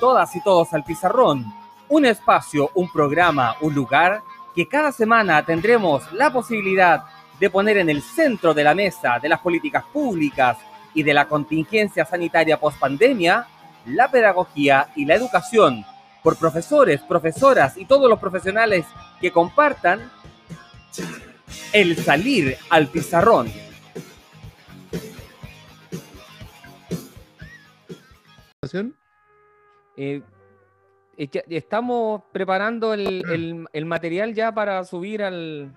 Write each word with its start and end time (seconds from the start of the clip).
Todas 0.00 0.34
y 0.36 0.42
todos 0.42 0.72
al 0.72 0.84
pizarrón. 0.84 1.44
Un 1.88 2.06
espacio, 2.06 2.70
un 2.74 2.90
programa, 2.90 3.56
un 3.60 3.74
lugar 3.74 4.22
que 4.54 4.66
cada 4.66 4.92
semana 4.92 5.44
tendremos 5.44 6.10
la 6.12 6.32
posibilidad 6.32 7.04
de 7.38 7.50
poner 7.50 7.78
en 7.78 7.90
el 7.90 8.02
centro 8.02 8.54
de 8.54 8.64
la 8.64 8.74
mesa 8.74 9.18
de 9.20 9.28
las 9.28 9.40
políticas 9.40 9.84
públicas 9.92 10.56
y 10.94 11.02
de 11.02 11.12
la 11.12 11.26
contingencia 11.26 12.04
sanitaria 12.04 12.58
post-pandemia 12.58 13.46
la 13.86 14.10
pedagogía 14.10 14.88
y 14.96 15.04
la 15.04 15.14
educación 15.14 15.84
por 16.22 16.38
profesores, 16.38 17.02
profesoras 17.02 17.76
y 17.76 17.84
todos 17.84 18.08
los 18.08 18.18
profesionales 18.18 18.86
que 19.20 19.30
compartan 19.30 20.10
el 21.72 21.96
salir 21.96 22.56
al 22.70 22.88
pizarrón. 22.88 23.48
Eh, 29.96 30.22
estamos 31.16 32.22
preparando 32.32 32.94
el, 32.94 33.66
material 33.84 34.34
ya 34.34 34.52
para 34.52 34.84
subir 34.84 35.22
al 35.22 35.72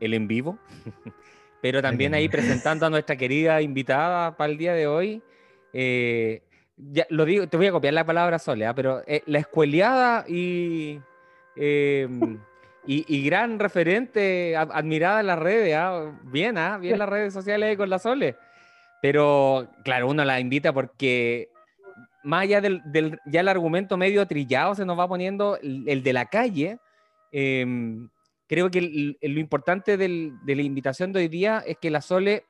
el 0.00 0.12
en 0.12 0.28
vivo, 0.28 0.58
pero 1.62 1.80
también 1.80 2.12
ahí 2.12 2.28
presentando 2.28 2.84
a 2.84 2.90
nuestra 2.90 3.16
querida 3.16 3.62
invitada 3.62 4.36
para 4.36 4.52
el 4.52 4.58
día 4.58 4.74
de 4.74 4.86
hoy. 4.86 5.22
Eh, 5.72 6.42
ya, 6.76 7.06
lo 7.08 7.24
digo, 7.24 7.48
te 7.48 7.56
voy 7.56 7.66
a 7.66 7.72
copiar 7.72 7.94
la 7.94 8.04
palabra 8.04 8.38
Sole, 8.38 8.70
pero 8.74 9.02
eh, 9.06 9.22
la 9.26 9.38
escueleada 9.38 10.26
y, 10.28 11.00
em, 11.56 12.38
y, 12.86 13.24
gran 13.24 13.58
referente, 13.58 14.56
admirada 14.56 15.20
en 15.20 15.26
las 15.26 15.38
redes, 15.38 15.74
¿ah? 15.74 16.16
bien, 16.22 16.56
¿ah? 16.56 16.78
bien 16.78 16.98
las 16.98 17.08
redes 17.08 17.32
sociales 17.32 17.76
con 17.76 17.90
la 17.90 17.98
Sole. 17.98 18.36
Pero 19.02 19.68
claro, 19.84 20.08
uno 20.08 20.24
la 20.24 20.40
invita 20.40 20.72
porque 20.72 21.48
más 22.22 22.42
allá 22.42 22.60
del, 22.60 22.82
ya 23.26 23.40
el 23.40 23.48
argumento 23.48 23.96
medio 23.96 24.26
trillado 24.26 24.74
se 24.74 24.84
nos 24.84 24.98
va 24.98 25.08
poniendo 25.08 25.58
el, 25.60 26.02
de 26.02 26.12
la 26.12 26.26
calle. 26.26 26.78
Em, 27.32 28.08
creo 28.46 28.70
que 28.70 29.16
lo 29.20 29.40
importante 29.40 29.96
de 29.96 30.32
la 30.44 30.62
invitación 30.62 31.12
de 31.12 31.20
hoy 31.20 31.28
día 31.28 31.62
es 31.66 31.78
que 31.78 31.90
la 31.90 32.00
Sole 32.00 32.44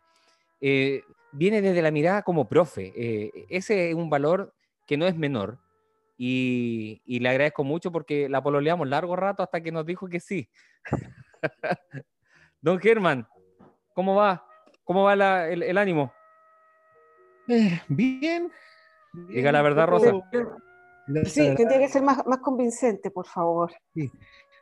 eh, 0.60 1.02
viene 1.32 1.60
desde 1.60 1.82
la 1.82 1.90
mirada 1.90 2.22
como 2.22 2.48
profe. 2.48 2.92
Eh, 2.96 3.46
ese 3.48 3.90
es 3.90 3.94
un 3.94 4.10
valor 4.10 4.54
que 4.86 4.96
no 4.96 5.06
es 5.06 5.16
menor. 5.16 5.58
Y, 6.16 7.02
le 7.06 7.28
agradezco 7.28 7.64
mucho 7.64 7.92
porque 7.92 8.28
la 8.28 8.42
pololeamos 8.42 8.88
largo 8.88 9.16
rato 9.16 9.42
hasta 9.42 9.60
que 9.62 9.72
nos 9.72 9.84
dijo 9.84 10.08
que 10.08 10.20
sí. 10.20 10.48
Don 12.60 12.78
Germán, 12.78 13.28
¿cómo 13.94 14.14
va? 14.14 14.46
¿Cómo 14.84 15.04
va 15.04 15.48
el, 15.48 15.78
ánimo? 15.78 16.12
Eh, 17.48 17.80
bien, 17.88 18.50
Diga 19.28 19.52
la 19.52 19.62
verdad, 19.62 19.86
Rosa. 19.86 20.12
Sí, 21.24 21.54
tendría 21.56 21.78
que 21.78 21.88
ser 21.88 22.02
más, 22.02 22.26
más 22.26 22.38
convincente, 22.38 23.10
por 23.10 23.26
favor. 23.26 23.72
Sí. 23.94 24.10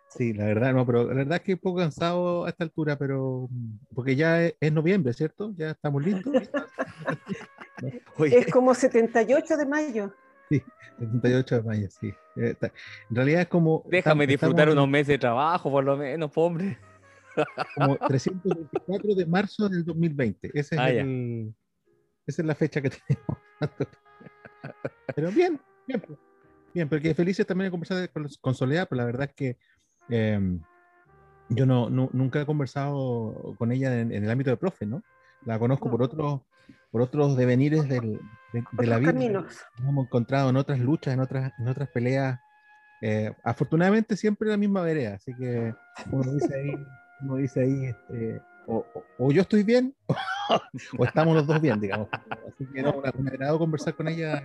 Sí, 0.08 0.32
la 0.32 0.44
verdad, 0.44 0.72
no, 0.72 0.86
pero 0.86 1.04
la 1.08 1.14
verdad 1.14 1.38
es 1.38 1.40
que 1.40 1.54
un 1.54 1.58
poco 1.58 1.78
cansado 1.78 2.44
a 2.44 2.48
esta 2.48 2.62
altura, 2.62 2.96
pero 2.96 3.48
porque 3.92 4.14
ya 4.14 4.44
es, 4.44 4.72
noviembre, 4.72 5.12
¿cierto? 5.12 5.52
Ya 5.56 5.70
estamos 5.70 6.04
listos. 6.04 6.32
es 8.20 8.46
como 8.52 8.74
78 8.74 9.56
de 9.56 9.66
mayo. 9.66 10.14
Sí, 10.48 10.62
78 10.98 11.56
de 11.56 11.62
mayo, 11.62 11.88
sí. 11.90 12.12
Eh, 12.36 12.56
en 12.60 13.16
realidad 13.16 13.42
es 13.42 13.48
como... 13.48 13.84
Déjame 13.88 14.26
disfrutar 14.26 14.68
unos 14.68 14.88
meses 14.88 15.08
de 15.08 15.18
trabajo, 15.18 15.70
por 15.70 15.84
lo 15.84 15.96
menos, 15.96 16.30
hombre. 16.34 16.78
Como 17.74 17.96
324 17.96 19.14
de 19.14 19.26
marzo 19.26 19.68
del 19.68 19.84
2020. 19.84 20.50
Ese 20.54 20.74
es 20.74 20.80
ah, 20.80 20.90
el, 20.90 21.54
esa 22.26 22.42
es 22.42 22.46
la 22.46 22.54
fecha 22.54 22.80
que 22.80 22.90
tenemos. 23.08 23.38
Pero 25.14 25.30
bien, 25.30 25.60
bien, 25.86 26.00
pues. 26.00 26.18
bien, 26.72 26.88
porque 26.88 27.14
felices 27.14 27.46
también 27.46 27.66
de 27.66 27.70
conversar 27.70 28.10
con, 28.10 28.28
con 28.40 28.54
Soledad, 28.54 28.86
pero 28.88 29.00
la 29.00 29.06
verdad 29.06 29.28
es 29.28 29.34
que 29.34 29.58
em, 30.08 30.60
yo 31.48 31.66
no, 31.66 31.90
nunca 31.90 32.40
he 32.40 32.46
conversado 32.46 33.54
con 33.58 33.72
ella 33.72 34.00
en, 34.00 34.12
el 34.12 34.30
ámbito 34.30 34.50
de 34.50 34.56
profe, 34.56 34.86
¿no? 34.86 35.02
La 35.44 35.58
conozco 35.58 35.90
por 35.90 36.02
otros 36.02 36.40
por 36.94 37.02
otros 37.02 37.36
devenires 37.36 37.88
del, 37.88 38.20
de, 38.52 38.86
la 38.86 38.98
vida. 38.98 39.12
Nos 39.12 39.64
hemos 39.80 40.06
encontrado 40.06 40.48
en 40.50 40.56
otras 40.56 40.78
luchas, 40.78 41.12
en 41.12 41.18
otras, 41.18 41.52
en 41.58 41.66
otras 41.66 41.88
peleas. 41.88 42.38
Eh, 43.02 43.34
afortunadamente 43.42 44.16
siempre 44.16 44.46
en 44.46 44.52
la 44.52 44.56
misma 44.56 44.80
vereda, 44.82 45.14
así 45.14 45.34
que 45.34 45.74
uno 46.12 46.32
dice 46.32 46.54
ahí, 46.54 46.74
uno 47.22 47.36
dice 47.36 47.60
ahí 47.62 47.86
este, 47.86 48.40
o, 48.68 48.86
o, 49.18 49.32
yo 49.32 49.42
estoy 49.42 49.64
bien 49.64 49.92
o 50.96 51.04
estamos 51.04 51.34
los 51.34 51.48
dos 51.48 51.60
bien, 51.60 51.80
digamos. 51.80 52.08
Así 52.30 52.64
que 52.72 52.80
no, 52.80 52.92
un 52.92 53.28
agrado 53.28 53.58
conversar 53.58 53.96
con 53.96 54.06
ella 54.06 54.44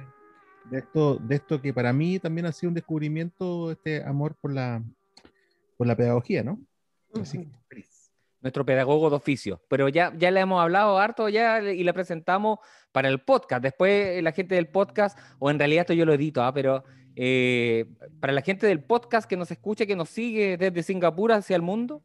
de 0.72 0.80
esto, 0.80 1.18
de 1.18 1.36
esto 1.36 1.62
que 1.62 1.72
para 1.72 1.94
mí 1.94 2.18
también 2.18 2.48
ha 2.48 2.52
sido 2.52 2.70
un 2.70 2.76
descubrimiento, 2.76 3.72
este 3.72 4.04
amor 4.04 4.36
por 4.42 4.52
la, 4.52 4.84
por 5.78 5.86
la 5.86 5.96
pedagogía, 5.96 6.44
¿no? 6.44 6.60
Nuestro 8.42 8.66
pedagogo 8.66 9.10
de 9.10 9.18
oficio, 9.18 9.62
pero 9.68 9.90
ya, 9.90 10.14
ya 10.16 10.32
le 10.32 10.40
hemos 10.40 10.62
hablado 10.62 10.98
harto 10.98 11.28
ya 11.28 11.62
y 11.62 11.84
le 11.84 11.94
presentamos 11.94 12.60
para 12.94 13.10
el 13.10 13.20
podcast. 13.20 13.62
Después 13.62 14.24
la 14.24 14.32
gente 14.32 14.56
del 14.56 14.70
podcast, 14.70 15.20
o 15.40 15.50
en 15.50 15.60
realidad 15.60 15.82
esto 15.82 15.94
yo 15.94 16.06
lo 16.06 16.14
edito, 16.14 16.42
¿ah? 16.42 16.54
pero 16.54 16.84
eh, 17.16 17.86
para 18.22 18.32
la 18.32 18.42
gente 18.42 18.66
del 18.66 18.82
podcast 18.82 19.30
que 19.30 19.36
nos 19.36 19.52
escucha, 19.52 19.86
que 19.86 19.96
nos 19.96 20.10
sigue 20.10 20.56
desde 20.56 20.84
Singapur 20.84 21.34
hacia 21.34 21.58
el 21.58 21.62
mundo, 21.62 22.02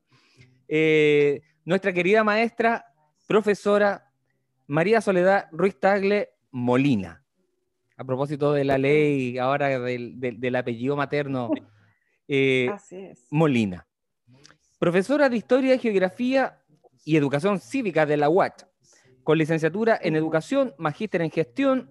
eh, 0.66 1.42
nuestra 1.64 1.92
querida 1.92 2.24
maestra, 2.24 2.84
profesora 3.28 4.10
María 4.66 5.00
Soledad 5.00 5.46
Ruiz 5.52 5.78
Tagle 5.78 6.30
Molina 6.50 7.24
a 7.96 8.04
propósito 8.04 8.52
de 8.52 8.64
la 8.64 8.78
ley 8.78 9.38
ahora 9.38 9.78
del, 9.78 10.56
apellido 10.56 10.96
materno, 10.96 11.50
eh, 12.28 12.70
Molina. 13.30 13.86
Profesora 14.84 15.30
de 15.30 15.38
Historia, 15.38 15.78
Geografía 15.78 16.58
y 17.06 17.16
Educación 17.16 17.58
Cívica 17.58 18.04
de 18.04 18.18
la 18.18 18.28
UACH, 18.28 18.66
con 19.22 19.38
licenciatura 19.38 19.98
en 20.02 20.14
Educación, 20.14 20.74
magíster 20.76 21.22
en 21.22 21.30
Gestión, 21.30 21.88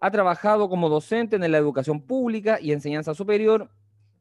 ha 0.00 0.10
trabajado 0.10 0.70
como 0.70 0.88
docente 0.88 1.36
en 1.36 1.52
la 1.52 1.58
educación 1.58 2.00
pública 2.00 2.58
y 2.58 2.72
enseñanza 2.72 3.12
superior, 3.12 3.70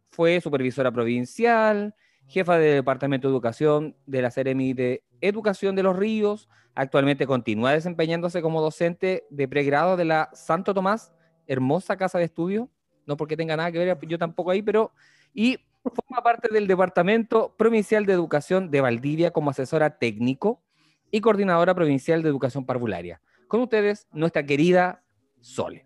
fue 0.09 0.41
supervisora 0.41 0.91
provincial, 0.91 1.95
jefa 2.27 2.57
del 2.57 2.79
Departamento 2.79 3.29
de 3.29 3.33
Educación 3.33 3.95
de 4.05 4.21
la 4.21 4.29
Ceremi 4.29 4.73
de 4.73 5.05
Educación 5.21 5.77
de 5.77 5.83
los 5.83 5.95
Ríos, 5.95 6.49
Actualmente 6.75 7.25
continúa 7.25 7.71
desempeñándose 7.71 8.41
como 8.41 8.61
docente 8.61 9.25
de 9.29 9.47
pregrado 9.47 9.95
de 9.95 10.03
la 10.03 10.29
Santo 10.33 10.73
Tomás, 10.73 11.13
hermosa 11.47 11.95
casa 11.95 12.17
de 12.17 12.25
estudio, 12.25 12.69
no 13.05 13.15
porque 13.15 13.37
tenga 13.37 13.55
nada 13.55 13.71
que 13.71 13.79
ver 13.79 13.97
yo 14.05 14.17
tampoco 14.17 14.51
ahí, 14.51 14.61
pero 14.61 14.91
y 15.33 15.59
forma 15.89 16.21
parte 16.23 16.49
del 16.53 16.67
Departamento 16.67 17.55
Provincial 17.57 18.05
de 18.05 18.13
Educación 18.13 18.69
de 18.69 18.81
Valdivia 18.81 19.31
como 19.31 19.49
asesora 19.49 19.97
técnico 19.97 20.61
y 21.09 21.21
coordinadora 21.21 21.73
provincial 21.73 22.21
de 22.21 22.29
educación 22.29 22.65
parvularia. 22.65 23.21
Con 23.47 23.61
ustedes, 23.61 24.07
nuestra 24.11 24.45
querida 24.45 25.03
Sole. 25.41 25.85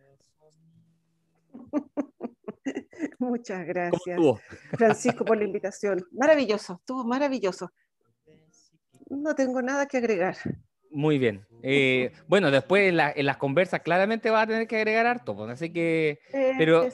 Muchas 3.20 3.66
gracias, 3.66 4.20
Francisco, 4.72 5.24
por 5.26 5.38
la 5.38 5.46
invitación. 5.46 6.06
Maravilloso, 6.12 6.76
estuvo 6.80 7.04
maravilloso. 7.06 7.72
No 9.10 9.36
tengo 9.36 9.62
nada 9.62 9.88
que 9.88 9.98
agregar. 9.98 10.36
Muy 10.96 11.18
bien. 11.18 11.46
Eh, 11.62 12.14
bueno, 12.26 12.50
después 12.52 12.88
en, 12.88 13.26
las 13.26 13.36
conversas 13.36 13.82
claramente 13.82 14.30
va 14.30 14.44
a 14.44 14.48
tener 14.48 14.66
que 14.66 14.78
agregar 14.78 15.06
harto, 15.06 15.36
pues, 15.36 15.52
así 15.52 15.74
que, 15.74 16.20
eh, 16.32 16.54
pero 16.58 16.88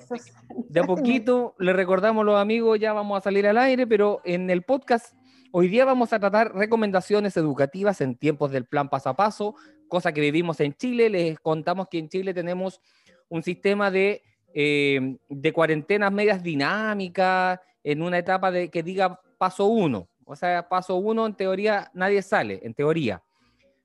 de 0.70 0.80
a 0.80 0.84
poquito 0.86 1.54
le 1.60 1.72
recordamos 1.72 2.24
a 2.24 2.26
los 2.26 2.40
amigos, 2.40 2.80
ya 2.80 2.94
vamos 2.94 3.20
a 3.20 3.22
salir 3.22 3.46
al 3.46 3.60
aire, 3.60 3.86
pero 3.86 4.20
en 4.26 4.50
el 4.50 4.64
podcast 4.64 5.14
hoy 5.52 5.68
día 5.68 5.86
vamos 5.86 6.14
a 6.14 6.20
tratar 6.20 6.56
recomendaciones 6.56 7.38
educativas 7.38 8.02
en 8.02 8.16
tiempos 8.16 8.50
del 8.50 8.66
plan 8.66 8.90
paso 8.90 9.10
a 9.10 9.16
paso, 9.16 9.54
cosa 9.88 10.12
que 10.12 10.22
vivimos 10.22 10.60
en 10.62 10.74
Chile. 10.74 11.08
Les 11.12 11.40
contamos 11.40 11.88
que 11.88 12.00
en 12.00 12.10
Chile 12.10 12.34
tenemos 12.34 12.82
un 13.30 13.44
sistema 13.44 13.92
de, 13.92 14.24
eh, 14.56 15.16
de 15.30 15.54
cuarentenas 15.54 16.12
medias 16.12 16.42
dinámicas 16.42 17.60
en 17.84 18.02
una 18.02 18.18
etapa 18.18 18.50
de 18.50 18.72
que 18.72 18.82
diga 18.82 19.22
paso 19.38 19.68
uno. 19.68 20.10
O 20.26 20.36
sea, 20.36 20.68
paso 20.68 20.96
uno, 20.96 21.28
en 21.28 21.36
teoría, 21.36 21.92
nadie 21.94 22.24
sale, 22.24 22.62
en 22.64 22.74
teoría 22.74 23.22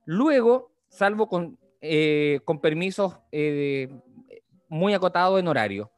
Luego, 0.06 0.72
salvo 0.88 1.28
con, 1.28 1.58
eh, 1.80 2.40
permisos 2.62 3.18
eh, 3.32 3.90
muy 4.68 4.94
acotados 4.94 5.38
en 5.38 5.48
horario. 5.48 5.92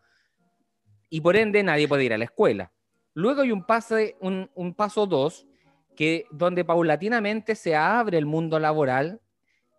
Y 1.10 1.20
por 1.20 1.37
ende, 1.37 1.62
nadie 1.62 1.87
puede 1.87 2.05
ir 2.05 2.12
a 2.12 2.19
la 2.19 2.25
escuela. 2.25 2.72
Luego 3.14 3.43
hay 3.43 3.52
un, 3.52 3.64
paso 3.64 5.06
dos, 5.06 5.46
que, 5.94 6.26
donde 6.31 6.64
paulatinamente 6.64 7.55
se 7.55 7.76
abre 7.76 8.19
el 8.19 8.26
mundo 8.26 8.58
laboral, 8.58 9.20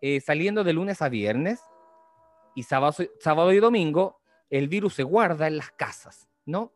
eh, 0.00 0.20
saliendo 0.20 0.64
de 0.64 0.72
lunes 0.72 1.02
a 1.02 1.08
viernes, 1.08 1.60
y 2.54 2.62
sábado 2.64 3.52
y 3.52 3.58
domingo, 3.58 4.20
el 4.48 4.68
virus 4.68 4.94
se 4.94 5.02
guarda 5.02 5.46
en 5.46 5.56
las 5.56 5.70
casas, 5.70 6.28
¿no? 6.44 6.72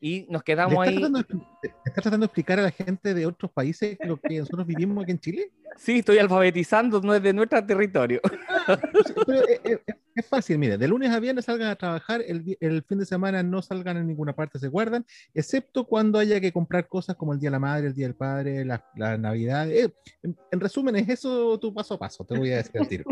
Y 0.00 0.26
nos 0.28 0.42
quedamos 0.42 0.78
ahí. 0.86 1.02
¿Estás 1.84 2.02
tratando 2.02 2.18
de 2.18 2.26
explicar 2.26 2.58
a 2.60 2.62
la 2.62 2.70
gente 2.70 3.14
de 3.14 3.26
otros 3.26 3.50
países 3.50 3.98
lo 4.04 4.16
que 4.16 4.38
nosotros 4.38 4.66
vivimos 4.66 5.02
aquí 5.02 5.12
en 5.12 5.18
Chile? 5.18 5.50
Sí, 5.76 5.98
estoy 5.98 6.18
alfabetizando, 6.18 7.00
no 7.00 7.14
es 7.14 7.22
de 7.22 7.32
nuestro 7.32 7.64
territorio. 7.64 8.20
Eh, 9.28 9.60
eh, 9.64 9.78
es, 10.14 10.26
fácil, 10.26 10.58
mire, 10.58 10.76
de 10.76 10.88
lunes 10.88 11.10
a 11.10 11.20
viernes 11.20 11.46
salgan 11.46 11.68
a 11.68 11.76
trabajar, 11.76 12.22
el, 12.26 12.82
fin 12.82 12.98
de 12.98 13.06
semana 13.06 13.42
no 13.42 13.62
salgan 13.62 13.96
en 13.96 14.06
ninguna 14.06 14.34
parte, 14.34 14.58
se 14.58 14.68
guardan, 14.68 15.06
excepto 15.32 15.86
cuando 15.86 16.18
haya 16.18 16.40
que 16.40 16.52
comprar 16.52 16.86
cosas 16.88 17.16
como 17.16 17.32
el 17.32 17.40
Día 17.40 17.48
de 17.48 17.52
la 17.52 17.58
Madre, 17.58 17.86
el 17.86 17.94
Día 17.94 18.06
del 18.06 18.14
Padre, 18.14 18.64
la, 18.64 18.82
Navidad. 19.18 19.70
Eh, 19.70 19.92
en, 20.22 20.60
resumen, 20.60 20.96
es 20.96 21.08
eso 21.08 21.58
tu 21.58 21.72
paso 21.72 21.94
a 21.94 21.98
paso, 21.98 22.24
te 22.24 22.36
voy 22.36 22.52
a 22.52 22.62
decir 22.62 23.04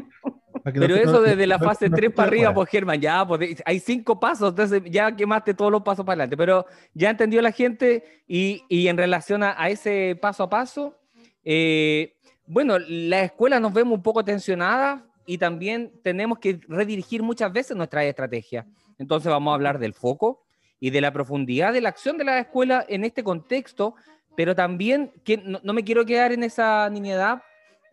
Pero 0.73 0.97
eso 0.97 1.23
desde 1.23 1.47
la 1.47 1.59
fase 1.59 1.89
3 1.89 2.13
para 2.13 2.29
arriba, 2.29 2.53
pues 2.53 2.69
Germán, 2.69 3.01
ya, 3.01 3.27
pues, 3.27 3.63
hay 3.65 3.79
cinco 3.79 4.19
pasos, 4.19 4.51
entonces 4.51 4.83
ya 4.87 5.15
quemaste 5.15 5.55
todos 5.55 5.71
los 5.71 5.83
pasos 5.83 6.05
para 6.05 6.15
adelante, 6.15 6.37
pero 6.37 6.67
ya 6.93 7.11
entendió 7.11 7.41
la 7.41 7.53
gente 7.53 8.23
y, 8.27 8.63
y 8.69 8.89
en 8.89 8.97
relación 8.97 9.43
a, 9.43 9.55
a, 9.57 9.71
ese 9.71 10.19
paso 10.21 10.43
a 10.43 10.51
paso, 10.51 10.99
eh, 11.45 12.17
bueno, 12.47 12.79
la 12.79 13.23
escuela 13.23 13.61
nos 13.61 13.73
vemos 13.73 13.95
un 13.95 14.03
poco 14.03 14.25
tensionada 14.25 15.07
y 15.27 15.39
también 15.39 15.93
tenemos 16.03 16.39
que 16.39 16.61
redirigir 16.69 17.23
muchas 17.23 17.53
veces 17.53 17.77
nuestra 17.77 18.05
estrategia. 18.05 18.67
Entonces 18.99 19.31
vamos 19.31 19.53
a 19.53 19.55
hablar 19.55 19.79
del 19.79 19.95
foco 19.95 20.45
y 20.79 20.91
de 20.91 21.01
la 21.01 21.13
profundidad 21.13 21.73
de 21.73 21.81
la 21.81 21.89
acción 21.89 22.19
de 22.19 22.25
la 22.25 22.39
escuela 22.39 22.85
en 22.89 23.05
este 23.05 23.25
contexto, 23.25 23.95
pero 24.37 24.55
también 24.55 25.13
que 25.25 25.39
no, 25.39 25.73
me 25.73 25.85
quiero 25.85 26.05
quedar 26.05 26.33
en 26.33 26.43
esa 26.43 26.89
nimiedad, 26.91 27.43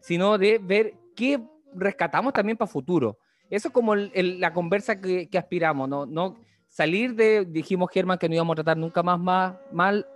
sino 0.01 0.37
de 0.37 0.59
ver 0.59 0.93
qué 1.15 1.39
rescatamos 1.75 2.33
también 2.33 2.57
para 2.57 2.71
futuro. 2.71 3.17
Eso 3.49 3.67
es 3.67 3.73
como 3.73 3.95
la 3.95 4.53
conversa 4.53 4.99
que, 4.99 5.29
aspiramos, 5.37 5.87
¿no? 5.87 6.05
no 6.05 6.37
salir 6.67 7.13
de, 7.13 7.45
dijimos 7.45 7.89
Germán 7.91 8.17
que 8.17 8.27
no 8.27 8.35
íbamos 8.35 8.53
a 8.53 8.55
tratar 8.55 8.77
nunca 8.77 9.03
más, 9.03 9.19
más 9.19 9.53
mal 9.71 10.07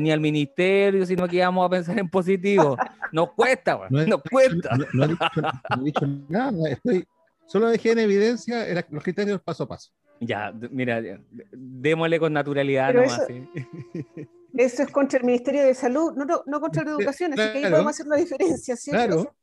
ni 0.00 0.10
al 0.10 0.20
ministerio, 0.20 1.06
sino 1.06 1.26
que 1.28 1.36
íbamos 1.36 1.64
a 1.64 1.70
pensar 1.70 1.98
en 1.98 2.08
positivo. 2.08 2.76
Nos 3.12 3.32
cuesta, 3.32 3.78
no 3.90 4.06
nos 4.06 4.22
cuesta. 4.22 4.76
No, 4.92 5.04
he 5.04 5.84
dicho, 5.84 6.06
nada, 6.28 6.68
estoy, 6.68 7.06
solo 7.46 7.68
dejé 7.68 7.92
en 7.92 8.00
evidencia 8.00 8.66
los 8.90 9.02
criterios 9.02 9.40
paso 9.40 9.64
a 9.64 9.68
paso. 9.68 9.92
Ya, 10.20 10.52
mira, 10.70 11.00
démosle 11.52 12.18
con 12.18 12.32
naturalidad 12.32 12.92
nomás. 12.94 13.26
Eso, 14.56 14.82
es 14.84 14.90
contra 14.90 15.18
el 15.18 15.24
Ministerio 15.24 15.64
de 15.64 15.74
Salud, 15.74 16.12
no, 16.14 16.24
no, 16.46 16.60
contra 16.60 16.84
la 16.84 16.92
educación, 16.92 17.32
así 17.32 17.42
que 17.52 17.58
ahí 17.58 17.70
podemos 17.70 17.90
hacer 17.90 18.06
una 18.06 18.16
diferencia, 18.16 18.76
¿cierto? 18.76 19.06
Claro, 19.06 19.34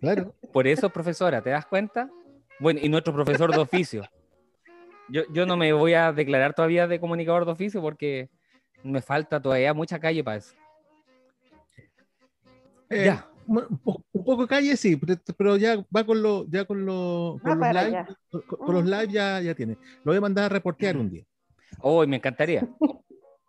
claro. 0.00 0.34
Por 0.52 0.66
eso, 0.66 0.90
profesora, 0.90 1.42
¿te 1.42 1.50
das 1.50 1.66
cuenta? 1.66 2.10
Bueno, 2.58 2.80
y 2.82 2.88
nuestro 2.88 3.12
profesor 3.12 3.50
de 3.50 3.58
oficio. 3.58 4.02
Yo, 5.08 5.22
yo 5.32 5.46
no 5.46 5.56
me 5.56 5.72
voy 5.72 5.94
a 5.94 6.12
declarar 6.12 6.54
todavía 6.54 6.86
de 6.86 7.00
comunicador 7.00 7.44
de 7.44 7.52
oficio 7.52 7.80
porque 7.80 8.30
me 8.82 9.02
falta 9.02 9.40
todavía 9.40 9.74
mucha 9.74 9.98
calle 9.98 10.22
para 10.22 10.38
eso. 10.38 10.54
Eh, 12.88 13.04
ya. 13.06 13.26
Un, 13.46 13.80
poco 14.12 14.46
calle 14.46 14.76
sí, 14.76 15.00
pero 15.36 15.56
ya 15.56 15.84
va 15.94 16.04
con, 16.04 16.22
lo, 16.22 16.46
ya 16.48 16.64
con, 16.64 16.84
lo, 16.84 17.40
con 17.42 17.58
los 17.58 17.74
live, 17.74 18.06
con, 18.46 18.74
los 18.74 18.84
live 18.84 19.08
ya, 19.08 19.40
ya 19.40 19.54
tiene. 19.54 19.76
Lo 20.04 20.12
voy 20.12 20.18
a 20.18 20.20
mandar 20.20 20.44
a 20.44 20.48
reportear 20.48 20.96
un 20.96 21.10
día. 21.10 21.24
Oh, 21.80 22.06
me 22.06 22.16
encantaría. 22.16 22.68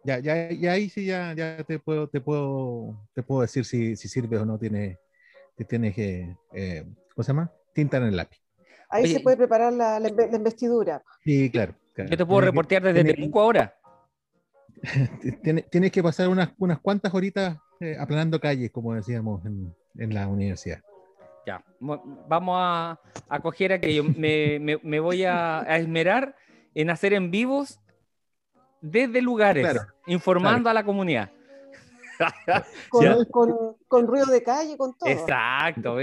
Ya, 0.04 0.18
ya, 0.18 0.50
ya 0.50 0.72
ahí 0.72 0.90
sí 0.90 1.06
ya, 1.06 1.34
ya 1.36 1.64
te 1.64 1.78
puedo, 1.78 2.08
te 2.08 2.20
puedo, 2.20 3.00
te 3.14 3.22
puedo 3.22 3.42
decir 3.42 3.64
si, 3.66 3.96
si 3.96 4.08
sirve 4.08 4.40
o 4.40 4.46
no 4.46 4.58
tiene, 4.58 4.98
que 5.58 5.66
tiene 5.66 5.94
que, 5.94 6.36
eh, 6.54 6.86
¿cómo 7.14 7.24
se 7.24 7.32
llama? 7.32 7.52
Tinta 7.74 7.98
en 7.98 8.04
el 8.04 8.16
lápiz. 8.16 8.42
Ahí 8.90 9.08
se 9.08 9.22
puede 9.22 9.38
preparar 9.38 9.72
la, 9.72 10.00
la, 10.00 10.10
investidura. 10.10 11.02
Sí, 11.24 11.50
claro, 11.50 11.74
Yo 11.96 12.18
te 12.18 12.26
puedo 12.26 12.42
reportear 12.42 12.84
desde 12.84 13.14
Temuco 13.14 13.42
ahora. 13.42 13.76
tienes 15.72 15.92
que 15.92 16.04
pasar 16.04 16.28
unas, 16.28 16.50
unas 16.58 16.80
cuantas 16.80 17.14
horitas 17.14 17.58
eh, 17.80 17.96
aplanando 18.00 18.40
calles, 18.40 18.72
como 18.72 18.94
decíamos 18.94 19.46
en, 19.46 19.74
en, 19.98 20.14
la 20.14 20.28
universidad. 20.28 20.82
Ya, 21.48 21.64
vamos 21.80 22.56
a, 22.60 23.00
a 23.30 23.40
coger 23.40 23.74
aquello. 23.74 24.04
Me, 24.04 24.60
me, 24.60 24.78
me 24.84 25.00
voy 25.00 25.24
a, 25.24 25.62
esmerar 25.78 26.36
en 26.76 26.90
hacer 26.90 27.14
en 27.14 27.32
vivos 27.32 27.80
desde 28.82 29.22
lugares, 29.22 29.78
informando 30.06 30.70
a 30.70 30.74
la 30.74 30.84
comunidad. 30.84 31.32
con, 32.90 33.26
con, 33.26 33.76
con, 33.88 34.08
ruido 34.08 34.26
de 34.28 34.44
calle, 34.44 34.78
con 34.78 34.94
todo. 34.98 35.10
Exacto, 35.10 35.96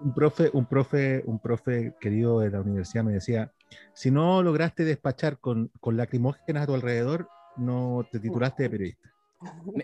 Un 0.00 0.14
profe, 0.14 0.50
un 0.52 0.66
profe, 0.66 1.22
un 1.26 1.38
profe 1.38 1.94
querido 2.00 2.40
de 2.40 2.50
la 2.50 2.60
universidad 2.60 3.04
me 3.04 3.12
decía, 3.12 3.52
si 3.94 4.10
no 4.10 4.42
lograste 4.42 4.84
despachar 4.84 5.38
con, 5.38 5.70
con 5.80 5.96
lacrimógenas 5.96 6.64
a 6.64 6.66
tu 6.66 6.74
alrededor, 6.74 7.28
no 7.56 8.06
te 8.10 8.18
titulaste 8.18 8.64
de 8.64 8.70
periodista. 8.70 9.10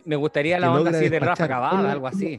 Me, 0.04 0.16
gustaría 0.16 0.60
la 0.60 0.72
onda 0.72 0.90
así 0.90 1.08
de 1.08 1.18
Rafa 1.18 1.44
Acabada, 1.44 1.90
algo 1.90 2.06
así. 2.06 2.38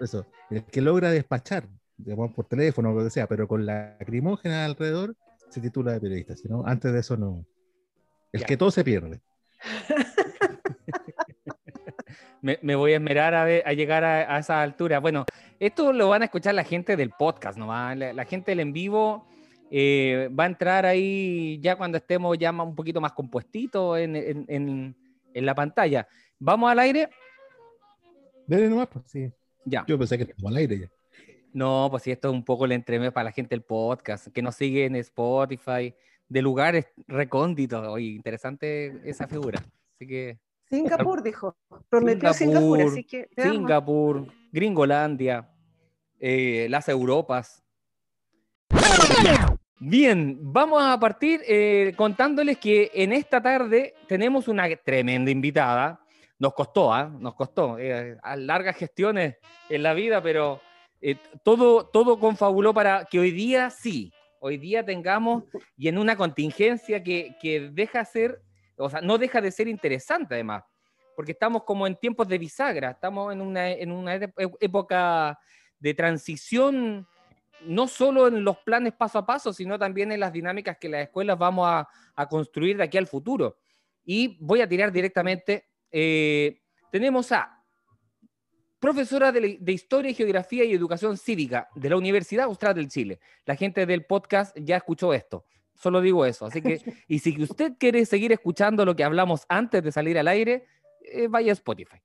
Eso, 0.00 0.26
el 0.50 0.64
que 0.64 0.80
logra 0.80 1.10
despachar, 1.10 1.66
digamos, 1.96 2.32
por 2.32 2.46
teléfono 2.46 2.90
o 2.90 2.94
lo 2.94 3.04
que 3.04 3.10
sea, 3.10 3.26
pero 3.26 3.48
con 3.48 3.66
la 3.66 3.96
lacrimógena 3.98 4.64
alrededor, 4.64 5.16
se 5.48 5.60
titula 5.60 5.92
de 5.92 6.00
periodista. 6.00 6.36
Si 6.36 6.48
no, 6.48 6.64
antes 6.66 6.92
de 6.92 7.00
eso 7.00 7.16
no. 7.16 7.44
El 8.32 8.44
que 8.44 8.56
todo 8.56 8.70
se 8.70 8.84
pierde. 8.84 9.20
me, 12.40 12.74
voy 12.74 12.92
a 12.92 12.96
esmerar 12.96 13.34
a, 13.34 13.72
llegar 13.72 14.04
a, 14.04 14.38
esa 14.38 14.62
altura. 14.62 15.00
Bueno, 15.00 15.24
esto 15.58 15.92
lo 15.92 16.08
van 16.10 16.22
a 16.22 16.26
escuchar 16.26 16.54
la 16.54 16.64
gente 16.64 16.96
del 16.96 17.10
podcast, 17.10 17.58
¿no? 17.58 17.68
La, 17.68 18.12
la 18.12 18.24
gente 18.24 18.50
del 18.50 18.60
en 18.60 18.72
vivo 18.72 19.26
eh, 19.70 20.28
va 20.28 20.44
a 20.44 20.46
entrar 20.46 20.86
ahí 20.86 21.58
ya 21.60 21.76
cuando 21.76 21.98
estemos 21.98 22.38
ya 22.38 22.52
un 22.52 22.74
poquito 22.74 23.00
más 23.00 23.12
compuestitos 23.12 23.98
en, 23.98 24.14
en, 24.14 24.94
en, 25.32 25.46
la 25.46 25.54
pantalla. 25.54 26.06
¿Vamos 26.38 26.70
al 26.70 26.78
aire? 26.78 27.08
Dale 28.46 28.68
nomás, 28.68 28.88
pues 28.88 29.04
sí. 29.08 29.32
Ya. 29.64 29.84
Yo 29.88 29.98
pensé 29.98 30.16
que 30.16 30.24
estamos 30.24 30.52
al 30.52 30.58
aire 30.58 30.78
ya. 30.78 30.90
No, 31.52 31.88
pues 31.90 32.02
sí, 32.02 32.10
esto 32.10 32.28
es 32.28 32.34
un 32.34 32.44
poco 32.44 32.66
el 32.66 32.72
entremés 32.72 33.12
para 33.12 33.24
la 33.24 33.32
gente 33.32 33.54
del 33.54 33.62
podcast, 33.62 34.28
que 34.28 34.42
nos 34.42 34.54
sigue 34.56 34.84
en 34.84 34.96
Spotify, 34.96 35.94
de 36.28 36.42
lugares 36.42 36.86
recónditos. 37.06 37.86
Oye, 37.88 38.06
interesante 38.06 39.00
esa 39.08 39.26
figura. 39.26 39.60
Así 39.94 40.06
que. 40.06 40.38
Singapur 40.74 41.22
dijo. 41.22 41.56
Prometió 41.88 42.32
Singapur, 42.32 42.82
así 42.82 43.04
que. 43.04 43.28
Singapur, 43.36 44.26
Gringolandia, 44.52 45.48
eh, 46.18 46.66
las 46.70 46.88
Europas. 46.88 47.62
Bien, 49.80 50.38
vamos 50.40 50.82
a 50.82 50.98
partir 50.98 51.42
eh, 51.46 51.92
contándoles 51.96 52.58
que 52.58 52.90
en 52.94 53.12
esta 53.12 53.42
tarde 53.42 53.94
tenemos 54.06 54.48
una 54.48 54.64
tremenda 54.76 55.30
invitada. 55.30 56.00
Nos 56.38 56.54
costó, 56.54 56.92
¿ah? 56.92 57.08
Nos 57.18 57.34
costó. 57.34 57.78
Eh, 57.78 58.16
largas 58.36 58.76
gestiones 58.76 59.36
en 59.68 59.82
la 59.82 59.92
vida, 59.92 60.22
pero 60.22 60.60
eh, 61.00 61.16
todo, 61.42 61.86
todo 61.86 62.18
confabuló 62.18 62.72
para 62.72 63.04
que 63.04 63.18
hoy 63.18 63.30
día 63.30 63.68
sí, 63.68 64.12
hoy 64.40 64.56
día 64.56 64.84
tengamos 64.84 65.44
y 65.76 65.88
en 65.88 65.98
una 65.98 66.16
contingencia 66.16 67.02
que, 67.02 67.36
que 67.40 67.68
deja 67.70 68.04
ser, 68.04 68.40
o 68.76 68.90
sea, 68.90 69.00
no 69.00 69.18
deja 69.18 69.40
de 69.40 69.50
ser 69.50 69.68
interesante 69.68 70.34
además, 70.34 70.64
porque 71.16 71.32
estamos 71.32 71.64
como 71.64 71.86
en 71.86 71.96
tiempos 71.96 72.28
de 72.28 72.38
bisagra, 72.38 72.92
estamos 72.92 73.32
en 73.32 73.40
una, 73.40 73.70
en 73.70 73.92
una 73.92 74.14
época 74.14 75.38
de 75.78 75.94
transición 75.94 77.06
no 77.66 77.88
solo 77.88 78.28
en 78.28 78.44
los 78.44 78.58
planes 78.58 78.92
paso 78.92 79.18
a 79.18 79.26
paso, 79.26 79.52
sino 79.52 79.78
también 79.78 80.12
en 80.12 80.20
las 80.20 80.32
dinámicas 80.32 80.76
que 80.78 80.88
las 80.88 81.02
escuelas 81.02 81.38
vamos 81.38 81.66
a, 81.68 81.88
construir 82.28 82.76
de 82.76 82.84
aquí 82.84 82.98
al 82.98 83.06
futuro. 83.06 83.58
Y 84.04 84.36
voy 84.40 84.60
a 84.60 84.68
tirar 84.68 84.92
directamente. 84.92 85.68
Eh, 85.90 86.60
tenemos 86.90 87.32
a 87.32 87.62
profesora 88.78 89.32
de, 89.32 89.58
Historia, 89.66 90.12
Geografía 90.12 90.64
y 90.64 90.74
Educación 90.74 91.16
Cívica 91.16 91.68
de 91.74 91.88
la 91.88 91.96
Universidad 91.96 92.44
Austral 92.44 92.74
del 92.74 92.88
Chile. 92.88 93.18
La 93.46 93.56
gente 93.56 93.86
del 93.86 94.04
podcast 94.04 94.56
ya 94.58 94.76
escuchó 94.76 95.14
esto. 95.14 95.46
Solo 95.74 96.00
digo 96.00 96.24
eso. 96.24 96.46
Así 96.46 96.62
que, 96.62 96.80
y 97.08 97.18
si 97.18 97.42
usted 97.42 97.74
quiere 97.78 98.04
seguir 98.06 98.32
escuchando 98.32 98.84
lo 98.84 98.96
que 98.96 99.04
hablamos 99.04 99.44
antes 99.48 99.82
de 99.82 99.92
salir 99.92 100.18
al 100.18 100.28
aire, 100.28 100.66
eh, 101.00 101.28
vaya 101.28 101.52
a 101.52 101.54
Spotify. 101.54 101.96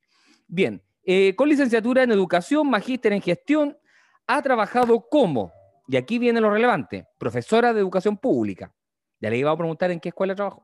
Bien, 0.47 0.81
eh, 1.03 1.35
con 1.35 1.49
licenciatura 1.49 2.03
en 2.03 2.11
Educación, 2.11 2.69
magíster 2.69 3.13
en 3.13 3.21
Gestión, 3.21 3.77
ha 4.27 4.41
trabajado 4.41 5.07
como, 5.09 5.51
y 5.87 5.97
aquí 5.97 6.19
viene 6.19 6.41
lo 6.41 6.51
relevante, 6.51 7.07
profesora 7.17 7.73
de 7.73 7.79
educación 7.79 8.17
pública. 8.17 8.73
Ya 9.19 9.29
le 9.29 9.37
iba 9.37 9.51
a 9.51 9.57
preguntar 9.57 9.91
en 9.91 9.99
qué 9.99 10.09
escuela 10.09 10.35
trabajó. 10.35 10.63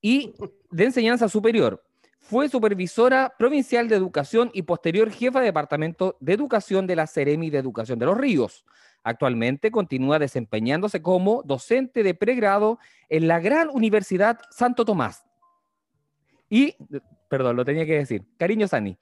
Y 0.00 0.34
de 0.70 0.84
enseñanza 0.84 1.28
superior. 1.28 1.82
Fue 2.20 2.48
supervisora 2.48 3.34
provincial 3.38 3.88
de 3.88 3.96
educación 3.96 4.50
y 4.54 4.62
posterior 4.62 5.10
jefa 5.10 5.40
de 5.40 5.46
departamento 5.46 6.16
de 6.20 6.32
educación 6.32 6.86
de 6.86 6.96
la 6.96 7.06
Ceremi 7.06 7.50
de 7.50 7.58
Educación 7.58 7.98
de 7.98 8.06
los 8.06 8.16
Ríos. 8.16 8.64
Actualmente 9.04 9.70
continúa 9.70 10.18
desempeñándose 10.18 11.02
como 11.02 11.42
docente 11.44 12.02
de 12.02 12.14
pregrado 12.14 12.78
en 13.10 13.28
la 13.28 13.38
Gran 13.38 13.68
Universidad 13.68 14.40
Santo 14.50 14.84
Tomás. 14.84 15.24
Y, 16.48 16.74
perdón, 17.28 17.56
lo 17.56 17.64
tenía 17.64 17.84
que 17.84 17.98
decir, 17.98 18.24
cariño 18.38 18.66
Sani, 18.66 18.98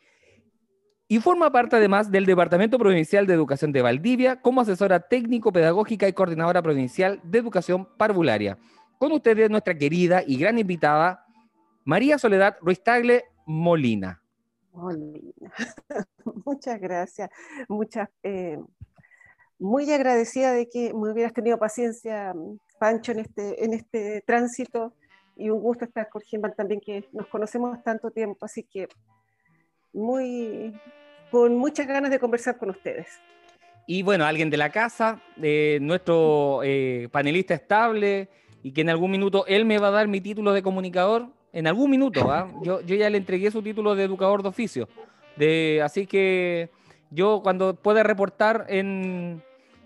y 1.07 1.21
forma 1.21 1.53
parte 1.53 1.77
además 1.77 2.11
del 2.11 2.27
Departamento 2.27 2.79
Provincial 2.79 3.27
de 3.27 3.35
Educación 3.35 3.71
de 3.71 3.83
Valdivia 3.83 4.41
como 4.41 4.63
asesora 4.63 4.99
técnico-pedagógica 4.99 6.09
y 6.09 6.15
coordinadora 6.15 6.63
provincial 6.63 7.21
de 7.23 7.39
educación 7.39 7.87
parvularia. 7.97 8.59
Con 8.99 9.13
ustedes 9.13 9.51
nuestra 9.51 9.77
querida 9.77 10.23
y 10.27 10.39
gran 10.39 10.59
invitada, 10.59 11.27
María 11.85 12.19
Soledad 12.19 12.57
Ruiz 12.61 12.83
Tagle 12.83 13.25
Molina. 13.47 14.23
Molina. 14.73 15.53
Muchas 16.47 16.81
gracias. 16.81 17.31
Muchas, 17.69 18.09
eh, 18.23 18.59
muy 19.59 19.91
agradecida 19.93 20.53
de 20.53 20.69
que 20.69 20.93
me 20.93 21.13
hubieras 21.13 21.33
tenido 21.33 21.59
paciencia, 21.59 22.35
Pancho, 22.79 23.13
en 23.13 23.21
este, 23.21 23.65
en 23.65 23.75
este 23.75 24.23
tránsito 24.27 24.95
y 25.37 25.51
un 25.51 25.61
gusto 25.61 25.85
estar 25.85 26.09
con 26.09 26.23
Germán 26.23 26.55
también, 26.57 26.81
que 26.81 27.09
nos 27.13 27.27
conocemos 27.27 27.83
tanto 27.83 28.11
tiempo, 28.11 28.45
así 28.45 28.65
que 28.65 28.89
muy, 29.93 30.75
con 31.31 31.57
muchas 31.57 31.87
ganas 31.87 32.11
de 32.11 32.19
conversar 32.19 32.59
con 32.59 32.71
ustedes. 32.71 33.07
Y 33.87 34.03
bueno, 34.03 34.25
alguien 34.25 34.51
de 34.51 34.57
la 34.57 34.71
casa, 34.71 35.21
eh, 35.41 35.79
nuestro 35.81 36.61
eh, 36.63 37.09
panelista 37.11 37.55
estable, 37.55 38.29
y 38.63 38.73
que 38.73 38.83
en 38.83 38.91
algún 38.91 39.11
minuto 39.11 39.45
él 39.47 39.65
me 39.65 39.79
va 39.79 39.89
a 39.89 39.93
dar 39.93 40.09
mi 40.09 40.21
título 40.21 40.53
de 40.53 40.63
comunicador, 40.63 41.29
en 41.53 41.67
algún 41.67 41.91
minuto, 41.91 42.31
¿ah? 42.31 42.51
yo, 42.63 42.81
yo 42.81 42.95
ya 42.95 43.11
le 43.11 43.19
entregué 43.19 43.51
su 43.51 43.63
título 43.63 43.95
de 43.95 44.05
educador 44.05 44.43
de 44.43 44.49
oficio, 44.49 44.89
de, 45.37 45.81
así 45.83 46.07
que 46.07 46.71
yo 47.12 47.40
cuando 47.42 47.75
pueda 47.75 48.02
reportar 48.02 48.66
en, 48.69 49.42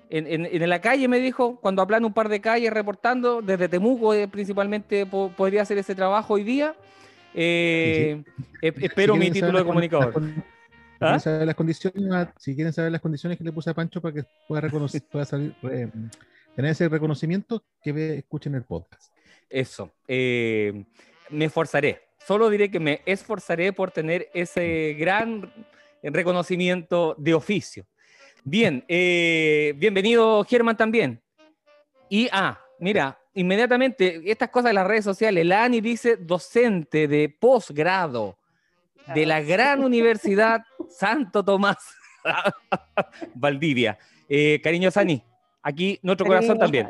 en, 0.09 0.68
la 0.68 0.80
calle, 0.80 1.09
me 1.09 1.18
dijo, 1.18 1.59
cuando 1.61 1.83
hablan 1.83 2.04
un 2.04 2.12
par 2.12 2.28
de 2.28 2.40
calles 2.40 2.73
reportando, 2.73 3.42
desde 3.42 3.68
Temuco 3.68 4.14
eh, 4.14 4.28
principalmente 4.28 5.06
podría 5.06 5.62
hacer 5.62 5.78
ese 5.78 5.95
trabajo 5.95 6.35
hoy 6.35 6.45
día. 6.45 6.75
Eh, 7.35 8.23
espero 8.62 9.16
mi 9.16 9.30
título 9.30 9.59
de 9.59 9.64
comunicador. 9.64 10.23
¿Ah? 10.99 11.21
las 11.25 11.54
condiciones, 11.54 12.28
si 12.38 12.54
quieren 12.54 12.73
saber 12.73 12.90
las 12.90 13.02
condiciones 13.02 13.37
que 13.37 13.45
le 13.45 13.52
puse 13.52 13.68
a 13.68 13.75
Pancho 13.75 14.00
para 14.00 14.14
que 14.14 14.25
pueda, 14.49 14.62
reconocer, 14.62 15.02
pueda 15.12 15.26
salir, 15.26 15.54
tener 15.61 16.71
ese 16.71 16.88
reconocimiento, 16.88 17.62
que 17.83 18.18
escuchen 18.18 18.54
el 18.54 18.62
podcast. 18.62 19.12
Eso. 19.50 19.92
Eh, 20.09 20.85
me 21.30 21.47
esforzaré. 21.47 22.00
Solo 22.26 22.49
diré 22.49 22.71
que 22.71 22.80
me 22.80 23.02
esforzaré 23.04 23.73
por 23.73 23.90
tener 23.90 24.28
ese 24.33 24.97
gran 24.99 25.52
reconocimiento 26.13 27.15
de 27.19 27.35
oficio. 27.35 27.87
Bien, 28.45 28.85
eh, 28.87 29.75
bienvenido 29.77 30.45
Germán 30.45 30.77
también. 30.77 31.21
Y, 32.09 32.29
ah, 32.31 32.61
mira, 32.79 33.19
inmediatamente, 33.35 34.23
estas 34.25 34.51
cosas 34.51 34.71
de 34.71 34.75
las 34.75 34.87
redes 34.87 35.05
sociales, 35.05 35.45
la 35.45 35.65
Ani 35.65 35.81
dice 35.81 36.17
docente 36.17 37.09
de 37.09 37.29
posgrado 37.29 38.39
de 39.15 39.27
la 39.27 39.41
gran 39.41 39.83
Universidad 39.83 40.63
Santo 40.89 41.45
Tomás, 41.45 41.79
Valdivia. 43.35 43.99
Eh, 44.29 44.61
cariño 44.63 44.91
Sani, 44.91 45.23
aquí 45.63 45.99
nuestro 46.03 46.27
corazón 46.27 46.59
también. 46.59 46.89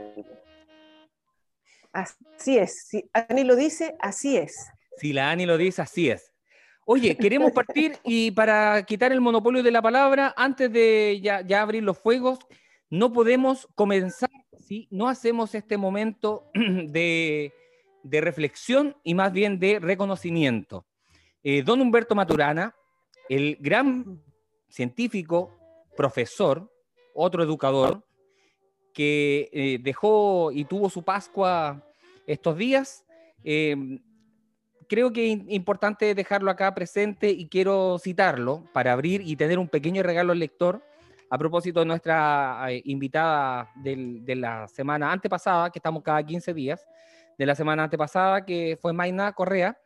Así 1.92 2.58
es, 2.58 2.86
si 2.88 3.08
Ani 3.12 3.44
lo 3.44 3.56
dice, 3.56 3.96
así 4.00 4.36
es. 4.36 4.70
Si 4.98 5.12
la 5.12 5.30
Ani 5.30 5.46
lo 5.46 5.56
dice, 5.56 5.82
así 5.82 6.10
es. 6.10 6.32
Oye, 6.88 7.16
queremos 7.16 7.50
partir 7.50 7.98
y 8.04 8.30
para 8.30 8.84
quitar 8.84 9.10
el 9.10 9.20
monopolio 9.20 9.62
de 9.64 9.72
la 9.72 9.82
palabra, 9.82 10.32
antes 10.36 10.72
de 10.72 11.20
ya, 11.20 11.60
abrir 11.60 11.82
los 11.82 11.98
fuegos, 11.98 12.38
no 12.90 13.12
podemos 13.12 13.68
comenzar 13.74 14.30
si 14.56 14.86
no 14.92 15.08
hacemos 15.08 15.56
este 15.56 15.76
momento 15.76 16.48
de, 16.54 17.52
reflexión 18.04 18.96
y 19.02 19.14
más 19.14 19.32
bien 19.32 19.58
de 19.58 19.80
reconocimiento. 19.80 20.86
Eh, 21.42 21.64
don 21.64 21.80
Humberto 21.80 22.14
Maturana, 22.14 22.76
el 23.28 23.56
gran 23.58 24.22
científico, 24.68 25.58
profesor, 25.96 26.72
otro 27.14 27.42
educador, 27.42 28.06
que 28.94 29.50
eh, 29.52 29.78
dejó 29.82 30.52
y 30.52 30.64
tuvo 30.64 30.88
su 30.88 31.02
Pascua 31.02 31.84
estos 32.28 32.56
días, 32.56 33.04
eh, 33.42 33.74
creo 34.88 35.12
que 35.12 35.32
es 35.32 35.38
importante 35.48 36.14
dejarlo 36.14 36.50
acá 36.50 36.74
presente 36.74 37.30
y 37.30 37.48
quiero 37.48 37.98
citarlo 37.98 38.64
para 38.72 38.92
abrir 38.92 39.22
y 39.22 39.36
tener 39.36 39.58
un 39.58 39.68
pequeño 39.68 40.02
regalo 40.02 40.32
al 40.32 40.38
lector 40.38 40.82
a 41.28 41.38
propósito 41.38 41.80
de 41.80 41.86
nuestra 41.86 42.66
eh, 42.68 42.82
invitada 42.84 43.70
de 43.76 44.34
la 44.36 44.68
semana 44.68 45.10
antepasada, 45.12 45.70
que 45.70 45.78
estamos 45.78 46.02
cada 46.02 46.24
15 46.24 46.54
días, 46.54 46.86
de 47.36 47.46
la 47.46 47.54
semana 47.54 47.84
antepasada, 47.84 48.44
que 48.44 48.78
fue 48.80 48.92
Maina 48.92 49.32
Correa. 49.32 49.78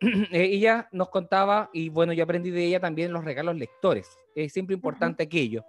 Eh, 0.32 0.48
ella 0.50 0.88
nos 0.90 1.10
contaba, 1.10 1.70
y 1.72 1.88
bueno, 1.88 2.12
yo 2.12 2.24
aprendí 2.24 2.50
de 2.50 2.64
ella 2.64 2.80
también 2.80 3.12
los 3.12 3.24
regalos 3.24 3.54
lectores. 3.56 4.18
Es 4.34 4.52
siempre 4.52 4.74
importante 4.74 5.22
aquello. 5.22 5.64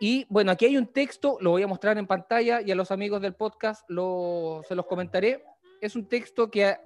Y 0.00 0.26
bueno, 0.28 0.52
aquí 0.52 0.66
hay 0.66 0.76
un 0.76 0.86
texto, 0.86 1.38
lo 1.40 1.50
voy 1.50 1.64
a 1.64 1.66
mostrar 1.66 1.98
en 1.98 2.06
pantalla 2.06 2.60
y 2.60 2.70
a 2.70 2.76
los 2.76 2.92
amigos 2.92 3.20
del 3.20 3.34
podcast 3.34 3.84
lo, 3.90 4.62
se 4.68 4.76
los 4.76 4.86
comentaré. 4.86 5.44
Es 5.80 5.96
un 5.96 6.06
texto 6.06 6.50
que 6.50 6.76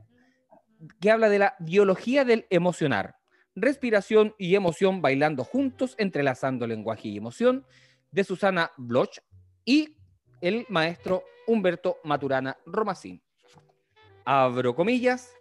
que 1.01 1.11
habla 1.11 1.29
de 1.29 1.39
la 1.39 1.57
biología 1.59 2.25
del 2.25 2.47
emocionar. 2.51 3.17
Respiración 3.55 4.35
y 4.39 4.55
emoción 4.55 5.03
bailando 5.03 5.45
juntos, 5.45 5.95
entrelazando 5.99 6.67
lenguaje 6.67 7.09
y 7.09 7.17
emoción, 7.17 7.67
de 8.11 8.25
Susana 8.25 8.73
Bloch 8.77 9.19
y 9.65 9.97
el 10.41 10.67
maestro 10.69 11.25
Humberto 11.47 11.99
Maturana 12.05 12.57
Romacín. 12.67 13.23
Abro 14.25 14.75
comillas 14.75 15.35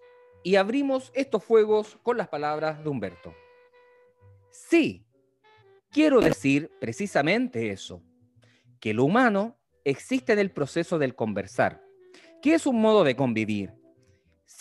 y 0.43 0.55
abrimos 0.55 1.11
estos 1.13 1.43
fuegos 1.43 1.97
con 2.03 2.17
las 2.17 2.27
palabras 2.27 2.83
de 2.83 2.89
Humberto. 2.89 3.33
Sí, 4.49 5.05
quiero 5.91 6.19
decir 6.19 6.71
precisamente 6.79 7.71
eso, 7.71 8.01
que 8.79 8.93
lo 8.93 9.05
humano 9.05 9.57
existe 9.83 10.33
en 10.33 10.39
el 10.39 10.51
proceso 10.51 10.97
del 10.99 11.15
conversar, 11.15 11.83
que 12.41 12.55
es 12.55 12.65
un 12.65 12.81
modo 12.81 13.03
de 13.03 13.15
convivir, 13.15 13.73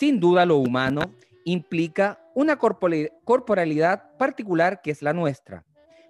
sin 0.01 0.19
duda 0.19 0.47
lo 0.47 0.57
humano 0.57 1.13
implica 1.45 2.19
una 2.33 2.57
corporalidad 2.57 4.17
particular 4.17 4.81
que 4.81 4.89
es 4.89 5.03
la 5.03 5.13
nuestra, 5.13 5.63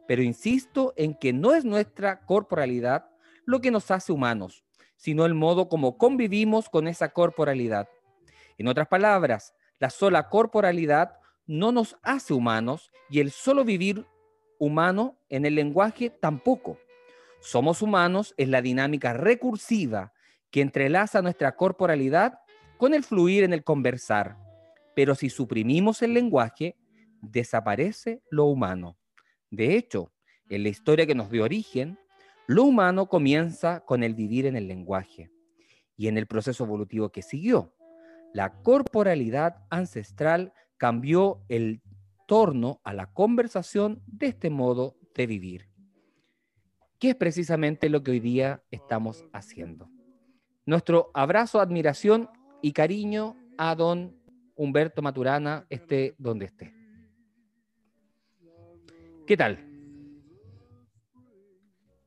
pero 0.07 0.23
insisto 0.23 0.93
en 0.95 1.13
que 1.13 1.33
no 1.33 1.53
es 1.53 1.65
nuestra 1.65 2.21
corporalidad 2.21 3.09
lo 3.43 3.59
que 3.59 3.69
nos 3.69 3.91
hace 3.91 4.13
humanos, 4.13 4.63
sino 4.95 5.25
el 5.25 5.33
modo 5.33 5.67
como 5.67 5.97
convivimos 5.97 6.69
con 6.69 6.87
esa 6.87 7.09
corporalidad. 7.09 7.89
En 8.57 8.69
otras 8.69 8.87
palabras, 8.87 9.53
la 9.77 9.89
sola 9.89 10.29
corporalidad 10.29 11.17
no 11.45 11.73
nos 11.73 11.97
hace 12.01 12.33
humanos 12.33 12.93
y 13.09 13.19
el 13.19 13.29
solo 13.29 13.65
vivir 13.65 14.05
humano 14.57 15.17
en 15.27 15.45
el 15.45 15.55
lenguaje 15.55 16.09
tampoco. 16.09 16.77
Somos 17.41 17.81
humanos 17.81 18.33
en 18.37 18.51
la 18.51 18.61
dinámica 18.61 19.11
recursiva 19.11 20.13
que 20.49 20.61
entrelaza 20.61 21.21
nuestra 21.21 21.57
corporalidad 21.57 22.40
con 22.81 22.95
el 22.95 23.03
fluir 23.03 23.43
en 23.43 23.53
el 23.53 23.63
conversar. 23.63 24.39
Pero 24.95 25.13
si 25.13 25.29
suprimimos 25.29 26.01
el 26.01 26.15
lenguaje, 26.15 26.79
desaparece 27.21 28.23
lo 28.31 28.45
humano. 28.45 28.97
De 29.51 29.75
hecho, 29.75 30.11
en 30.49 30.63
la 30.63 30.69
historia 30.69 31.05
que 31.05 31.13
nos 31.13 31.29
dio 31.29 31.43
origen, 31.43 31.99
lo 32.47 32.63
humano 32.63 33.07
comienza 33.07 33.81
con 33.81 34.01
el 34.01 34.15
vivir 34.15 34.47
en 34.47 34.55
el 34.55 34.67
lenguaje. 34.67 35.29
Y 35.95 36.07
en 36.07 36.17
el 36.17 36.25
proceso 36.25 36.63
evolutivo 36.63 37.11
que 37.11 37.21
siguió, 37.21 37.75
la 38.33 38.63
corporalidad 38.63 39.57
ancestral 39.69 40.51
cambió 40.77 41.45
el 41.49 41.83
torno 42.27 42.81
a 42.83 42.95
la 42.95 43.13
conversación 43.13 44.01
de 44.07 44.25
este 44.25 44.49
modo 44.49 44.97
de 45.13 45.27
vivir, 45.27 45.69
que 46.97 47.09
es 47.11 47.15
precisamente 47.15 47.89
lo 47.89 48.01
que 48.01 48.09
hoy 48.09 48.19
día 48.19 48.63
estamos 48.71 49.23
haciendo. 49.33 49.87
Nuestro 50.65 51.11
abrazo, 51.13 51.59
admiración 51.59 52.27
y 52.61 52.71
cariño 52.73 53.35
a 53.57 53.75
don 53.75 54.15
Humberto 54.55 55.01
Maturana, 55.01 55.65
esté 55.69 56.15
donde 56.17 56.45
esté. 56.45 56.73
¿Qué 59.25 59.37
tal? 59.37 59.57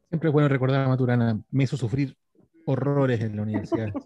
Siempre 0.09 0.29
es 0.29 0.33
bueno 0.33 0.49
recordar 0.49 0.85
a 0.85 0.89
Maturana. 0.89 1.41
Me 1.51 1.65
hizo 1.65 1.77
sufrir 1.77 2.17
horrores 2.67 3.21
en 3.21 3.37
la 3.37 3.43
universidad. 3.43 3.93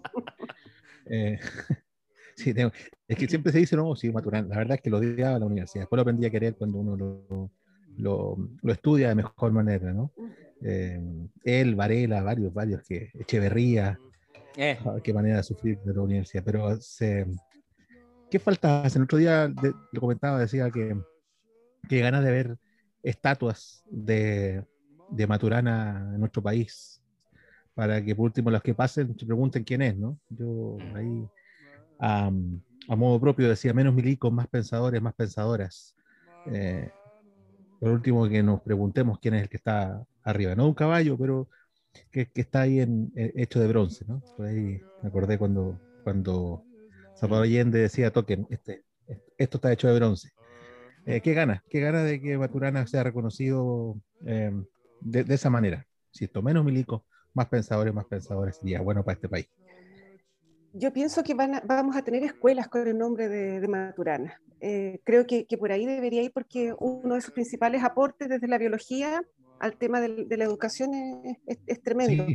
Eh, 1.10 1.38
sí, 2.36 2.52
es 3.08 3.16
que 3.16 3.26
siempre 3.26 3.50
se 3.50 3.60
dice, 3.60 3.74
no, 3.76 3.96
sí, 3.96 4.12
Maturana. 4.12 4.46
La 4.46 4.58
verdad 4.58 4.74
es 4.74 4.82
que 4.82 4.90
lo 4.90 4.98
odiaba 4.98 5.38
la 5.38 5.46
universidad. 5.46 5.84
Después 5.84 5.96
lo 5.96 6.02
aprendí 6.02 6.26
a 6.26 6.30
querer 6.30 6.54
cuando 6.54 6.76
uno 6.76 6.96
lo, 6.98 7.50
lo, 7.96 8.72
estudia 8.72 9.08
de 9.08 9.14
mejor 9.14 9.52
manera, 9.52 9.90
¿no? 9.94 10.12
Eh, 10.60 11.00
él, 11.44 11.74
Varela, 11.76 12.22
varios, 12.22 12.52
varios, 12.52 12.82
que 12.82 13.10
Echeverría, 13.14 13.98
eh. 14.58 14.78
Ah, 14.84 14.96
qué 15.02 15.12
manera 15.12 15.38
de 15.38 15.42
sufrir 15.42 15.78
de 15.80 15.94
la 15.94 16.02
universidad. 16.02 16.42
Pero 16.44 16.80
se, 16.80 17.26
¿qué 18.30 18.38
falta? 18.38 18.82
El 18.86 19.02
otro 19.02 19.18
día 19.18 19.52
lo 19.92 20.00
comentaba, 20.00 20.38
decía 20.38 20.70
que, 20.70 20.96
que 21.88 22.00
ganas 22.00 22.24
de 22.24 22.30
ver 22.30 22.58
estatuas 23.02 23.82
de, 23.86 24.64
de 25.10 25.26
Maturana 25.26 26.10
en 26.12 26.20
nuestro 26.20 26.42
país 26.42 27.00
para 27.74 28.04
que 28.04 28.16
por 28.16 28.24
último 28.24 28.50
los 28.50 28.60
que 28.60 28.74
pasen 28.74 29.16
se 29.16 29.24
pregunten 29.24 29.62
quién 29.62 29.82
es, 29.82 29.96
¿no? 29.96 30.18
Yo 30.30 30.76
ahí 30.96 31.28
a 32.00 32.96
modo 32.96 33.20
propio 33.20 33.48
decía 33.48 33.72
menos 33.72 33.94
milicos, 33.94 34.32
más 34.32 34.48
pensadores, 34.48 35.00
más 35.00 35.14
pensadoras. 35.14 35.94
Eh, 36.46 36.90
por 37.78 37.90
último 37.90 38.28
que 38.28 38.42
nos 38.42 38.62
preguntemos 38.62 39.18
quién 39.20 39.34
es 39.34 39.42
el 39.42 39.48
que 39.48 39.58
está 39.58 40.02
arriba, 40.24 40.54
no 40.56 40.66
un 40.66 40.74
caballo, 40.74 41.16
pero 41.16 41.48
que, 42.11 42.28
está 42.35 42.62
ahí 42.62 42.80
en, 42.80 43.12
eh, 43.16 43.33
hecho 43.37 43.61
de 43.61 43.68
bronce, 43.68 44.04
¿no? 44.07 44.23
Por 44.37 44.47
ahí 44.47 44.80
me 45.02 45.09
acordé 45.09 45.38
cuando, 45.38 45.80
cuando 46.04 46.64
Zapata 47.16 47.42
Allende 47.42 47.80
decía, 47.80 48.12
toquen, 48.12 48.47
este, 48.50 48.85
esto 49.37 49.59
está 49.59 49.73
hecho 49.73 49.88
de 49.88 49.95
bronce. 49.95 50.30
Eh, 51.07 51.21
¿Qué 51.21 51.33
gana? 51.33 51.64
¿Qué 51.71 51.80
gana 51.80 52.04
de 52.04 52.21
que 52.21 52.37
Maturana 52.37 52.87
sea 52.87 53.02
reconocido 53.02 53.97
eh, 54.26 54.52
de, 55.00 55.35
esa 55.35 55.49
manera? 55.49 55.87
Si 56.11 56.25
esto 56.25 56.42
menos 56.42 56.64
milico, 56.64 57.07
más 57.33 57.47
pensadores, 57.47 57.95
más 57.95 58.04
pensadores, 58.04 58.57
sería 58.57 58.80
bueno 58.83 59.04
para 59.04 59.14
este 59.14 59.28
país. 59.28 59.49
Yo 60.75 60.92
pienso 60.92 61.23
que 61.23 61.35
vamos 61.35 61.97
a 61.97 62.02
tener 62.02 62.23
escuelas 62.25 62.68
con 62.68 62.87
el 62.87 62.99
nombre 62.99 63.28
de, 63.28 63.66
Maturana. 63.66 64.38
Eh, 64.61 65.00
creo 65.04 65.26
que, 65.26 65.47
por 65.59 65.73
ahí 65.73 65.87
debería 65.87 66.23
ir 66.23 66.33
porque 66.33 66.75
uno 66.78 67.14
de 67.14 67.21
sus 67.21 67.33
principales 67.33 67.83
aportes 67.83 68.28
desde 68.28 68.47
la 68.47 68.59
biología 68.59 69.23
al 69.60 69.76
tema 69.76 70.00
de, 70.00 70.36
la 70.36 70.44
educación 70.44 70.90
es, 71.46 71.82
tremendo. 71.82 72.26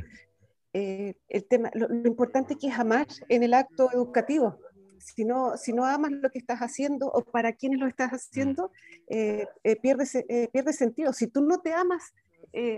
el 0.74 1.46
tema, 1.48 1.70
lo, 1.74 1.88
lo, 1.88 2.08
importante 2.08 2.56
que 2.56 2.68
es 2.68 2.80
amar 2.80 3.08
en 3.30 3.44
el 3.44 3.54
acto 3.54 3.92
educativo 3.92 4.58
si 5.04 5.26
no, 5.26 5.58
si 5.58 5.74
no 5.74 5.86
amas 5.86 6.12
lo 6.12 6.30
que 6.30 6.40
estás 6.40 6.60
haciendo 6.60 7.08
o 7.08 7.24
para 7.24 7.54
quienes 7.54 7.80
lo 7.80 7.88
estás 7.88 8.12
haciendo, 8.12 8.72
eh, 9.08 9.48
eh, 9.64 9.76
pierde, 9.76 10.06
eh, 10.30 10.48
pierde 10.52 10.74
sentido. 10.74 11.14
Si 11.14 11.28
tú 11.28 11.42
no 11.42 11.60
te 11.60 11.74
amas 11.74 12.14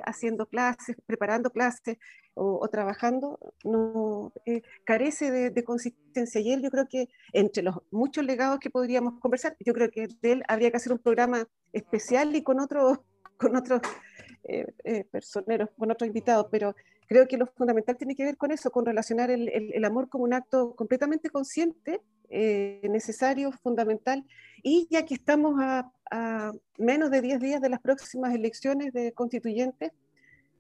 haciendo 0.06 0.46
clases, 0.46 0.96
preparando 1.06 1.50
clases 1.50 1.98
o, 2.34 2.66
trabajando, 2.70 3.38
no 3.66 4.32
carece 4.86 5.32
de, 5.32 5.64
consistencia. 5.66 6.40
Y 6.40 6.54
él, 6.54 6.62
yo 6.62 6.70
creo 6.70 6.88
que 6.88 7.10
entre 7.34 7.62
los 7.62 7.80
muchos 7.92 8.24
legados 8.24 8.60
que 8.60 8.70
podríamos 8.70 9.20
conversar, 9.20 9.58
yo 9.60 9.74
creo 9.74 9.92
que 9.92 10.08
de 10.22 10.32
él 10.32 10.44
habría 10.48 10.72
que 10.72 10.78
hacer 10.78 10.94
un 10.94 11.00
programa 11.00 11.46
especial 11.74 12.34
y 12.38 12.42
con 12.42 12.62
otros 12.62 13.00
con 13.38 13.58
otros 13.58 13.82
personeros, 15.12 15.70
con 15.78 15.92
otros 15.92 16.08
invitados, 16.08 16.48
pero 16.52 16.76
creo 17.08 17.28
que 17.28 17.38
lo 17.38 17.48
fundamental 17.48 17.98
tiene 17.98 18.16
que 18.16 18.24
ver 18.24 18.38
con 18.38 18.52
eso, 18.52 18.72
con 18.72 18.86
relacionar 18.86 19.32
el, 19.32 19.50
el 19.50 19.86
amor 19.86 20.10
como 20.10 20.24
un 20.24 20.34
acto 20.34 20.76
completamente 20.76 21.30
consciente 21.30 22.02
eh, 22.30 22.82
necesario, 22.90 23.52
fundamental, 23.52 24.26
y 24.64 24.88
ya 24.90 25.06
que 25.06 25.14
estamos 25.14 25.56
a, 25.60 25.92
menos 26.78 27.12
de 27.12 27.22
10 27.22 27.40
días 27.40 27.62
de 27.62 27.70
las 27.70 27.80
próximas 27.82 28.34
elecciones 28.34 28.94
de 28.94 29.12
constituyentes, 29.12 29.92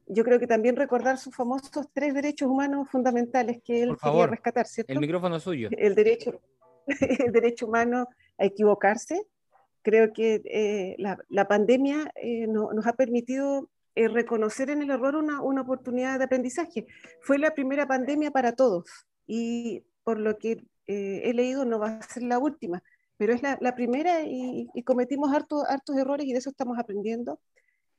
yo 0.08 0.24
creo 0.24 0.40
que 0.40 0.48
también 0.48 0.76
recordar 0.76 1.18
sus 1.18 1.36
famosos 1.36 1.88
tres 1.94 2.14
derechos 2.14 2.50
humanos 2.50 2.90
fundamentales 2.90 3.62
que 3.64 3.84
él 3.84 3.96
quería 4.02 4.28
rescatar, 4.28 4.68
¿cierto? 4.68 4.92
El 4.92 5.00
micrófono 5.00 5.40
suyo. 5.40 5.70
El 5.72 5.96
derecho, 5.96 6.42
el 6.88 7.32
derecho 7.32 7.68
humano 7.68 8.08
a 8.38 8.46
equivocarse. 8.46 9.26
Creo 9.82 10.14
que 10.14 10.42
eh, 10.46 10.96
la, 10.98 11.48
pandemia 11.48 12.12
eh, 12.16 12.48
nos 12.48 12.86
ha 12.86 12.94
permitido 12.94 13.70
reconocer 13.96 14.70
en 14.70 14.82
el 14.82 14.90
error 14.92 15.16
una, 15.16 15.42
una 15.42 15.62
oportunidad 15.62 16.20
de 16.20 16.26
aprendizaje. 16.26 16.86
Fue 17.22 17.38
la 17.38 17.54
primera 17.54 17.88
pandemia 17.88 18.32
para 18.32 18.54
todos 18.54 19.08
y 19.26 19.84
por 20.04 20.20
lo 20.20 20.38
que 20.38 20.64
eh, 20.88 21.22
he 21.24 21.34
leído 21.34 21.66
no 21.66 21.80
va 21.80 21.98
a 21.98 22.02
ser 22.04 22.24
la 22.24 22.38
última, 22.38 22.84
pero 23.18 23.34
es 23.34 23.42
la, 23.42 23.76
primera 23.76 24.22
y, 24.24 24.70
cometimos 24.84 25.34
hartos, 25.34 25.64
hartos 25.68 25.98
errores 25.98 26.28
y 26.28 26.34
de 26.34 26.40
eso 26.40 26.50
estamos 26.50 26.78
aprendiendo. 26.78 27.40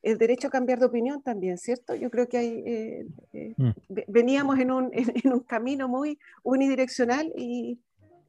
El 0.03 0.19
derecho 0.19 0.49
a 0.49 0.51
cambiar 0.51 0.79
de 0.79 0.87
opinión 0.87 1.21
también, 1.23 1.59
¿cierto? 1.59 1.95
Yo 1.97 2.11
creo 2.11 2.29
que 2.29 2.39
hay, 2.39 2.63
eh, 2.65 3.07
eh, 3.33 3.55
mm. 3.57 3.71
veníamos 4.07 4.59
en 4.61 4.71
un, 4.71 4.91
en, 4.93 5.33
un, 5.33 5.41
camino 5.41 5.89
muy 5.89 6.19
unidireccional 6.45 7.33
y, 7.37 7.81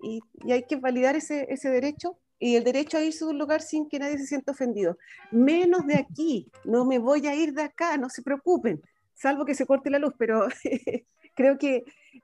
y, 0.01 0.21
hay 0.51 0.63
que 0.63 0.77
validar 0.77 1.15
ese, 1.15 1.45
ese 1.49 1.69
derecho 1.69 2.17
y 2.39 2.55
el 2.55 2.63
derecho 2.63 2.97
a 2.97 3.03
irse 3.03 3.25
de 3.25 3.31
un 3.31 3.39
lugar 3.39 3.61
sin 3.61 3.89
que 3.89 3.99
nadie 3.99 4.17
se 4.17 4.27
sienta 4.27 4.51
ofendido. 4.51 4.97
Menos 5.31 5.85
de 5.87 5.95
aquí, 5.95 6.47
no 6.63 6.85
me 6.85 6.99
voy 6.99 7.25
a 7.27 7.35
ir 7.35 7.53
de 7.53 7.63
acá, 7.63 7.97
no 7.97 8.09
se 8.09 8.21
preocupen, 8.21 8.81
salvo 9.13 9.45
que 9.45 9.55
se 9.55 9.65
corte 9.65 9.89
la 9.89 9.99
luz, 9.99 10.13
pero 10.17 10.47
creo 11.35 11.57
que 11.57 11.83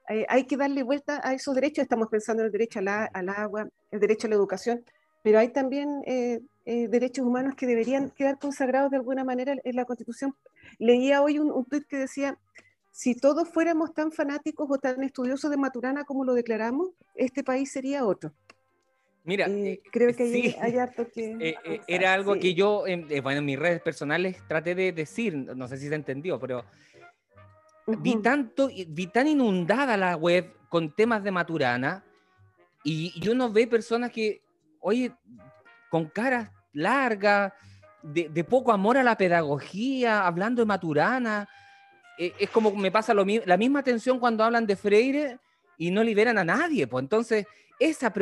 eh, 0.10 0.26
hay 0.30 0.46
que 0.46 0.58
darle 0.58 0.84
vuelta 0.84 1.22
a 1.24 1.34
esos 1.34 1.56
derechos. 1.56 1.84
Estamos 1.84 2.10
pensando 2.10 2.42
en 2.42 2.48
el 2.48 2.52
derecho 2.52 2.80
al 2.80 3.30
agua, 3.30 3.68
el 3.92 4.00
derecho 4.00 4.28
a 4.28 4.30
la 4.30 4.36
educación, 4.36 4.84
pero 5.24 5.40
hay 5.40 5.50
también 5.50 6.02
eh, 6.06 6.42
eh, 6.66 6.88
derechos 6.88 7.26
humanos 7.26 7.56
que 7.56 7.66
deberían 7.66 8.10
quedar 8.12 8.38
consagrados 8.40 8.92
de 8.92 8.98
alguna 8.98 9.24
manera 9.24 9.56
en 9.64 9.76
la 9.76 9.86
Constitución. 9.86 10.36
Leía 10.80 11.22
hoy 11.22 11.40
un, 11.40 11.52
un 11.52 11.66
tuit 11.66 11.88
que 11.88 11.98
decía, 11.98 12.38
si 12.92 13.16
todos 13.16 13.50
fuéramos 13.50 13.94
tan 13.94 14.12
fanáticos 14.12 14.68
o 14.70 14.78
tan 14.78 15.02
estudiosos 15.04 15.50
de 15.50 15.58
Maturana 15.58 16.04
como 16.04 16.26
lo 16.26 16.34
declaramos, 16.34 16.90
este 17.16 17.44
país 17.44 17.72
sería 17.72 18.06
otro. 18.06 18.34
Mira, 19.26 19.46
creo 19.92 20.14
que 20.16 20.58
hay, 20.62 20.78
harto 20.78 21.08
que... 21.10 21.56
era 21.88 22.14
algo 22.14 22.36
que 22.36 22.54
yo, 22.54 22.84
bueno, 23.22 23.40
en 23.40 23.46
mis 23.46 23.58
redes 23.58 23.82
personales 23.82 24.38
traté 24.48 24.76
de 24.76 24.92
decir, 24.92 25.34
no 25.36 25.68
sé 25.68 25.78
si 25.78 25.88
se 25.88 25.96
entendió, 25.96 26.40
pero 26.40 26.66
vi, 27.88 28.22
tanto, 28.22 28.70
vi 28.88 29.08
tan 29.08 29.28
inundada 29.28 29.96
la 29.96 30.18
web 30.18 30.54
con 30.68 30.94
temas 30.94 31.24
de 31.24 31.32
Maturana 31.32 32.04
y, 32.84 33.18
yo 33.20 33.32
uno 33.32 33.50
ve 33.50 33.66
personas 33.66 34.12
que, 34.12 34.42
oye, 34.82 35.14
con 35.90 36.06
caras 36.10 36.50
largas, 36.74 37.54
de, 38.04 38.44
poco 38.44 38.72
amor 38.72 38.98
a 38.98 39.04
la 39.04 39.18
pedagogía, 39.18 40.28
hablando 40.28 40.62
de 40.62 40.66
Maturana. 40.66 41.48
Eh, 42.18 42.34
es 42.38 42.50
como 42.50 42.76
me 42.76 42.92
pasa 42.92 43.14
lo, 43.14 43.26
la 43.46 43.58
misma 43.58 43.80
atención 43.80 44.20
cuando 44.20 44.44
hablan 44.44 44.68
de 44.68 44.76
Freire 44.76 45.40
y 45.78 45.90
no 45.90 46.04
liberan 46.04 46.38
a 46.38 46.44
nadie. 46.44 46.86
Pues 46.86 47.02
entonces, 47.04 47.48
esa, 47.90 48.14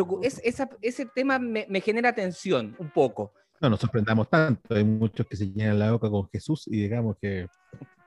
esa, 0.43 0.69
ese 0.82 1.06
tema 1.06 1.39
me, 1.39 1.65
me, 1.69 1.82
genera 1.82 2.13
tensión 2.13 2.76
un 2.80 2.89
poco. 2.89 3.34
No 3.60 3.69
nos 3.69 3.80
sorprendamos 3.80 4.30
tanto. 4.30 4.76
Hay 4.76 4.84
muchos 4.84 5.26
que 5.28 5.36
se 5.36 5.52
llenan 5.52 5.80
la 5.80 5.91
boca 5.91 6.10
con 6.10 6.28
Jesús 6.30 6.67
y 6.67 6.82
digamos 6.82 7.17
que 7.21 7.47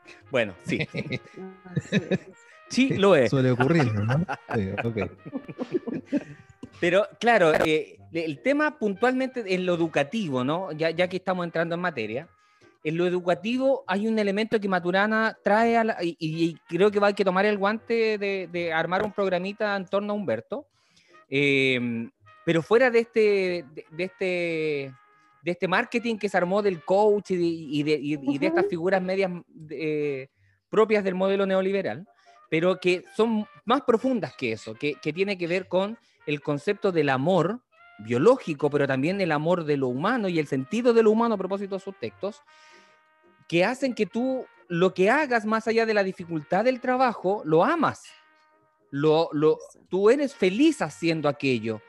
bueno, 0.30 0.54
sí. 0.62 0.86
sí, 2.68 2.90
lo 2.96 3.16
es. 3.16 3.30
Suele 3.30 3.50
ocurrir, 3.50 3.92
¿no? 3.92 4.24
Pero 6.80 7.06
claro, 7.20 7.52
eh, 7.64 7.98
el 8.12 8.42
tema 8.42 8.78
puntualmente 8.78 9.54
en 9.54 9.64
lo 9.64 9.74
educativo, 9.74 10.44
¿no? 10.44 10.72
Ya, 10.72 10.90
ya 10.90 11.08
que 11.08 11.16
estamos 11.16 11.44
entrando 11.44 11.76
en 11.76 11.80
materia, 11.80 12.28
en 12.84 12.98
lo 12.98 13.06
educativo 13.06 13.82
hay 13.86 14.06
un 14.06 14.18
elemento 14.18 14.60
que 14.60 14.68
Maturana 14.68 15.36
trae 15.42 15.76
a 15.78 15.96
y, 16.02 16.54
creo 16.68 16.90
que 16.90 17.00
va 17.00 17.08
a 17.08 17.12
que 17.14 17.24
tomar 17.24 17.46
el 17.46 17.56
guante 17.56 18.18
de, 18.18 18.72
armar 18.72 19.02
un 19.02 19.12
programita 19.12 19.74
en 19.74 19.86
torno 19.86 20.12
a 20.12 20.16
Humberto. 20.16 20.66
Eh, 21.28 22.08
pero 22.44 22.62
fuera 22.62 22.90
de 22.90 22.98
este, 23.00 23.64
de 23.90 24.04
este 24.04 24.94
de 25.44 25.50
este 25.50 25.68
marketing 25.68 26.16
que 26.16 26.28
se 26.28 26.38
armó 26.38 26.62
del 26.62 26.82
coach 26.82 27.32
y 27.32 27.82
de, 27.82 28.46
estas 28.46 28.66
figuras 28.66 29.02
medias 29.02 29.30
eh, 29.68 30.28
propias 30.70 31.04
del 31.04 31.14
modelo 31.14 31.44
neoliberal, 31.44 32.08
pero 32.48 32.80
que 32.80 33.04
son 33.14 33.46
más 33.66 33.82
profundas 33.82 34.34
que 34.36 34.52
eso, 34.52 34.74
que, 34.74 34.94
que 34.94 35.12
tiene 35.12 35.36
que 35.36 35.46
ver 35.46 35.68
con 35.68 35.98
el 36.24 36.40
concepto 36.40 36.92
del 36.92 37.10
amor 37.10 37.60
biológico, 37.98 38.70
pero 38.70 38.86
también 38.86 39.20
el 39.20 39.32
amor 39.32 39.64
de 39.64 39.76
lo 39.76 39.88
humano 39.88 40.28
y 40.28 40.38
el 40.38 40.46
sentido 40.46 40.94
de 40.94 41.02
lo 41.02 41.10
humano 41.10 41.34
a 41.34 41.38
propósito 41.38 41.74
de 41.74 41.80
sus 41.80 41.98
textos, 41.98 42.40
que 43.46 43.66
hacen 43.66 43.94
que 43.94 44.06
tú 44.06 44.46
lo 44.68 44.94
que 44.94 45.10
hagas 45.10 45.44
más 45.44 45.68
allá 45.68 45.84
de 45.84 45.92
la 45.92 46.02
dificultad 46.02 46.64
del 46.64 46.80
trabajo, 46.80 47.42
lo 47.44 47.64
amas. 47.64 48.04
Lo, 48.96 49.28
lo, 49.32 49.58
tú 49.88 50.08
eres 50.08 50.34
feliz 50.34 50.80
haciendo 50.80 51.28
aquello 51.28 51.80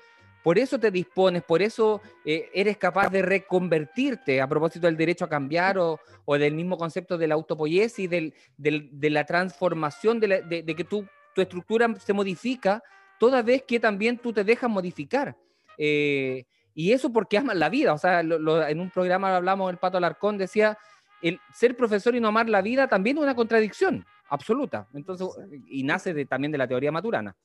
por 0.45 0.59
eso 0.59 0.79
te 0.79 0.91
dispones, 0.91 1.41
por 1.41 1.63
eso 1.63 2.03
eh, 2.23 2.51
eres 2.53 2.77
capaz 2.77 3.09
de 3.09 3.23
reconvertirte 3.23 4.39
a 4.39 4.47
propósito 4.47 4.85
del 4.85 4.95
derecho 4.95 5.25
a 5.25 5.27
cambiar 5.27 5.79
o, 5.79 5.99
del 6.37 6.53
mismo 6.53 6.77
concepto 6.77 7.17
de 7.17 7.27
la 7.27 7.33
autopoiesis, 7.33 8.07
del, 8.07 8.31
de 8.55 9.09
la 9.09 9.25
transformación, 9.25 10.19
de, 10.19 10.63
que 10.77 10.83
tu, 10.83 11.03
tu, 11.33 11.41
estructura 11.41 11.91
se 11.95 12.13
modifica 12.13 12.83
toda 13.19 13.41
vez 13.41 13.63
que 13.63 13.79
también 13.79 14.19
tú 14.19 14.33
te 14.33 14.43
dejas 14.43 14.69
modificar. 14.69 15.35
Eh, 15.79 16.45
y 16.75 16.91
eso 16.91 17.11
porque 17.11 17.39
amas 17.39 17.55
la 17.55 17.69
vida. 17.69 17.93
O 17.93 17.97
sea, 17.97 18.19
en 18.19 18.79
un 18.79 18.91
programa 18.91 19.35
hablamos, 19.35 19.71
el 19.71 19.77
Pato 19.77 19.97
Alarcón 19.97 20.37
decía, 20.37 20.77
el 21.23 21.39
ser 21.55 21.75
profesor 21.75 22.15
y 22.15 22.19
no 22.19 22.27
amar 22.27 22.49
la 22.49 22.61
vida 22.61 22.87
también 22.87 23.17
es 23.17 23.23
una 23.23 23.33
contradicción 23.33 24.05
absoluta. 24.29 24.87
Entonces, 24.93 25.27
y 25.67 25.83
nace 25.83 26.13
de, 26.13 26.25
también 26.25 26.51
de 26.51 26.57
la 26.57 26.67
teoría 26.67 26.91
maturana 26.91 27.35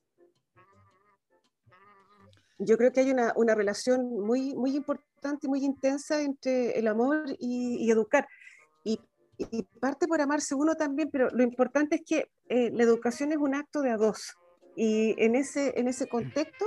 yo 2.61 2.77
creo 2.77 2.93
que 2.93 3.01
hay 3.01 3.11
una, 3.11 3.33
una, 3.37 3.55
relación 3.55 4.21
muy, 4.21 4.55
muy 4.55 4.77
importante 4.77 5.47
y 5.47 5.49
muy 5.49 5.65
intensa 5.65 6.23
entre 6.23 6.79
el 6.79 6.87
amor 6.89 7.25
y, 7.39 7.91
educar. 7.91 8.29
Y, 8.85 9.01
y, 9.39 9.63
parte 9.81 10.07
por 10.07 10.21
amarse 10.21 10.55
uno 10.55 10.75
también, 10.75 11.11
pero 11.11 11.31
lo 11.31 11.43
importante 11.43 11.97
es 11.97 12.03
que 12.07 12.31
eh, 12.49 12.71
la 12.73 12.85
educación 12.85 13.33
es 13.33 13.39
un 13.39 13.55
acto 13.55 13.81
de 13.81 13.91
a 13.91 13.97
dos. 13.97 14.37
Y 14.77 15.15
en 15.23 15.35
ese, 15.35 15.79
en 15.79 15.89
ese 15.89 16.07
contexto 16.07 16.67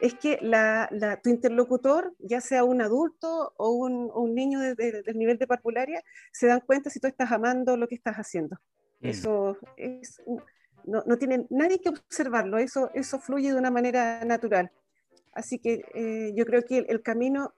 es 0.00 0.14
que 0.14 0.38
la, 0.40 0.88
la, 0.90 1.20
tu 1.20 1.28
interlocutor, 1.28 2.14
ya 2.18 2.40
sea 2.40 2.64
un 2.64 2.80
adulto 2.80 3.52
o 3.58 3.70
un, 3.70 4.10
un 4.14 4.34
niño 4.34 4.60
de, 4.60 4.74
del 4.74 5.18
nivel 5.18 5.36
de 5.36 5.46
parvularia, 5.46 6.02
se 6.32 6.46
dan 6.46 6.60
cuenta 6.60 6.88
si 6.88 7.00
tú 7.00 7.06
estás 7.06 7.30
amando 7.30 7.76
lo 7.76 7.86
que 7.86 7.94
estás 7.94 8.16
haciendo. 8.16 8.56
Mm. 9.04 9.08
Eso 9.08 9.58
es, 9.76 10.22
no, 10.84 11.02
no 11.06 11.18
tiene 11.18 11.46
nadie 11.50 11.80
que 11.80 11.90
observarlo, 11.90 12.58
eso, 12.58 12.90
eso 12.94 13.20
fluye 13.20 13.52
de 13.52 13.58
una 13.58 13.70
manera 13.70 14.24
natural. 14.24 14.70
Así 15.32 15.58
que 15.58 15.84
eh, 15.94 16.32
yo 16.34 16.46
creo 16.46 16.62
que 16.64 16.78
el, 16.78 17.02
camino 17.02 17.52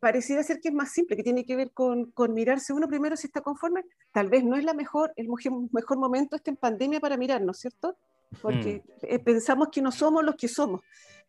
pareciera 0.00 0.42
ser 0.42 0.60
que 0.60 0.68
es 0.68 0.74
más 0.74 0.90
simple, 0.90 1.16
que 1.16 1.22
tiene 1.22 1.44
que 1.44 1.56
ver 1.56 1.70
con, 1.70 2.10
con, 2.10 2.32
mirarse 2.32 2.72
uno 2.72 2.88
primero 2.88 3.16
si 3.16 3.26
está 3.26 3.42
conforme. 3.42 3.84
Tal 4.12 4.28
vez 4.28 4.44
no 4.44 4.56
es 4.56 4.64
la 4.64 4.74
mejor, 4.74 5.12
el 5.16 5.28
mejor 5.28 5.98
momento 5.98 6.36
este 6.36 6.50
en 6.50 6.56
pandemia 6.56 7.00
para 7.00 7.16
mirarnos, 7.16 7.58
¿cierto? 7.58 7.96
Porque 8.40 8.82
mm. 8.84 9.06
eh, 9.06 9.18
pensamos 9.18 9.68
que 9.70 9.82
no 9.82 9.92
somos 9.92 10.24
los 10.24 10.36
que 10.36 10.48
somos. 10.48 10.82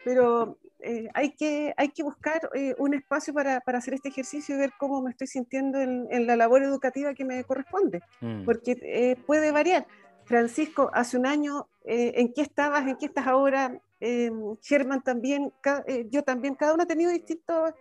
Pero 0.03 0.57
eh, 0.79 1.09
hay, 1.13 1.31
que, 1.31 1.73
hay 1.75 1.89
que 1.89 2.03
buscar 2.03 2.49
eh, 2.53 2.75
un 2.77 2.93
espacio 2.93 3.33
para, 3.33 3.59
para, 3.61 3.79
hacer 3.79 3.95
este 3.95 4.09
ejercicio 4.09 4.55
y 4.55 4.59
ver 4.59 4.71
cómo 4.79 5.01
me 5.01 5.11
estoy 5.11 5.27
sintiendo 5.27 5.79
en, 5.79 6.07
en 6.11 6.27
la 6.27 6.35
labor 6.35 6.63
educativa 6.63 7.13
que 7.13 7.25
me 7.25 7.43
corresponde, 7.43 8.01
mm. 8.21 8.45
porque 8.45 9.17
puede 9.25 9.51
variar. 9.51 9.87
Francisco, 10.25 10.91
hace 10.93 11.17
un 11.17 11.25
año, 11.25 11.69
¿en 11.85 12.33
qué 12.33 12.41
estabas? 12.41 12.85
¿En 12.85 12.97
qué 12.97 13.05
estás 13.05 13.27
ahora? 13.27 13.79
Germán 14.61 15.01
también, 15.01 15.53
yo 16.11 16.21
también, 16.21 16.53
cada 16.55 16.73
uno 16.73 16.83
ha 16.83 16.85
tenido 16.85 17.11
distintos, 17.11 17.73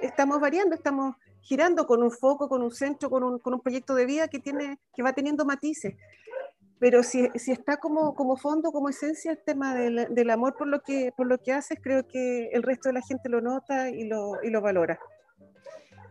estamos 0.00 0.40
variando, 0.40 0.74
estamos 0.74 1.14
girando 1.42 1.86
con 1.86 2.02
un 2.02 2.10
foco, 2.10 2.48
con 2.48 2.62
un 2.62 2.70
centro, 2.70 3.10
con 3.10 3.22
un, 3.22 3.38
con 3.40 3.52
un 3.52 3.60
proyecto 3.60 3.94
de 3.94 4.06
vida 4.06 4.28
que, 4.28 4.38
tiene, 4.38 4.78
que 4.94 5.02
va 5.02 5.12
teniendo 5.12 5.44
matices 5.44 5.94
pero 6.82 7.04
si, 7.04 7.28
si, 7.36 7.52
está 7.52 7.76
como, 7.76 8.12
como 8.16 8.36
fondo, 8.36 8.72
como 8.72 8.88
esencia 8.88 9.30
el 9.30 9.38
tema 9.38 9.72
del, 9.72 10.12
del, 10.12 10.30
amor 10.30 10.56
por 10.58 10.66
lo, 10.66 10.80
que, 10.80 11.12
por 11.16 11.28
lo 11.28 11.38
que 11.38 11.52
haces, 11.52 11.78
creo 11.80 12.08
que 12.08 12.48
el 12.48 12.64
resto 12.64 12.88
de 12.88 12.94
la 12.94 13.02
gente 13.02 13.28
lo 13.28 13.40
nota 13.40 13.88
y 13.88 14.02
lo, 14.08 14.42
y 14.42 14.50
lo 14.50 14.60
valora. 14.60 14.98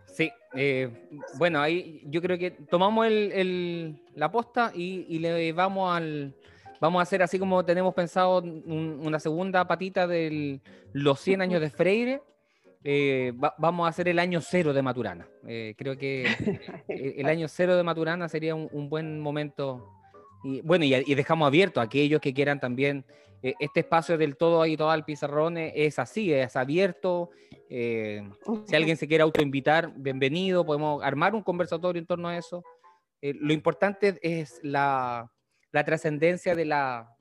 Sí, 0.05 0.31
eh, 0.53 1.09
bueno, 1.37 1.59
ahí 1.59 2.01
yo 2.05 2.21
creo 2.21 2.37
que 2.37 2.51
tomamos 2.51 3.05
el, 3.05 3.33
el, 3.33 4.01
la 4.15 4.31
posta 4.31 4.71
y, 4.73 5.05
y, 5.09 5.19
le 5.19 5.51
vamos 5.51 5.93
al... 5.93 6.37
Vamos 6.79 7.01
a 7.01 7.03
hacer 7.03 7.21
así 7.21 7.37
como 7.37 7.65
tenemos 7.65 7.93
pensado 7.93 8.41
una 8.41 9.19
segunda 9.19 9.67
patita 9.67 10.07
de 10.07 10.61
los 10.93 11.19
100 11.19 11.41
años 11.41 11.59
de 11.59 11.69
Freire. 11.69 12.23
Eh, 12.85 13.33
vamos 13.57 13.85
a 13.85 13.89
hacer 13.89 14.07
el 14.07 14.19
año 14.19 14.39
cero 14.39 14.71
de 14.71 14.81
Maturana. 14.81 15.27
Eh, 15.45 15.75
creo 15.77 15.97
que 15.97 16.25
el 16.87 17.25
año 17.25 17.49
cero 17.49 17.75
de 17.75 17.83
Maturana 17.83 18.29
sería 18.29 18.55
un, 18.55 18.69
un 18.71 18.89
buen 18.89 19.19
momento 19.19 20.00
y 20.43 20.61
bueno, 20.61 20.85
y, 20.85 21.15
dejamos 21.15 21.47
abierto 21.47 21.79
a 21.79 21.83
aquellos 21.83 22.21
que 22.21 22.33
quieran 22.33 22.59
también. 22.59 23.05
Eh, 23.43 23.55
este 23.59 23.79
espacio 23.79 24.17
del 24.17 24.37
todo 24.37 24.61
ahí, 24.61 24.77
todo 24.77 24.91
al 24.91 25.03
pizarrón 25.03 25.57
eh, 25.57 25.73
es 25.75 25.99
así, 25.99 26.31
es 26.31 26.55
abierto. 26.55 27.31
Eh, 27.69 28.27
si 28.67 28.75
alguien 28.75 28.97
se 28.97 29.07
quiere 29.07 29.23
autoinvitar, 29.23 29.91
bienvenido. 29.95 30.65
Podemos 30.65 31.03
armar 31.03 31.33
un 31.33 31.41
conversatorio 31.41 31.99
en 31.99 32.05
torno 32.05 32.27
a 32.27 32.37
eso. 32.37 32.63
lo 33.21 33.53
importante 33.53 34.19
es 34.21 34.59
la, 34.63 35.31
la 35.71 35.83
trascendencia 35.83 36.55
de 36.55 36.65
la, 36.65 37.15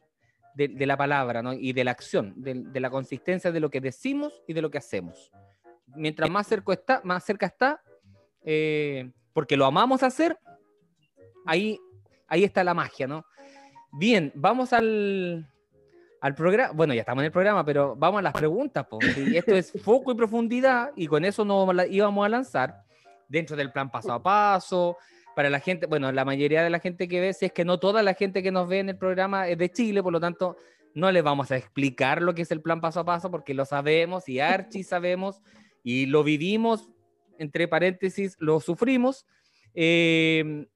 de, 0.54 0.86
la 0.86 0.96
palabra 0.96 1.42
¿no? 1.42 1.52
y 1.52 1.72
de 1.72 1.84
la 1.84 1.90
acción, 1.90 2.34
de, 2.36 2.54
de, 2.54 2.80
la 2.80 2.90
consistencia 2.90 3.52
de 3.52 3.60
lo 3.60 3.70
que 3.70 3.80
decimos 3.80 4.42
y 4.46 4.52
de 4.52 4.62
lo 4.62 4.70
que 4.70 4.78
hacemos. 4.78 5.30
Mientras 5.94 6.30
más 6.30 6.46
cerca 6.46 6.72
está, 6.72 7.00
más 7.04 7.24
cerca 7.24 7.46
está 7.46 7.82
porque 9.32 9.56
lo 9.56 9.66
amamos 9.66 10.02
hacer, 10.02 10.38
ahí 11.46 11.78
ahí 12.30 12.44
está 12.44 12.64
la 12.64 12.72
magia, 12.72 13.06
¿no? 13.06 13.26
Bien, 13.92 14.32
vamos 14.34 14.72
al, 14.72 15.46
al 16.20 16.34
programa. 16.34 16.72
Bueno, 16.72 16.94
ya 16.94 17.00
estamos 17.00 17.22
en 17.22 17.26
el 17.26 17.32
programa, 17.32 17.64
pero 17.64 17.94
vamos 17.96 18.20
a 18.20 18.22
las 18.22 18.32
preguntas. 18.32 18.86
pues. 18.88 19.16
esto 19.18 19.54
es 19.54 19.72
foco 19.84 20.12
y 20.12 20.14
profundidad, 20.14 20.92
y 20.96 21.06
con 21.06 21.24
eso 21.24 21.44
nos 21.44 21.68
íbamos 21.90 22.24
a 22.24 22.28
lanzar 22.28 22.84
dentro 23.28 23.56
del 23.56 23.72
plan 23.72 23.90
paso 23.90 24.12
a 24.12 24.22
paso. 24.22 24.96
Para 25.34 25.50
la 25.50 25.60
gente, 25.60 25.86
bueno, 25.86 26.10
la 26.12 26.24
mayoría 26.24 26.62
de 26.62 26.70
la 26.70 26.80
gente 26.80 27.08
que 27.08 27.20
ve, 27.20 27.32
si 27.32 27.46
es 27.46 27.52
que 27.52 27.64
no 27.64 27.78
toda 27.78 28.02
la 28.02 28.14
gente 28.14 28.42
que 28.42 28.50
nos 28.50 28.68
ve 28.68 28.78
en 28.78 28.90
el 28.90 28.96
programa 28.96 29.48
es 29.48 29.58
de 29.58 29.70
Chile, 29.70 30.02
por 30.02 30.12
lo 30.12 30.20
tanto, 30.20 30.56
no 30.94 31.10
les 31.10 31.22
vamos 31.22 31.50
a 31.50 31.56
explicar 31.56 32.22
lo 32.22 32.34
que 32.34 32.42
es 32.42 32.50
el 32.50 32.62
plan 32.62 32.80
paso 32.80 33.00
a 33.00 33.04
paso, 33.04 33.30
porque 33.30 33.54
lo 33.54 33.64
sabemos 33.64 34.28
y 34.28 34.40
Archie 34.40 34.84
sabemos 34.84 35.42
y 35.82 36.06
lo 36.06 36.22
vivimos, 36.22 36.90
entre 37.38 37.66
paréntesis, 37.66 38.36
lo 38.38 38.60
sufrimos. 38.60 39.26
Eh, 39.74 40.66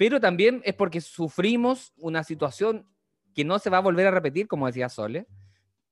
pero 0.00 0.18
también 0.18 0.62
es 0.64 0.72
porque 0.72 1.02
sufrimos 1.02 1.92
una 1.98 2.24
situación 2.24 2.86
que 3.34 3.44
no 3.44 3.58
se 3.58 3.68
va 3.68 3.76
a 3.76 3.82
volver 3.82 4.06
a 4.06 4.10
repetir, 4.10 4.48
como 4.48 4.66
decía 4.66 4.88
Sole, 4.88 5.26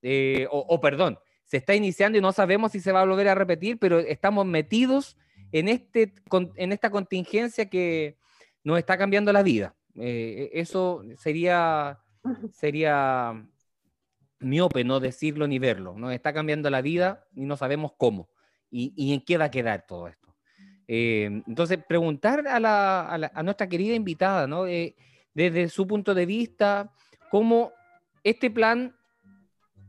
eh, 0.00 0.48
o, 0.50 0.80
perdón, 0.80 1.18
se 1.44 1.58
está 1.58 1.74
iniciando 1.74 2.16
y 2.16 2.22
no 2.22 2.32
sabemos 2.32 2.72
si 2.72 2.80
se 2.80 2.90
va 2.90 3.02
a 3.02 3.04
volver 3.04 3.28
a 3.28 3.34
repetir, 3.34 3.78
pero 3.78 3.98
estamos 3.98 4.46
metidos 4.46 5.18
en, 5.52 5.68
este, 5.68 6.14
en 6.56 6.72
esta 6.72 6.88
contingencia 6.88 7.68
que 7.68 8.16
nos 8.64 8.78
está 8.78 8.96
cambiando 8.96 9.30
la 9.30 9.42
vida. 9.42 9.76
Eh, 10.00 10.52
eso 10.54 11.02
sería, 11.18 11.98
sería 12.50 13.46
miope 14.38 14.84
no 14.84 15.00
decirlo 15.00 15.46
ni 15.46 15.58
verlo. 15.58 15.98
Nos 15.98 16.14
está 16.14 16.32
cambiando 16.32 16.70
la 16.70 16.80
vida 16.80 17.26
y 17.34 17.44
no 17.44 17.58
sabemos 17.58 17.92
cómo 17.98 18.30
y 18.70 19.12
en 19.12 19.20
qué 19.20 19.36
va 19.36 19.44
a 19.44 19.50
quedar 19.50 19.84
todo 19.86 20.08
esto. 20.08 20.27
Eh, 20.90 21.42
entonces, 21.46 21.78
preguntar 21.86 22.48
a, 22.48 22.58
la, 22.58 23.30
a, 23.34 23.42
nuestra 23.42 23.68
querida 23.68 23.94
invitada. 23.94 24.48
Eh, 24.66 24.96
desde 25.34 25.68
su 25.68 25.86
punto 25.86 26.14
de 26.14 26.26
vista, 26.26 26.90
cómo 27.30 27.72
este 28.24 28.50
plan 28.50 28.96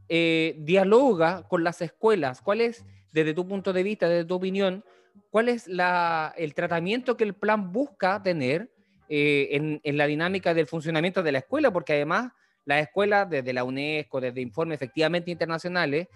eh, 0.10 0.56
dialoga 0.60 1.48
con 1.48 1.64
las 1.64 1.82
escuelas. 1.82 2.42
¿Cuál 2.42 2.62
es, 2.62 2.86
desde 3.14 3.34
tu 3.34 3.48
punto 3.48 3.72
de 3.72 3.82
vista, 3.82 4.10
desde 4.10 4.26
tu 4.26 4.36
opinión, 4.36 4.84
cuál 5.32 5.48
es 5.50 5.68
la, 5.68 6.34
el 6.38 6.54
tratamiento 6.54 7.16
que 7.16 7.24
el 7.24 7.34
plan 7.34 7.72
busca 7.72 8.22
tener 8.22 8.70
en, 9.08 9.82
en, 9.84 9.98
la 9.98 10.06
dinámica 10.06 10.54
del 10.54 10.68
funcionamiento 10.68 11.24
de 11.24 11.32
la 11.32 11.40
escuela? 11.40 11.72
Porque 11.72 11.94
además, 11.94 12.32
las 12.66 12.82
escuelas, 12.82 13.30
desde 13.30 13.54
la 13.54 13.64
UNESCO, 13.64 14.20
desde 14.20 14.42
informes 14.42 14.76
efectivamente 14.76 15.32
internacionales, 15.32 16.10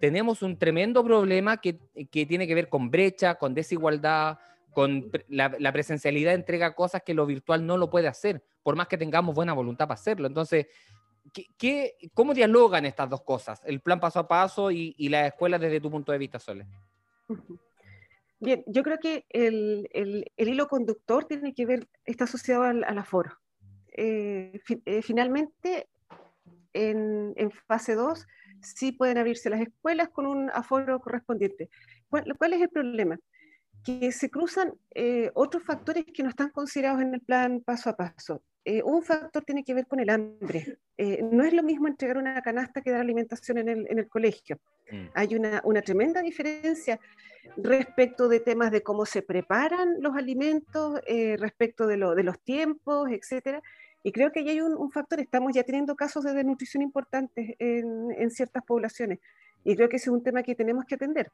tenemos 0.00 0.42
un 0.42 0.58
tremendo 0.58 1.04
problema 1.04 1.58
que, 1.58 1.78
que, 2.10 2.26
tiene 2.26 2.46
que 2.46 2.54
ver 2.54 2.68
con 2.68 2.90
brecha, 2.90 3.36
con 3.36 3.54
desigualdad, 3.54 4.38
con 4.72 5.10
la, 5.28 5.54
la, 5.58 5.72
presencialidad 5.72 6.34
entrega 6.34 6.74
cosas 6.74 7.02
que 7.04 7.14
lo 7.14 7.26
virtual 7.26 7.66
no 7.66 7.76
lo 7.76 7.90
puede 7.90 8.08
hacer, 8.08 8.44
por 8.62 8.76
más 8.76 8.88
que 8.88 8.98
tengamos 8.98 9.34
buena 9.34 9.52
voluntad 9.52 9.88
para 9.88 9.98
hacerlo. 9.98 10.26
Entonces, 10.26 10.66
¿qué, 11.32 11.46
qué 11.56 11.96
cómo 12.14 12.34
dialogan 12.34 12.84
estas 12.84 13.10
dos 13.10 13.22
cosas, 13.22 13.60
el 13.64 13.80
plan 13.80 14.00
paso 14.00 14.20
a 14.20 14.28
paso 14.28 14.70
y, 14.70 14.94
y 14.98 15.08
las 15.08 15.26
escuelas 15.28 15.60
desde 15.60 15.80
tu 15.80 15.90
punto 15.90 16.12
de 16.12 16.18
vista, 16.18 16.38
Sole? 16.38 16.66
Bien, 18.40 18.62
yo 18.66 18.82
creo 18.84 18.98
que 18.98 19.26
el, 19.30 19.88
el, 19.92 20.30
el 20.36 20.48
hilo 20.48 20.68
conductor 20.68 21.24
tiene 21.24 21.54
que 21.54 21.66
ver, 21.66 21.88
está 22.04 22.24
asociado 22.24 22.62
al, 22.62 22.84
al 22.84 22.98
aforo. 22.98 23.36
Eh, 23.88 24.60
fi, 24.64 24.80
eh, 24.86 25.02
finalmente, 25.02 25.88
en, 26.72 27.32
en 27.36 27.50
fase 27.50 27.96
2, 27.96 28.26
sí 28.62 28.92
pueden 28.92 29.18
abrirse 29.18 29.50
las 29.50 29.60
escuelas 29.60 30.08
con 30.10 30.26
un 30.26 30.50
aforo 30.50 31.00
correspondiente. 31.00 31.70
¿Cuál, 32.08 32.34
cuál 32.36 32.52
es 32.54 32.62
el 32.62 32.68
problema? 32.68 33.18
Que 33.84 34.12
se 34.12 34.30
cruzan 34.30 34.74
eh, 34.94 35.30
otros 35.34 35.62
factores 35.62 36.04
que 36.04 36.22
no 36.22 36.28
están 36.28 36.50
considerados 36.50 37.02
en 37.02 37.14
el 37.14 37.20
plan 37.20 37.60
paso 37.60 37.90
a 37.90 37.96
paso. 37.96 38.42
Eh, 38.70 38.82
un 38.82 39.02
factor 39.02 39.42
tiene 39.44 39.64
que 39.64 39.72
ver 39.72 39.86
con 39.86 39.98
el 39.98 40.10
hambre. 40.10 40.76
Eh, 40.98 41.22
no 41.22 41.42
es 41.42 41.54
lo 41.54 41.62
mismo 41.62 41.88
entregar 41.88 42.18
una 42.18 42.42
canasta 42.42 42.82
que 42.82 42.90
dar 42.90 43.00
alimentación 43.00 43.56
en 43.56 43.68
el, 43.70 43.86
en 43.88 43.98
el 43.98 44.08
colegio. 44.08 44.58
Mm. 44.90 45.06
Hay 45.14 45.34
una, 45.34 45.62
una, 45.64 45.80
tremenda 45.80 46.20
diferencia 46.20 47.00
respecto 47.56 48.28
de 48.28 48.40
temas 48.40 48.70
de 48.70 48.82
cómo 48.82 49.06
se 49.06 49.22
preparan 49.22 49.96
los 50.00 50.14
alimentos, 50.16 51.00
eh, 51.06 51.36
respecto 51.38 51.86
de, 51.86 51.96
lo, 51.96 52.14
de, 52.14 52.24
los 52.24 52.38
tiempos, 52.40 53.10
etcétera, 53.10 53.62
y 54.02 54.12
creo 54.12 54.30
que 54.32 54.40
ahí 54.40 54.50
hay 54.50 54.60
un, 54.60 54.74
un, 54.74 54.90
factor, 54.90 55.20
estamos 55.20 55.52
ya 55.52 55.62
teniendo 55.64 55.96
casos 55.96 56.24
de 56.24 56.32
desnutrición 56.32 56.82
importantes 56.82 57.54
en, 57.58 58.10
en, 58.16 58.30
ciertas 58.30 58.64
poblaciones, 58.64 59.18
y 59.64 59.76
creo 59.76 59.88
que 59.88 59.96
ese 59.96 60.10
es 60.10 60.14
un 60.14 60.22
tema 60.22 60.42
que 60.42 60.54
tenemos 60.54 60.84
que 60.84 60.94
atender. 60.94 61.30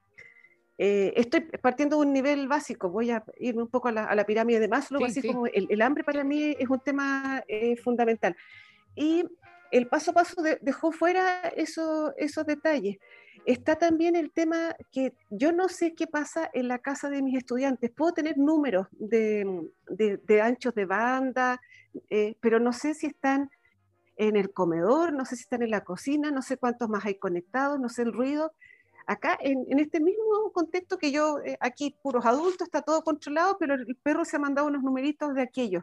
Eh, 0.77 1.12
estoy 1.16 1.40
partiendo 1.40 1.96
de 1.96 2.07
un 2.07 2.12
nivel 2.12 2.48
básico, 2.48 2.90
voy 2.90 3.11
a 3.11 3.22
irme 3.38 3.62
un 3.62 3.68
poco 3.68 3.88
a 3.88 3.92
la, 3.92 4.05
a 4.07 4.14
la 4.14 4.24
pirámide 4.24 4.59
de 4.59 4.68
Maslow, 4.68 5.00
sí, 5.00 5.07
así 5.07 5.20
sí. 5.20 5.29
como 5.29 5.46
el, 5.46 5.66
el, 5.70 5.83
hambre 5.83 6.03
para 6.03 6.24
mí 6.24 6.57
es 6.59 6.68
un 6.68 6.81
tema 6.81 7.44
eh, 7.46 7.77
fundamental. 7.77 8.37
Y 8.96 9.24
el 9.74 9.88
paso 9.88 10.12
a 10.12 10.14
paso 10.14 10.40
de, 10.40 10.58
dejó 10.62 10.92
fuera 10.92 11.40
eso, 11.48 12.14
esos 12.16 12.46
detalles. 12.46 12.98
Está 13.44 13.74
también 13.74 14.14
el 14.14 14.30
tema 14.30 14.76
que 14.92 15.14
yo 15.30 15.50
no 15.50 15.68
sé 15.68 15.96
qué 15.96 16.06
pasa 16.06 16.48
en 16.54 16.68
la 16.68 16.78
casa 16.78 17.10
de 17.10 17.22
mis 17.22 17.37
estudiantes. 17.37 17.90
Puedo 17.90 18.12
tener 18.12 18.38
números 18.38 18.87
de, 18.92 19.68
de, 19.88 20.40
anchos 20.40 20.76
de 20.76 20.84
banda, 20.84 21.60
eh, 22.08 22.37
pero 22.40 22.60
no 22.60 22.72
sé 22.72 22.94
si 22.94 23.06
están 23.08 23.50
en 24.16 24.37
el 24.37 24.52
comedor, 24.52 25.12
no 25.12 25.24
sé 25.24 25.34
si 25.34 25.42
están 25.42 25.64
en 25.64 25.70
la 25.70 25.82
cocina, 25.82 26.30
no 26.30 26.40
sé 26.40 26.56
cuántos 26.56 26.88
más 26.88 27.04
hay 27.04 27.16
conectados, 27.16 27.80
no 27.80 27.88
sé 27.88 28.02
el 28.02 28.12
ruido. 28.12 28.52
Acá, 29.08 29.37
en, 29.40 29.66
en 29.68 29.80
este 29.80 29.98
mismo 29.98 30.52
contexto 30.52 30.98
que 30.98 31.10
yo, 31.10 31.40
eh, 31.40 31.58
aquí 31.58 31.96
puros 32.00 32.24
adultos, 32.24 32.68
está 32.68 32.80
todo 32.80 33.02
controlado, 33.02 33.56
pero 33.58 33.74
el 33.74 33.96
perro 34.04 34.24
se 34.24 34.37
ha 34.37 34.38
mandado 34.38 34.68
unos 34.68 34.84
numeritos 34.84 35.34
de 35.34 35.42
aquellos. 35.42 35.82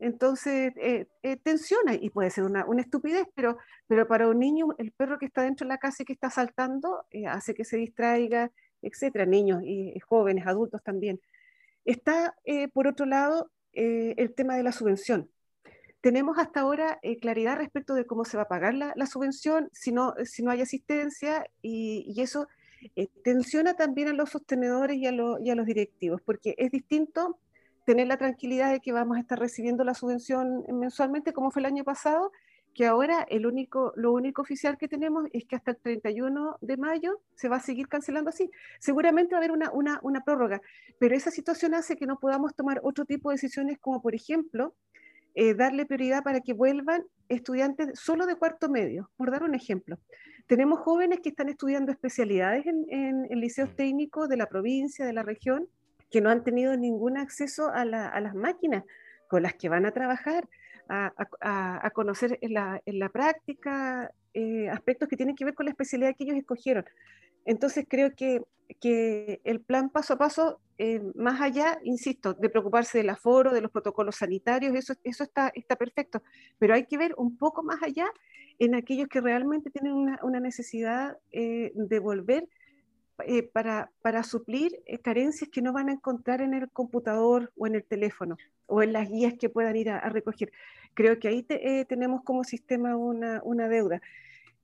Entonces, 0.00 0.72
eh, 0.76 1.06
eh, 1.22 1.36
tensiona 1.36 1.94
y 1.94 2.08
puede 2.08 2.30
ser 2.30 2.44
una, 2.44 2.64
estupidez, 2.78 3.26
pero, 3.34 3.58
pero 3.86 4.08
para 4.08 4.28
un 4.28 4.38
niño, 4.38 4.68
el 4.78 4.92
perro 4.92 5.18
que 5.18 5.26
está 5.26 5.42
dentro 5.42 5.66
de 5.66 5.68
la 5.68 5.78
casa 5.78 6.02
y 6.02 6.06
que 6.06 6.14
está 6.14 6.30
saltando 6.30 7.04
eh, 7.10 7.26
hace 7.26 7.52
que 7.52 7.66
se 7.66 7.76
distraiga, 7.76 8.50
etcétera, 8.80 9.26
niños 9.26 9.62
y, 9.62 9.98
jóvenes, 10.00 10.46
adultos 10.46 10.82
también. 10.82 11.20
Está, 11.84 12.34
por 12.72 12.86
otro 12.86 13.04
lado, 13.04 13.50
el 13.72 14.34
tema 14.34 14.56
de 14.56 14.62
la 14.62 14.72
subvención. 14.72 15.30
Tenemos 16.00 16.38
hasta 16.38 16.60
ahora 16.60 16.98
claridad 17.20 17.56
respecto 17.58 17.94
de 17.94 18.06
cómo 18.06 18.24
se 18.24 18.38
va 18.38 18.44
a 18.44 18.48
pagar 18.48 18.74
la, 18.74 18.94
la 18.96 19.06
subvención 19.06 19.68
si 19.72 19.92
no, 19.92 20.14
si 20.24 20.42
no 20.42 20.50
hay 20.50 20.62
asistencia 20.62 21.46
y, 21.60 22.14
eso 22.22 22.48
tensiona 23.22 23.74
también 23.74 24.08
a 24.08 24.12
los 24.14 24.30
sostenedores 24.30 24.96
y 24.96 25.06
a 25.06 25.12
los 25.12 25.66
directivos, 25.66 26.22
porque 26.22 26.54
es 26.56 26.70
distinto 26.70 27.38
tener 27.84 28.06
la 28.06 28.16
tranquilidad 28.16 28.70
de 28.70 28.80
que 28.80 28.92
vamos 28.92 29.16
a 29.16 29.20
estar 29.20 29.38
recibiendo 29.38 29.84
la 29.84 29.94
subvención 29.94 30.64
mensualmente 30.72 31.32
como 31.32 31.50
fue 31.50 31.60
el 31.60 31.66
año 31.66 31.84
pasado 31.84 32.30
que 32.74 32.86
ahora 32.86 33.26
el 33.28 33.46
único, 33.46 33.92
lo 33.96 34.12
único 34.12 34.42
oficial 34.42 34.78
que 34.78 34.88
tenemos 34.88 35.26
es 35.32 35.44
que 35.44 35.56
hasta 35.56 35.72
el 35.72 35.78
31 35.78 36.58
de 36.60 36.76
mayo 36.76 37.20
se 37.34 37.48
va 37.48 37.56
a 37.56 37.60
seguir 37.60 37.88
cancelando 37.88 38.30
así. 38.30 38.50
Seguramente 38.78 39.34
va 39.34 39.38
a 39.38 39.40
haber 39.40 39.50
una, 39.50 39.70
una, 39.72 39.98
una 40.02 40.22
prórroga, 40.22 40.60
pero 40.98 41.16
esa 41.16 41.30
situación 41.30 41.74
hace 41.74 41.96
que 41.96 42.06
no 42.06 42.18
podamos 42.18 42.54
tomar 42.54 42.80
otro 42.82 43.04
tipo 43.04 43.30
de 43.30 43.34
decisiones 43.34 43.78
como, 43.78 44.00
por 44.00 44.14
ejemplo, 44.14 44.74
eh, 45.34 45.54
darle 45.54 45.86
prioridad 45.86 46.22
para 46.22 46.40
que 46.40 46.52
vuelvan 46.52 47.04
estudiantes 47.28 47.98
solo 47.98 48.26
de 48.26 48.36
cuarto 48.36 48.68
medio, 48.68 49.10
por 49.16 49.30
dar 49.30 49.42
un 49.42 49.54
ejemplo. 49.54 49.98
Tenemos 50.46 50.80
jóvenes 50.80 51.20
que 51.20 51.28
están 51.28 51.48
estudiando 51.48 51.92
especialidades 51.92 52.66
en, 52.66 52.86
en, 52.88 53.40
liceos 53.40 53.70
mm. 53.70 53.76
técnicos 53.76 54.28
de 54.28 54.36
la 54.36 54.46
provincia, 54.46 55.06
de 55.06 55.12
la 55.12 55.22
región, 55.22 55.68
que 56.10 56.20
no 56.20 56.30
han 56.30 56.44
tenido 56.44 56.76
ningún 56.76 57.16
acceso 57.16 57.68
a, 57.68 57.82
a 57.82 58.20
las 58.20 58.34
máquinas 58.34 58.84
con 59.28 59.42
las 59.42 59.54
que 59.54 59.68
van 59.68 59.86
a 59.86 59.92
trabajar, 59.92 60.48
a, 60.88 61.12
a, 61.40 61.90
conocer 61.90 62.38
en 62.42 62.54
la, 62.54 62.82
en 62.84 62.98
la 62.98 63.10
práctica 63.10 64.10
eh, 64.34 64.68
aspectos 64.68 65.08
que 65.08 65.16
tienen 65.16 65.36
que 65.36 65.44
ver 65.44 65.54
con 65.54 65.66
la 65.66 65.70
especialidad 65.70 66.16
que 66.16 66.24
ellos 66.24 66.36
escogieron. 66.36 66.84
Entonces 67.44 67.86
creo 67.88 68.14
que, 68.16 68.42
que 68.80 69.40
el 69.44 69.60
plan 69.60 69.90
paso 69.90 70.14
a 70.14 70.18
paso, 70.18 70.60
eh, 70.78 71.00
más 71.14 71.40
allá, 71.40 71.78
insisto, 71.84 72.34
de 72.34 72.48
preocuparse 72.50 72.98
del 72.98 73.10
aforo, 73.10 73.52
de 73.52 73.60
los 73.60 73.70
protocolos 73.70 74.16
sanitarios, 74.16 74.74
eso, 74.74 74.94
eso 75.04 75.22
está, 75.22 75.52
está 75.54 75.76
perfecto, 75.76 76.22
pero 76.58 76.74
hay 76.74 76.86
que 76.86 76.98
ver 76.98 77.14
un 77.16 77.36
poco 77.36 77.62
más 77.62 77.80
allá 77.82 78.06
en 78.58 78.74
aquellos 78.74 79.08
que 79.08 79.20
realmente 79.20 79.70
tienen 79.70 79.92
una, 79.92 80.18
una 80.22 80.40
necesidad 80.40 81.16
eh, 81.30 81.70
de 81.74 81.98
volver 82.00 82.48
eh, 83.26 83.42
para, 83.42 83.90
para, 84.02 84.22
suplir 84.22 84.82
carencias 85.02 85.50
que 85.50 85.62
no 85.62 85.72
van 85.72 85.88
a 85.88 85.92
encontrar 85.92 86.40
en 86.40 86.54
el 86.54 86.70
computador 86.70 87.52
o 87.56 87.66
en 87.66 87.74
el 87.74 87.84
teléfono 87.84 88.36
o 88.66 88.82
en 88.82 88.92
las 88.92 89.08
guías 89.08 89.34
que 89.38 89.48
puedan 89.48 89.76
ir 89.76 89.90
a, 89.90 90.08
recoger. 90.08 90.52
Creo 90.94 91.18
que 91.18 91.28
ahí 91.28 91.42
tenemos 91.88 92.22
como 92.22 92.44
sistema 92.44 92.96
una, 92.96 93.40
una 93.44 93.68
deuda. 93.68 94.00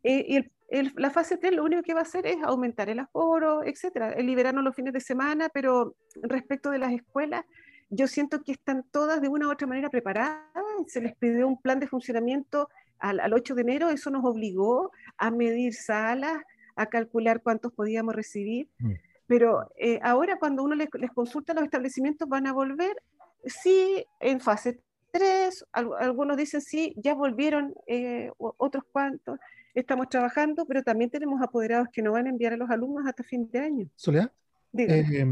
y 0.03 0.37
el, 0.69 0.93
la 0.97 1.11
fase 1.11 1.37
3 1.37 1.55
lo 1.55 1.65
único 1.65 1.83
que 1.83 1.95
va 1.95 2.01
a 2.01 2.03
hacer 2.03 2.27
es 2.27 2.37
aumentar 2.43 2.89
el 2.89 2.99
aforo, 2.99 3.65
etcétera, 3.65 4.13
el 4.13 4.27
liberarnos 4.27 4.65
los 4.65 4.75
fines 4.75 4.93
de 4.93 5.01
semana, 5.01 5.49
pero 5.49 5.95
respecto 6.23 6.71
de 6.71 6.79
las 6.79 6.93
escuelas, 6.93 7.45
yo 7.89 8.07
siento 8.09 8.43
que 8.43 8.53
están 8.53 8.85
todas 8.91 9.21
de 9.21 9.29
una 9.29 9.47
u 9.47 9.53
otra 9.53 9.67
manera 9.67 9.91
preparadas, 9.91 10.43
se 10.89 11.01
les 11.01 11.15
pidió 11.17 11.47
un 11.47 11.61
plan 11.61 11.79
de 11.79 11.87
funcionamiento 11.87 12.69
al, 12.99 13.21
al 13.21 13.33
8 13.33 13.55
de 13.55 13.63
enero, 13.63 13.91
eso 13.91 14.11
nos 14.11 14.25
obligó 14.25 14.91
a 15.19 15.31
medir 15.31 15.75
salas, 15.75 16.43
a 16.77 16.87
calcular 16.87 17.43
cuántos 17.43 17.73
podíamos 17.73 18.15
recibir, 18.15 18.69
mm. 18.79 18.93
pero 19.27 19.71
eh, 19.77 19.99
ahora 20.03 20.39
cuando 20.39 20.63
uno 20.63 20.75
les, 20.75 20.89
les, 20.99 21.11
consulta 21.11 21.55
los 21.55 21.65
establecimientos 21.65 22.29
van 22.29 22.47
a 22.47 22.53
volver, 22.53 22.97
sí, 23.45 24.05
en 24.21 24.41
fase 24.41 24.81
3, 25.13 25.67
algunos 25.99 26.37
dicen 26.37 26.61
sí, 26.61 26.95
ya 26.97 27.15
volvieron 27.15 27.75
eh, 27.87 28.31
otros 28.39 28.85
cuantos, 28.93 29.39
estamos 29.75 30.09
trabajando, 30.09 30.67
pero 30.67 30.83
también 30.83 31.11
tenemos 31.11 31.41
apoderados 31.43 31.89
que 31.93 32.03
no 32.03 32.13
van 32.13 32.27
a 32.27 32.31
enviar 32.31 32.53
a 32.53 32.57
los 32.57 32.71
alumnos 32.71 33.07
hasta 33.07 33.23
fin 33.23 33.49
de 33.51 33.59
año. 33.59 33.89
Soledad. 33.97 34.31
Eh, 34.77 35.25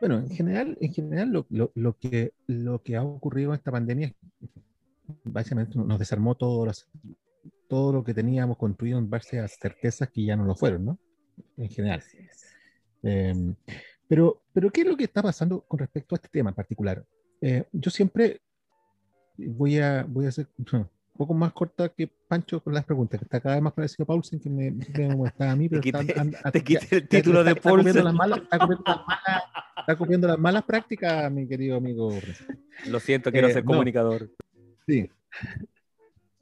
bueno, 0.00 0.18
en 0.18 0.30
general, 0.30 0.78
en 0.80 0.92
general 0.92 1.30
lo, 1.30 1.46
lo, 1.50 1.72
lo, 1.74 1.98
que, 1.98 2.32
lo 2.46 2.82
que 2.82 2.96
ha 2.96 3.02
ocurrido 3.02 3.50
en 3.50 3.56
esta 3.56 3.72
pandemia 3.72 4.14
básicamente 5.24 5.78
nos 5.78 5.98
desarmó 5.98 6.34
todo, 6.34 6.66
todo 7.68 7.92
lo 7.92 8.04
que 8.04 8.14
teníamos 8.14 8.56
construido 8.56 8.98
en 8.98 9.10
base 9.10 9.40
a 9.40 9.48
certezas 9.48 10.10
que 10.10 10.24
ya 10.24 10.36
no 10.36 10.44
lo 10.44 10.54
fueron, 10.54 10.84
¿no? 10.84 10.98
En 11.56 11.68
general. 11.68 12.02
Eh, 13.02 13.54
pero, 14.08 14.42
pero, 14.52 14.70
¿qué 14.70 14.82
es 14.82 14.86
lo 14.86 14.96
que 14.96 15.04
está 15.04 15.22
pasando 15.22 15.62
con 15.62 15.78
respecto 15.78 16.14
a 16.14 16.16
este 16.16 16.28
tema 16.28 16.50
en 16.50 16.56
particular? 16.56 17.04
Eh, 17.40 17.64
yo 17.72 17.90
siempre 17.90 18.40
voy 19.36 19.78
a, 19.78 20.04
voy 20.08 20.26
a 20.26 20.28
hacer, 20.28 20.48
un 20.72 20.88
poco 21.16 21.34
más 21.34 21.52
corta 21.52 21.88
que 21.88 22.08
Pancho 22.28 22.62
con 22.62 22.74
las 22.74 22.84
preguntas, 22.84 23.18
que 23.18 23.24
está 23.24 23.40
cada 23.40 23.56
vez 23.56 23.62
más 23.62 23.72
parecido 23.72 24.04
a 24.04 24.06
Paulsen, 24.06 24.40
que 24.40 24.50
me, 24.50 24.70
me 24.70 25.28
está 25.28 25.50
a 25.50 25.56
mí, 25.56 25.68
pero 25.68 25.80
te 25.80 25.88
está, 25.88 26.50
te 26.50 26.64
quite 26.64 26.96
el 26.96 27.08
título 27.08 27.42
de 27.42 27.56
Paulsen. 27.56 28.06
Está 29.78 29.96
copiando, 29.96 30.26
las 30.26 30.38
malas, 30.38 30.64
prácticas, 30.64 31.30
mi 31.30 31.46
querido 31.46 31.76
amigo. 31.76 32.10
Lo 32.88 32.98
siento, 32.98 33.30
quiero 33.30 33.48
eh, 33.48 33.52
ser 33.52 33.64
comunicador. 33.64 34.30
Sí. 34.86 35.08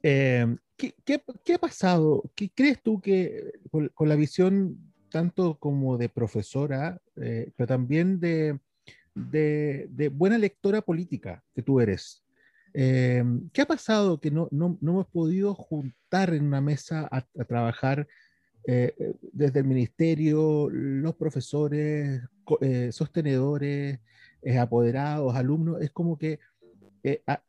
Eh, 0.07 0.55
¿qué, 0.77 0.93
qué, 1.03 1.19
qué, 1.43 1.55
ha 1.55 1.57
pasado? 1.57 2.29
¿Qué 2.35 2.51
crees 2.53 2.79
tú 2.83 3.01
que 3.01 3.53
con, 3.71 3.89
con 3.89 4.07
la 4.07 4.15
visión 4.15 4.77
tanto 5.09 5.57
como 5.57 5.97
de 5.97 6.09
profesora, 6.09 7.01
eh, 7.15 7.51
pero 7.55 7.65
también 7.65 8.19
de, 8.19 8.59
de, 9.15 9.87
de, 9.89 10.09
buena 10.09 10.37
lectora 10.37 10.81
política 10.81 11.43
que 11.55 11.63
tú 11.63 11.79
eres? 11.79 12.23
Eh, 12.75 13.23
¿Qué 13.51 13.63
ha 13.63 13.65
pasado 13.65 14.19
que 14.19 14.29
no, 14.29 14.47
no, 14.51 14.77
no, 14.79 14.91
hemos 14.91 15.07
podido 15.07 15.55
juntar 15.55 16.35
en 16.35 16.45
una 16.45 16.61
mesa 16.61 17.09
a, 17.11 17.21
trabajar 17.45 18.07
eh, 18.67 18.93
eh, 18.99 19.15
desde 19.33 19.61
el 19.61 19.65
ministerio, 19.65 20.69
los 20.69 21.15
profesores, 21.15 22.21
sostenedores, 22.91 24.01
apoderados, 24.59 25.35
alumnos? 25.35 25.81
Es 25.81 25.89
como 25.89 26.15
que 26.15 26.39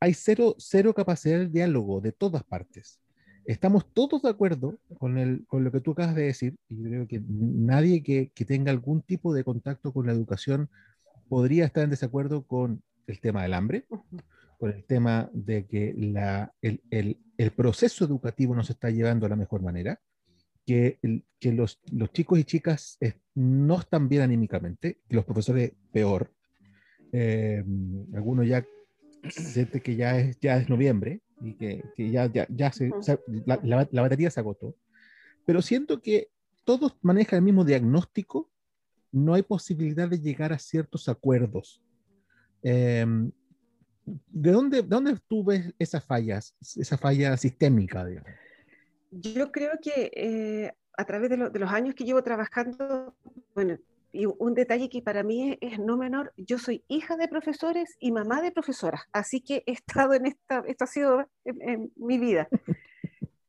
hay 0.00 0.14
cero, 0.14 0.54
cero 0.58 0.94
capacidad 0.94 1.38
de 1.38 1.48
diálogo 1.48 2.00
de 2.00 2.12
todas 2.12 2.44
partes. 2.44 3.00
Estamos 3.44 3.86
todos 3.92 4.22
de 4.22 4.30
acuerdo 4.30 4.78
con, 4.98 5.18
el, 5.18 5.46
con 5.46 5.62
lo 5.62 5.70
que 5.70 5.80
tú 5.80 5.92
acabas 5.92 6.16
de 6.16 6.24
decir, 6.24 6.56
y 6.68 6.82
creo 6.82 7.06
que 7.06 7.22
nadie 7.28 8.02
que, 8.02 8.32
que 8.34 8.44
tenga 8.44 8.72
algún 8.72 9.02
tipo 9.02 9.32
de 9.32 9.44
contacto 9.44 9.92
con 9.92 10.06
la 10.06 10.12
educación 10.12 10.68
podría 11.28 11.64
estar 11.64 11.84
en 11.84 11.90
desacuerdo 11.90 12.42
con 12.42 12.82
el 13.06 13.20
tema 13.20 13.42
del 13.42 13.54
hambre, 13.54 13.86
por 14.58 14.70
el 14.70 14.84
tema 14.84 15.30
de 15.32 15.66
que 15.66 15.94
la, 15.96 16.52
el, 16.60 16.82
el, 16.90 17.18
el, 17.38 17.50
proceso 17.52 18.04
educativo 18.04 18.54
no 18.54 18.64
se 18.64 18.72
está 18.72 18.90
llevando 18.90 19.26
de 19.26 19.30
la 19.30 19.36
mejor 19.36 19.62
manera, 19.62 20.00
que, 20.66 20.98
que 21.38 21.52
los, 21.52 21.80
los, 21.92 22.10
chicos 22.12 22.40
y 22.40 22.44
chicas 22.44 22.98
no 23.34 23.78
están 23.78 24.08
bien 24.08 24.22
anímicamente, 24.22 24.98
que 25.08 25.16
los 25.16 25.24
profesores 25.24 25.72
peor. 25.92 26.32
Eh, 27.12 27.64
algunos 28.14 28.46
ya 28.46 28.66
sienten 29.30 29.80
que 29.80 29.96
ya 29.96 30.18
es, 30.18 30.38
ya 30.40 30.56
es 30.56 30.68
noviembre 30.68 31.20
y 31.40 31.54
que, 31.54 31.84
que 31.94 32.10
ya, 32.10 32.26
ya, 32.26 32.46
ya 32.48 32.72
se, 32.72 32.90
la, 33.44 33.88
la, 33.90 34.02
batería 34.02 34.30
se 34.30 34.40
agotó. 34.40 34.74
Pero 35.44 35.62
siento 35.62 36.00
que 36.00 36.28
todos 36.64 36.96
manejan 37.02 37.38
el 37.38 37.44
mismo 37.44 37.64
diagnóstico, 37.64 38.50
no 39.12 39.34
hay 39.34 39.42
posibilidad 39.42 40.08
de 40.08 40.20
llegar 40.20 40.52
a 40.52 40.58
ciertos 40.58 41.08
acuerdos. 41.08 41.82
Eh, 42.62 43.06
¿De 44.04 44.52
dónde, 44.52 44.82
dónde 44.82 45.18
tú 45.26 45.44
ves 45.44 45.74
esas 45.78 46.04
fallas, 46.04 46.54
esa 46.76 46.96
falla 46.96 47.36
sistémica? 47.36 48.04
Digamos? 48.04 48.30
Yo 49.10 49.50
creo 49.50 49.78
que 49.82 50.10
eh, 50.14 50.72
a 50.96 51.04
través 51.04 51.30
de, 51.30 51.50
de, 51.50 51.58
los 51.58 51.70
años 51.70 51.94
que 51.94 52.04
llevo 52.04 52.22
trabajando, 52.22 53.16
bueno, 53.54 53.78
y 54.12 54.26
un 54.26 54.54
detalle 54.54 54.88
que 54.88 55.02
para 55.02 55.22
mí 55.22 55.58
es, 55.60 55.78
no 55.78 55.96
menor, 55.96 56.32
yo 56.36 56.58
soy 56.58 56.84
hija 56.88 57.16
de 57.16 57.28
profesores 57.28 57.96
y 58.00 58.12
mamá 58.12 58.40
de 58.42 58.52
profesoras, 58.52 59.02
así 59.12 59.40
que 59.40 59.62
he 59.66 59.72
estado 59.72 60.14
en 60.14 60.26
esta, 60.26 60.62
esto 60.66 60.84
ha 60.84 60.88
sido 60.88 61.28
en, 61.44 61.92
mi 61.96 62.18
vida. 62.18 62.48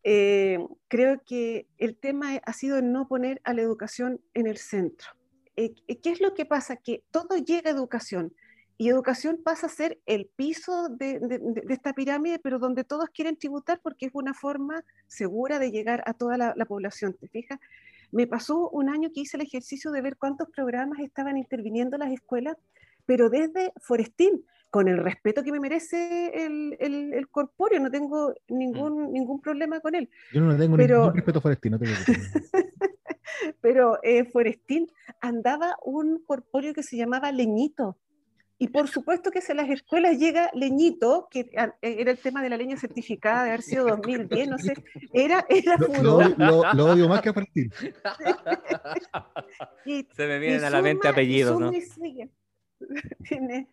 Eh, 0.03 0.59
creo 0.87 1.21
que 1.25 1.67
el 1.77 1.97
tema 1.97 2.39
ha 2.45 2.53
sido 2.53 2.81
no 2.81 3.07
poner 3.07 3.41
a 3.43 3.53
la 3.53 3.61
educación 3.61 4.21
en 4.33 4.47
el 4.47 4.57
centro. 4.57 5.09
Eh, 5.57 5.73
¿Qué 6.01 6.11
es 6.11 6.21
lo 6.21 6.33
que 6.33 6.45
pasa? 6.45 6.77
Que 6.77 7.03
todo 7.11 7.35
llega 7.35 7.69
a 7.69 7.73
educación 7.73 8.33
y 8.79 8.89
educación 8.89 9.41
pasa 9.43 9.65
a 9.65 9.69
ser 9.69 9.99
el 10.05 10.29
piso 10.35 10.87
de, 10.89 11.19
de, 11.19 11.63
esta 11.69 11.93
pirámide, 11.93 12.37
pero 12.37 12.59
donde 12.59 12.83
todos 12.83 13.09
quieren 13.09 13.35
tributar 13.35 13.79
porque 13.81 14.05
es 14.05 14.11
una 14.13 14.35
forma 14.35 14.83
segura 15.07 15.57
de 15.57 15.71
llegar 15.71 16.03
a 16.05 16.13
toda 16.13 16.37
la, 16.37 16.65
población. 16.65 17.13
¿Te 17.19 17.27
fijas? 17.27 17.59
Me 18.11 18.27
pasó 18.27 18.69
un 18.69 18.89
año 18.89 19.09
que 19.13 19.21
hice 19.21 19.37
el 19.37 19.43
ejercicio 19.43 19.91
de 19.91 20.01
ver 20.01 20.17
cuántos 20.17 20.49
programas 20.49 20.99
estaban 20.99 21.37
interviniendo 21.37 21.97
las 21.97 22.11
escuelas, 22.11 22.57
pero 23.05 23.29
desde 23.29 23.71
Forestín, 23.81 24.45
con 24.69 24.87
el 24.87 24.97
respeto 24.97 25.43
que 25.43 25.51
me 25.51 25.59
merece 25.59 26.45
el, 26.45 26.77
el, 26.79 27.13
el 27.13 27.29
corpóreo, 27.29 27.79
no 27.79 27.89
tengo 27.89 28.33
ningún, 28.49 29.09
mm. 29.09 29.13
ningún 29.13 29.41
problema 29.41 29.79
con 29.79 29.95
él. 29.95 30.09
Yo 30.33 30.41
no 30.41 30.57
tengo 30.57 30.77
pero... 30.77 30.99
ningún 30.99 31.15
respeto 31.15 31.39
a 31.39 31.41
Forestín, 31.41 31.71
no 31.71 31.79
tengo 31.79 31.93
Pero 33.61 33.99
eh, 34.03 34.25
Forestín 34.25 34.87
andaba 35.21 35.75
un 35.83 36.23
corpóreo 36.23 36.73
que 36.73 36.83
se 36.83 36.97
llamaba 36.97 37.31
Leñito 37.31 37.97
y 38.59 38.69
por 38.69 38.87
supuesto 38.87 39.29
que 39.29 39.41
si 39.41 39.51
a 39.51 39.55
las 39.55 39.69
escuelas 39.69 40.17
llega 40.17 40.49
leñito, 40.53 41.27
que 41.29 41.47
era 41.51 41.77
el 41.81 42.17
tema 42.17 42.41
de 42.41 42.49
la 42.49 42.57
leña 42.57 42.75
certificada 42.75 43.43
de 43.43 43.49
haber 43.49 43.61
sido 43.61 43.85
2010, 43.85 44.49
no 44.49 44.57
sé, 44.57 44.73
era, 45.13 45.45
era 45.49 45.77
lo, 45.77 46.21
lo, 46.21 46.73
lo, 46.73 46.85
odio 46.85 47.07
más 47.07 47.21
que 47.21 47.29
a 47.29 47.33
partir. 47.33 47.71
Se 50.15 50.27
me 50.27 50.39
vienen 50.39 50.63
a 50.63 50.71
la 50.71 50.81
mente 50.81 51.07
apellidos, 51.07 51.59
¿no? 51.59 51.71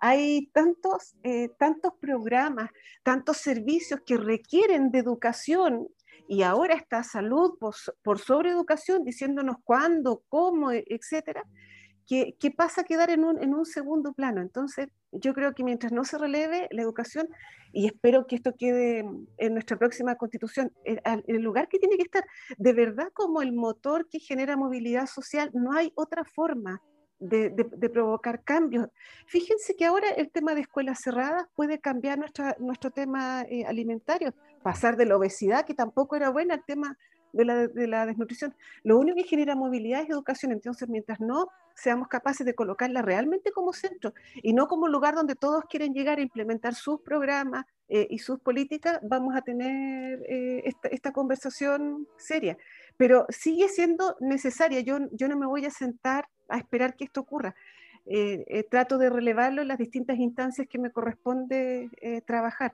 Hay 0.00 0.50
tantos, 0.52 1.14
eh, 1.22 1.50
tantos 1.58 1.92
programas, 2.00 2.70
tantos 3.04 3.36
servicios 3.36 4.00
que 4.04 4.16
requieren 4.16 4.90
de 4.90 4.98
educación 5.00 5.86
y 6.28 6.42
ahora 6.42 6.74
está 6.74 7.04
salud 7.04 7.56
por, 7.60 7.76
por 8.02 8.18
sobreeducación 8.18 9.04
diciéndonos 9.04 9.58
cuándo, 9.62 10.24
cómo, 10.28 10.72
etcétera 10.72 11.44
que, 12.06 12.36
pasa 12.56 12.82
a 12.82 12.84
quedar 12.84 13.10
en 13.10 13.24
un, 13.24 13.42
en 13.42 13.54
un, 13.54 13.66
segundo 13.66 14.12
plano. 14.12 14.40
Entonces, 14.40 14.88
yo 15.12 15.34
creo 15.34 15.54
que 15.54 15.64
mientras 15.64 15.92
no 15.92 16.04
se 16.04 16.18
releve 16.18 16.68
la 16.70 16.82
educación, 16.82 17.28
y 17.72 17.86
espero 17.86 18.26
que 18.26 18.36
esto 18.36 18.54
quede 18.56 19.04
en 19.38 19.52
nuestra 19.52 19.76
próxima 19.76 20.14
constitución, 20.14 20.72
el 20.84 21.42
lugar 21.42 21.68
que 21.68 21.78
tiene 21.78 21.96
que 21.96 22.04
estar, 22.04 22.24
de 22.56 22.72
verdad 22.72 23.08
como 23.12 23.42
el 23.42 23.52
motor 23.52 24.08
que 24.08 24.20
genera 24.20 24.56
movilidad 24.56 25.06
social, 25.06 25.50
no 25.52 25.72
hay 25.72 25.92
otra 25.96 26.24
forma 26.24 26.80
de, 27.18 27.90
provocar 27.92 28.42
cambios. 28.44 28.88
Fíjense 29.26 29.74
que 29.74 29.84
ahora 29.84 30.08
el 30.10 30.30
tema 30.30 30.54
de 30.54 30.62
escuelas 30.62 31.00
cerradas 31.00 31.46
puede 31.54 31.80
cambiar 31.80 32.18
nuestro 32.18 32.90
tema 32.90 33.42
eh, 33.42 33.64
alimentario, 33.66 34.34
pasar 34.62 34.96
de 34.96 35.06
la 35.06 35.16
obesidad, 35.16 35.64
que 35.64 35.74
tampoco 35.74 36.16
era 36.16 36.30
buena, 36.30 36.54
al 36.54 36.64
tema 36.64 36.96
de 37.36 37.44
la, 37.44 37.66
de 37.66 37.86
la, 37.86 38.06
desnutrición. 38.06 38.54
Lo 38.82 38.98
único 38.98 39.16
que 39.16 39.24
genera 39.24 39.54
movilidad 39.54 40.02
es 40.02 40.10
educación, 40.10 40.52
entonces 40.52 40.88
mientras 40.88 41.20
no 41.20 41.48
seamos 41.74 42.08
capaces 42.08 42.46
de 42.46 42.54
colocarla 42.54 43.02
realmente 43.02 43.52
como 43.52 43.72
centro 43.72 44.14
y 44.36 44.54
no 44.54 44.66
como 44.66 44.88
lugar 44.88 45.14
donde 45.14 45.34
todos 45.34 45.64
quieren 45.68 45.92
llegar 45.92 46.18
a 46.18 46.22
implementar 46.22 46.74
sus 46.74 47.00
programas 47.02 47.66
eh, 47.88 48.06
y 48.10 48.18
sus 48.18 48.40
políticas, 48.40 48.98
vamos 49.02 49.36
a 49.36 49.42
tener 49.42 50.22
eh, 50.28 50.62
esta, 50.64 50.88
esta, 50.88 51.12
conversación 51.12 52.08
seria. 52.16 52.56
Pero 52.96 53.26
sigue 53.28 53.68
siendo 53.68 54.16
necesaria, 54.20 54.80
yo, 54.80 54.98
yo 55.12 55.28
no 55.28 55.36
me 55.36 55.46
voy 55.46 55.66
a 55.66 55.70
sentar 55.70 56.28
a 56.48 56.58
esperar 56.58 56.96
que 56.96 57.04
esto 57.04 57.20
ocurra. 57.20 57.54
Eh, 58.08 58.64
trato 58.70 58.98
de 58.98 59.10
relevarlo 59.10 59.62
en 59.62 59.68
las 59.68 59.78
distintas 59.78 60.16
instancias 60.18 60.68
que 60.68 60.78
me 60.78 60.90
corresponde 60.92 61.90
trabajar 62.24 62.72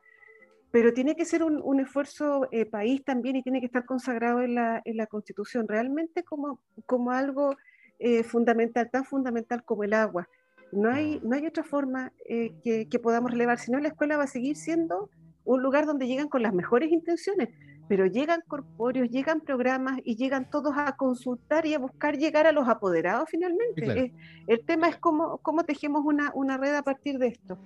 pero 0.73 0.95
tiene 0.95 1.15
que 1.15 1.27
ser 1.27 1.45
un, 1.45 1.81
esfuerzo 1.81 2.49
eh, 2.51 2.65
país 2.65 3.05
también 3.05 3.37
y 3.37 3.43
tiene 3.43 3.61
que 3.61 3.67
estar 3.67 3.85
consagrado 3.85 4.41
en 4.41 4.55
la, 4.55 4.81
en 4.87 4.97
la 4.97 5.07
Constitución, 5.07 5.69
realmente 5.69 6.25
como, 6.25 6.61
como 6.87 7.13
algo 7.13 7.55
eh, 7.99 8.25
fundamental, 8.25 8.91
tan 8.91 9.05
fundamental 9.05 9.63
como 9.65 9.85
el 9.85 9.93
agua. 9.93 10.27
No 10.73 10.91
hay, 10.91 11.21
no 11.23 11.37
hay 11.37 11.47
otra 11.47 11.63
forma 11.63 12.11
eh, 12.27 12.55
que, 12.65 12.89
que, 12.89 12.99
podamos 12.99 13.31
relevar, 13.31 13.59
si 13.59 13.71
no 13.71 13.79
la 13.79 13.89
escuela 13.89 14.17
va 14.17 14.25
a 14.25 14.27
seguir 14.27 14.57
siendo 14.57 15.11
un 15.45 15.63
lugar 15.63 15.85
donde 15.85 16.07
llegan 16.07 16.29
con 16.29 16.43
las 16.43 16.55
mejores 16.55 16.91
intenciones, 16.91 17.51
pero 17.87 18.07
llegan 18.07 18.41
corpóreos, 18.49 19.11
llegan 19.11 19.43
programas 19.43 20.01
y 20.05 20.17
llegan 20.17 20.49
todos 20.49 20.73
a 20.79 20.97
consultar 20.97 21.67
y 21.67 21.75
a 21.75 21.79
buscar 21.79 22.17
llegar 22.17 22.47
a 22.47 22.53
los 22.53 22.67
apoderados 22.67 23.29
finalmente. 23.29 24.15
el 24.47 24.65
tema 24.65 24.89
es 24.89 24.97
cómo, 24.97 25.37
cómo 25.39 25.65
tejemos 25.65 26.03
una, 26.03 26.33
una 26.35 26.57
red 26.57 26.75
a 26.75 26.83
partir 26.83 27.19
de 27.19 27.27
esto. 27.27 27.59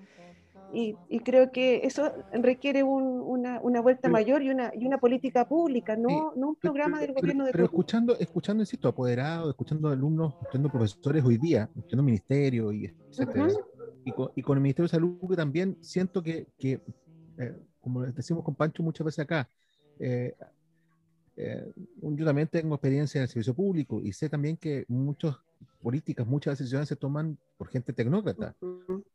Y, 0.73 0.95
creo 1.21 1.53
que 1.53 1.87
eso 1.87 2.13
requiere 2.33 2.83
una, 2.83 3.61
una, 3.61 3.81
vuelta 3.81 4.09
mayor 4.09 4.43
y 4.43 4.51
una, 4.51 4.73
y 4.75 4.85
una 4.87 4.99
política 4.99 5.49
pública, 5.49 5.97
no, 5.97 6.33
no 6.37 6.49
un 6.49 6.57
programa 6.57 7.01
del 7.01 7.15
gobierno 7.15 7.45
de 7.47 7.53
Pero 7.53 7.65
escuchando, 7.65 8.19
escuchando, 8.19 8.63
insisto, 8.63 8.89
apoderados, 8.89 9.49
escuchando 9.51 9.89
alumnos, 9.89 10.35
escuchando 10.35 10.69
profesores 10.69 11.25
hoy 11.25 11.39
día, 11.39 11.71
escuchando 11.75 12.03
ministerio 12.03 12.73
y 12.73 12.93
etcétera, 13.11 13.49
y, 14.05 14.13
con, 14.13 14.31
y, 14.35 14.43
con, 14.43 14.59
el 14.59 14.63
Ministerio 14.63 14.87
de 14.87 14.91
Salud 14.91 15.19
que 15.29 15.37
también 15.37 15.79
siento 15.81 16.23
que, 16.23 16.47
que 16.59 16.81
eh, 17.39 17.55
como 17.81 18.03
decimos 18.03 18.45
con 18.45 18.55
Pancho 18.55 18.83
muchas 18.83 19.05
veces 19.05 19.21
acá, 19.21 19.49
eh, 19.99 20.35
eh, 21.37 21.73
yo 22.03 22.25
también 22.25 22.49
tengo 22.49 22.75
experiencia 22.75 23.19
en 23.19 23.23
el 23.23 23.29
servicio 23.29 23.55
público 23.55 24.01
y 24.03 24.13
sé 24.13 24.29
también 24.29 24.57
que 24.57 24.85
muchas 24.89 25.37
políticas, 25.83 26.27
muchas 26.27 26.59
decisiones 26.59 26.89
se 26.89 26.97
toman 26.97 27.39
por 27.57 27.69
gente 27.69 27.93
tecnócrata, 27.93 28.57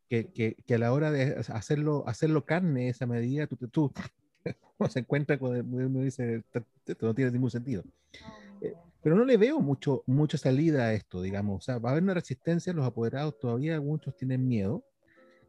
que, 0.08 0.28
que, 0.28 0.56
que, 0.66 0.76
a 0.76 0.78
la 0.78 0.94
hora 0.94 1.12
de 1.12 1.36
hacerlo, 1.50 2.04
hacerlo 2.08 2.46
carne 2.46 2.90
esa 2.90 3.06
medida, 3.06 3.48
tú, 3.48 3.58
tú 3.68 3.92
se 4.90 5.00
encuentra 5.00 5.38
con, 5.38 5.74
uno 5.74 6.02
dice, 6.02 6.44
esto 6.86 7.06
no 7.06 7.14
tiene 7.14 7.32
ningún 7.32 7.52
sentido. 7.52 7.84
Eh, 8.62 8.74
pero 9.04 9.16
no 9.16 9.26
le 9.26 9.38
veo 9.38 9.60
mucho, 9.60 10.04
mucha 10.06 10.38
salida 10.38 10.84
a 10.84 10.94
esto, 10.94 11.22
digamos. 11.22 11.58
O 11.58 11.62
sea, 11.62 11.78
va 11.80 11.90
a 11.90 11.92
haber 11.94 12.04
una 12.04 12.14
resistencia, 12.14 12.74
los 12.74 12.86
apoderados 12.86 13.40
todavía 13.40 13.82
muchos 13.82 14.16
tienen 14.16 14.48
miedo, 14.48 14.84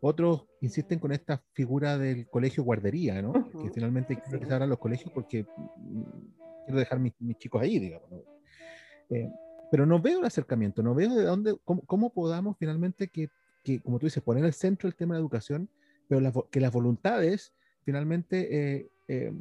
otros 0.00 0.46
insisten 0.60 0.98
con 0.98 1.12
esta 1.12 1.42
figura 1.52 1.98
del 1.98 2.26
colegio 2.28 2.64
guardería, 2.64 3.22
¿no? 3.22 3.32
Que 3.50 3.70
finalmente 3.70 4.18
quiero 4.20 4.40
que 4.40 4.46
se 4.46 4.52
abran 4.52 4.70
los 4.70 4.78
colegios 4.78 5.12
porque 5.12 5.44
mm, 5.44 6.02
quiero 6.64 6.78
dejar 6.80 6.98
mis, 6.98 7.12
mis 7.20 7.38
chicos 7.38 7.62
ahí, 7.62 7.78
digamos. 7.78 8.10
Eh, 9.10 9.30
pero 9.72 9.86
no 9.86 10.00
veo 10.00 10.18
el 10.18 10.26
acercamiento, 10.26 10.82
no 10.82 10.94
veo 10.94 11.14
de 11.14 11.24
dónde, 11.24 11.56
cómo, 11.64 11.80
cómo 11.86 12.12
podamos 12.12 12.58
finalmente 12.58 13.08
que, 13.08 13.30
que, 13.64 13.80
como 13.80 13.98
tú 13.98 14.04
dices, 14.04 14.22
poner 14.22 14.44
el 14.44 14.52
centro 14.52 14.86
el 14.86 14.94
tema 14.94 15.14
de 15.14 15.20
educación, 15.22 15.66
pero 16.08 16.46
que 16.50 16.60
las 16.60 16.70
voluntades 16.70 17.54
finalmente, 17.82 18.54
eh, 18.54 18.90
eh, 19.08 19.32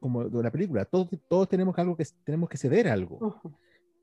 como 0.00 0.28
de 0.28 0.42
la 0.42 0.50
película, 0.50 0.84
todos, 0.86 1.08
todos 1.28 1.48
tenemos 1.48 1.78
algo 1.78 1.96
que 1.96 2.04
tenemos 2.24 2.48
que 2.48 2.58
ceder 2.58 2.88
algo. 2.88 3.40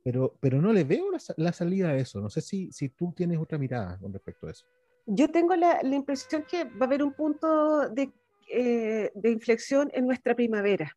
Pero, 0.06 0.38
pero 0.40 0.62
no 0.62 0.72
le 0.72 0.86
veo 0.86 1.12
la, 1.12 1.20
la, 1.36 1.52
salida 1.52 1.90
a 1.90 1.98
eso. 1.98 2.22
No 2.22 2.30
sé 2.30 2.40
si, 2.40 2.72
si 2.72 2.88
tú 2.88 3.12
tienes 3.14 3.38
otra 3.38 3.58
mirada 3.58 4.00
con 4.00 4.14
respecto 4.14 4.48
a 4.48 4.52
eso. 4.52 4.66
Yo 5.06 5.30
tengo 5.30 5.54
la, 5.58 5.82
la 5.84 5.96
impresión 5.96 6.46
que 6.50 6.64
va 6.64 6.80
a 6.80 6.86
haber 6.86 7.04
un 7.04 7.12
punto 7.12 7.90
de, 7.90 8.10
de 8.48 9.30
inflexión 9.30 9.92
en 9.94 10.08
nuestra 10.08 10.34
primavera. 10.34 10.96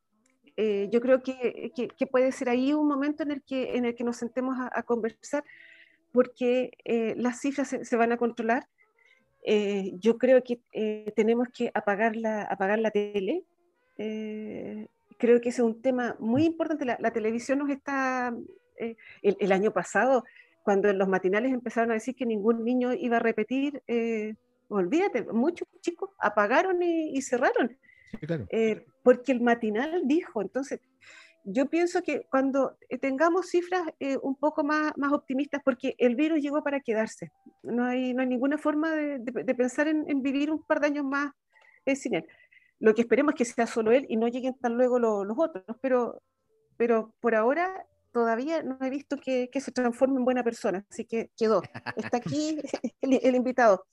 Eh, 0.57 0.89
yo 0.91 1.01
creo 1.01 1.23
que, 1.23 1.73
que, 1.75 2.07
puede 2.07 2.33
ser 2.33 2.49
ahí 2.49 2.73
un 2.73 2.89
momento 2.89 3.23
en 3.23 3.31
el 3.31 3.43
que, 3.43 3.77
en 3.77 3.85
el 3.85 3.95
que 3.95 4.05
nos 4.05 4.17
sentemos 4.17 4.57
a, 4.59 4.83
conversar, 4.83 5.45
porque 6.13 6.73
eh, 6.85 7.15
las 7.17 7.41
cifras 7.41 7.69
se, 7.69 7.97
van 7.97 8.13
a 8.13 8.17
controlar. 8.17 8.67
Eh, 9.45 9.93
yo 9.99 10.19
creo 10.19 10.43
que 10.43 10.61
tenemos 11.17 11.49
que 11.49 11.71
apagar 11.75 12.17
la, 12.17 12.43
apagar 12.43 12.79
la 12.79 12.91
tele. 12.91 13.45
creo 13.97 15.41
que 15.41 15.51
ese 15.51 15.63
es 15.63 15.67
un 15.67 15.81
tema 15.81 16.17
muy 16.19 16.45
importante. 16.45 16.85
La, 16.85 17.13
televisión 17.13 17.59
nos 17.59 17.71
está, 17.71 18.35
el, 18.77 18.97
el, 19.23 19.53
año 19.53 19.73
pasado, 19.73 20.25
cuando 20.63 20.89
en 20.89 20.99
los 20.99 21.09
matinales 21.09 21.53
empezaron 21.53 21.91
a 21.91 21.95
decir 21.95 22.15
que 22.15 22.27
ningún 22.27 22.65
niño 22.65 22.93
iba 22.93 23.17
a 23.17 23.21
repetir, 23.21 23.83
olvídate, 24.69 25.25
muchos 25.33 25.69
chicos 25.81 26.11
apagaron 26.19 26.83
y, 26.83 27.17
y 27.17 27.23
cerraron 27.23 27.77
eh, 28.51 28.85
porque 29.03 29.33
el 29.33 29.41
matinal 29.41 30.03
dijo, 30.05 30.43
entonces, 30.43 30.81
yo 31.45 31.67
pienso 31.67 32.03
que 32.03 32.27
cuando 32.31 32.77
tengamos 33.01 33.49
cifras 33.49 33.83
eh, 33.99 34.19
un 34.23 34.37
poco 34.37 34.63
más, 34.63 34.93
más 34.97 35.13
optimistas, 35.13 35.63
porque 35.65 35.95
el 35.99 36.15
virus 36.15 36.41
llegó 36.41 36.63
para 36.63 36.81
quedarse, 36.81 37.33
no 37.63 37.85
hay, 37.85 38.13
no 38.13 38.23
hay 38.23 38.29
ninguna 38.29 38.59
forma 38.59 38.91
de, 38.93 39.19
de, 39.19 39.55
pensar 39.55 39.89
en, 39.89 40.05
en, 40.09 40.23
vivir 40.23 40.51
un 40.51 40.63
par 40.63 40.81
de 40.81 40.89
años 40.89 41.05
más 41.05 41.33
eh, 41.87 41.97
sin 41.97 42.15
él. 42.15 42.27
Lo 42.79 42.95
que 42.95 43.03
esperemos 43.03 43.35
es 43.35 43.39
que 43.39 43.45
sea 43.45 43.67
solo 43.67 43.93
él 43.93 44.07
y 44.09 44.17
no 44.17 44.29
lleguen 44.29 44.55
tan 44.59 44.75
luego 44.75 44.99
los 44.99 45.37
otros, 45.37 45.65
pero, 45.81 46.23
pero 46.77 47.15
por 47.21 47.35
ahora 47.35 47.87
todavía 48.13 48.63
no 48.63 48.79
he 48.81 48.91
visto 48.91 49.17
que, 49.19 49.49
que, 49.51 49.61
se 49.61 49.73
transforme 49.73 50.17
en 50.17 50.25
buena 50.25 50.43
persona, 50.43 50.85
así 50.91 51.05
que 51.05 51.31
quedó. 51.37 51.63
Está 51.97 52.17
aquí 52.17 52.59
el, 53.01 53.21
el 53.23 53.35
invitado. 53.35 53.85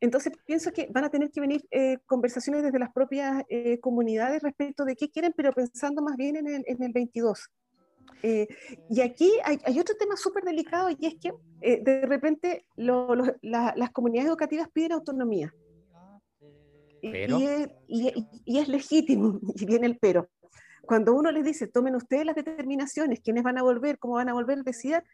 Entonces 0.00 0.32
pienso 0.46 0.72
que 0.72 0.88
van 0.90 1.04
a 1.04 1.10
tener 1.10 1.30
que 1.30 1.40
venir 1.40 1.66
eh, 1.70 1.98
conversaciones 2.06 2.62
desde 2.62 2.78
las 2.78 2.92
propias 2.92 3.44
eh, 3.48 3.78
comunidades 3.80 4.42
respecto 4.42 4.84
de 4.84 4.96
qué 4.96 5.10
quieren, 5.10 5.34
pero 5.36 5.52
pensando 5.52 6.02
más 6.02 6.16
bien 6.16 6.36
en 6.36 6.46
el, 6.46 6.64
en 6.66 6.82
el 6.82 6.92
22. 6.92 7.50
Eh, 8.22 8.48
y 8.88 9.00
aquí 9.02 9.30
hay, 9.44 9.58
hay, 9.64 9.78
otro 9.78 9.94
tema 9.96 10.16
súper 10.16 10.44
delicado 10.44 10.90
y 10.90 11.06
es 11.06 11.14
que 11.14 11.32
de 11.60 12.06
repente 12.06 12.66
lo, 12.76 13.14
lo, 13.14 13.24
la, 13.40 13.72
las 13.76 13.90
comunidades 13.90 14.28
educativas 14.28 14.68
piden 14.72 14.92
autonomía. 14.92 15.54
Y, 17.02 17.08
y, 17.88 18.28
y, 18.44 18.58
es 18.58 18.68
legítimo, 18.68 19.40
y 19.54 19.64
viene 19.64 19.86
el 19.86 19.98
pero. 19.98 20.28
Cuando 20.82 21.14
uno 21.14 21.30
les 21.30 21.44
dice, 21.44 21.66
tomen 21.68 21.94
ustedes 21.94 22.26
las 22.26 22.36
determinaciones, 22.36 23.20
quiénes 23.20 23.42
van 23.42 23.58
a 23.58 23.62
volver, 23.62 23.98
cómo 23.98 24.14
van 24.14 24.28
a 24.28 24.34
volver, 24.34 24.64
decía, 24.64 25.04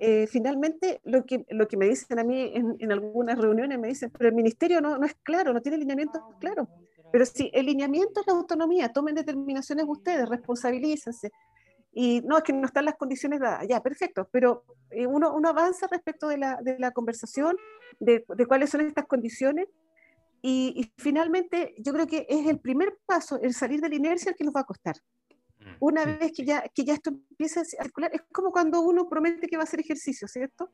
eh, 0.00 0.26
finalmente 0.26 1.00
lo 1.04 1.24
que, 1.24 1.44
lo 1.50 1.68
que 1.68 1.76
me 1.76 1.86
dicen 1.86 2.18
a 2.18 2.24
mí 2.24 2.50
en, 2.54 2.76
en, 2.78 2.92
algunas 2.92 3.38
reuniones, 3.38 3.78
me 3.78 3.88
dicen, 3.88 4.10
pero 4.10 4.28
el 4.28 4.34
ministerio 4.34 4.80
no, 4.80 4.98
no 4.98 5.06
es 5.06 5.14
claro, 5.22 5.52
no 5.52 5.62
tiene 5.62 5.78
lineamientos 5.78 6.20
claros. 6.40 6.68
Pero 7.12 7.26
si 7.26 7.50
el 7.54 7.66
lineamiento 7.66 8.20
es 8.20 8.26
la 8.26 8.32
autonomía, 8.32 8.92
tomen 8.92 9.14
determinaciones 9.14 9.84
ustedes, 9.88 10.28
responsabilícense. 10.28 11.30
Y 11.92 12.22
no, 12.22 12.36
es 12.36 12.42
que 12.42 12.52
no 12.52 12.66
están 12.66 12.86
las 12.86 12.96
condiciones 12.96 13.38
dadas, 13.38 13.68
ya, 13.68 13.80
perfecto, 13.80 14.28
pero 14.32 14.64
eh, 14.90 15.06
uno, 15.06 15.32
uno 15.32 15.48
avanza 15.48 15.86
respecto 15.86 16.26
de 16.26 16.38
la, 16.38 16.58
de 16.60 16.76
la 16.80 16.90
conversación, 16.90 17.56
de, 18.00 18.24
de, 18.28 18.46
cuáles 18.46 18.70
son 18.70 18.80
estas 18.80 19.06
condiciones, 19.06 19.68
y, 20.42 20.74
y, 20.76 20.92
finalmente 21.00 21.74
yo 21.78 21.92
creo 21.92 22.08
que 22.08 22.26
es 22.28 22.48
el 22.48 22.58
primer 22.58 22.98
paso, 23.06 23.38
el 23.40 23.54
salir 23.54 23.80
de 23.80 23.88
la 23.90 23.94
inercia, 23.94 24.30
el 24.30 24.36
que 24.36 24.44
nos 24.44 24.54
va 24.54 24.60
a 24.60 24.64
costar. 24.64 24.96
Una 25.84 26.06
vez 26.06 26.32
que 26.32 26.46
ya, 26.46 26.64
que 26.74 26.82
ya 26.82 26.94
esto 26.94 27.10
empieza 27.10 27.60
a 27.60 27.64
circular, 27.64 28.10
es 28.14 28.22
como 28.32 28.50
cuando 28.50 28.80
uno 28.80 29.06
promete 29.06 29.46
que 29.46 29.58
va 29.58 29.64
a 29.64 29.64
hacer 29.64 29.80
ejercicio, 29.80 30.26
¿cierto? 30.26 30.70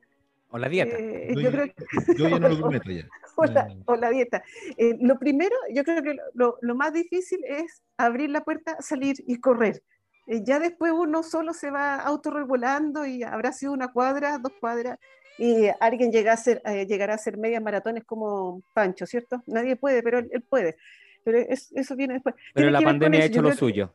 O 0.50 0.56
la 0.56 0.68
dieta. 0.68 0.96
Eh, 0.96 1.34
yo, 1.36 1.50
creo 1.50 1.66
yo, 2.16 2.28
ya 2.28 2.38
no 2.38 2.48
lo 2.48 2.58
prometo 2.60 2.92
ya. 2.92 3.08
O 3.36 3.44
la, 3.44 3.74
o 3.86 3.96
la 3.96 4.10
dieta. 4.10 4.44
Eh, 4.76 4.96
lo 5.00 5.18
primero, 5.18 5.56
yo 5.74 5.82
creo 5.82 6.02
que 6.04 6.16
lo, 6.34 6.58
lo, 6.60 6.74
más 6.76 6.92
difícil 6.92 7.40
es 7.44 7.82
abrir 7.96 8.30
la 8.30 8.44
puerta, 8.44 8.76
salir 8.80 9.16
y 9.26 9.40
correr. 9.40 9.82
Eh, 10.28 10.42
ya 10.44 10.60
después 10.60 10.92
uno 10.92 11.24
solo 11.24 11.54
se 11.54 11.72
va 11.72 11.96
autorregulando 11.96 13.04
y 13.04 13.24
habrá 13.24 13.52
sido 13.52 13.72
una 13.72 13.92
cuadra, 13.92 14.38
dos 14.38 14.52
cuadras, 14.60 14.96
y 15.38 15.66
alguien 15.80 16.12
llega 16.12 16.34
a 16.34 16.36
ser, 16.36 16.62
llegará 16.86 17.14
a 17.14 17.16
hacer 17.16 17.36
medias 17.36 17.62
maratones 17.62 18.04
como 18.04 18.62
Pancho, 18.74 19.06
¿cierto? 19.06 19.42
Nadie 19.46 19.74
puede, 19.74 20.04
pero 20.04 20.18
él, 20.20 20.44
puede. 20.48 20.76
Pero 21.24 21.38
eso 21.38 21.96
viene 21.96 22.14
después. 22.14 22.36
Pero 22.54 22.70
la 22.70 22.80
pandemia 22.80 23.22
ha 23.22 23.24
hecho 23.24 23.42
lo 23.42 23.52
suyo. 23.52 23.92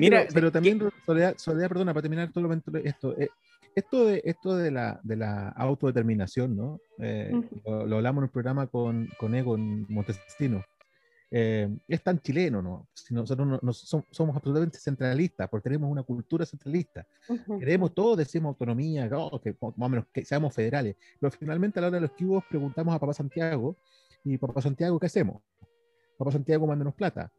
Mira, 0.00 0.26
pero, 0.32 0.50
también, 0.50 0.80
Soledad, 1.04 1.34
Soledad, 1.36 1.68
perdona, 1.68 1.92
para 1.92 2.02
terminar 2.02 2.32
todo 2.32 2.52
esto, 2.84 3.16
eh, 3.18 3.28
Esto 3.74 4.06
de, 4.06 4.22
esto 4.24 4.56
de, 4.56 4.70
la, 4.70 5.00
de 5.02 5.16
la 5.16 5.48
autodeterminación, 5.50 6.56
¿no? 6.56 6.80
Eh, 6.98 7.32
lo, 7.64 7.96
hablamos 7.96 8.20
en 8.20 8.24
un 8.24 8.30
programa 8.30 8.66
con, 8.66 9.08
con 9.18 9.34
Ego 9.34 9.56
en 9.56 9.86
Montesino. 9.88 10.64
Eh, 11.34 11.66
es 11.88 12.02
tan 12.02 12.20
chileno, 12.20 12.60
¿no? 12.60 12.88
Si 12.92 13.14
nosotros 13.14 13.58
no, 13.62 13.72
somos, 13.72 14.36
absolutamente 14.36 14.78
centralistas, 14.78 15.48
porque 15.48 15.70
tenemos 15.70 15.90
una 15.90 16.02
cultura 16.02 16.44
centralista. 16.44 17.06
Queremos 17.58 17.94
todo, 17.94 18.16
decimos 18.16 18.50
autonomía, 18.50 19.08
oh, 19.14 19.40
que, 19.40 19.56
más 19.58 19.86
o 19.86 19.88
menos 19.88 20.06
que 20.12 20.26
seamos 20.26 20.54
federales. 20.54 20.94
Pero 21.18 21.30
finalmente 21.30 21.78
a 21.78 21.82
la 21.82 21.88
hora 21.88 21.96
de 21.96 22.02
los 22.02 22.10
cubos 22.10 22.44
preguntamos 22.50 22.94
a 22.94 22.98
Papá 22.98 23.14
Santiago, 23.14 23.78
¿y 24.22 24.36
Papá 24.36 24.60
Santiago 24.60 25.00
qué 25.00 25.06
hacemos? 25.06 25.42
Papá 26.22 26.30
Santiago 26.30 26.68
mándenos 26.68 26.94
plata. 26.94 27.32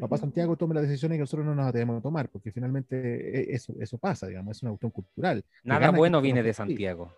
Papá 0.00 0.16
Santiago 0.16 0.56
tome 0.56 0.74
las 0.74 0.84
decisiones 0.84 1.16
que 1.16 1.20
nosotros 1.20 1.44
no 1.44 1.54
nos 1.54 1.66
atrevemos 1.66 1.98
a 1.98 2.00
tomar, 2.00 2.30
porque 2.30 2.50
finalmente 2.50 3.38
e, 3.38 3.54
eso, 3.54 3.74
eso 3.78 3.98
pasa, 3.98 4.28
digamos, 4.28 4.56
es 4.56 4.62
una 4.62 4.70
cuestión 4.70 4.92
cultural. 4.92 5.44
Nada 5.62 5.90
bueno 5.90 6.22
viene 6.22 6.42
de 6.42 6.54
Santiago. 6.54 7.12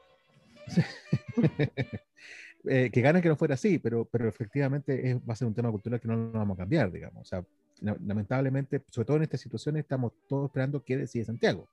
eh, 2.64 2.90
que 2.90 3.00
gana 3.00 3.22
que 3.22 3.28
no 3.28 3.36
fuera 3.36 3.54
así, 3.54 3.78
pero, 3.78 4.04
pero 4.04 4.28
efectivamente 4.28 5.10
es, 5.10 5.16
va 5.18 5.34
a 5.34 5.36
ser 5.36 5.46
un 5.46 5.54
tema 5.54 5.70
cultural 5.70 6.00
que 6.00 6.08
no 6.08 6.16
nos 6.16 6.32
vamos 6.32 6.56
a 6.56 6.62
cambiar, 6.62 6.90
digamos. 6.90 7.22
O 7.22 7.24
sea, 7.24 7.44
lamentablemente, 7.80 8.82
sobre 8.90 9.06
todo 9.06 9.16
en 9.18 9.22
estas 9.22 9.42
situaciones, 9.42 9.84
estamos 9.84 10.10
todos 10.26 10.46
esperando 10.46 10.82
qué 10.82 10.96
decide 10.96 11.24
Santiago. 11.24 11.68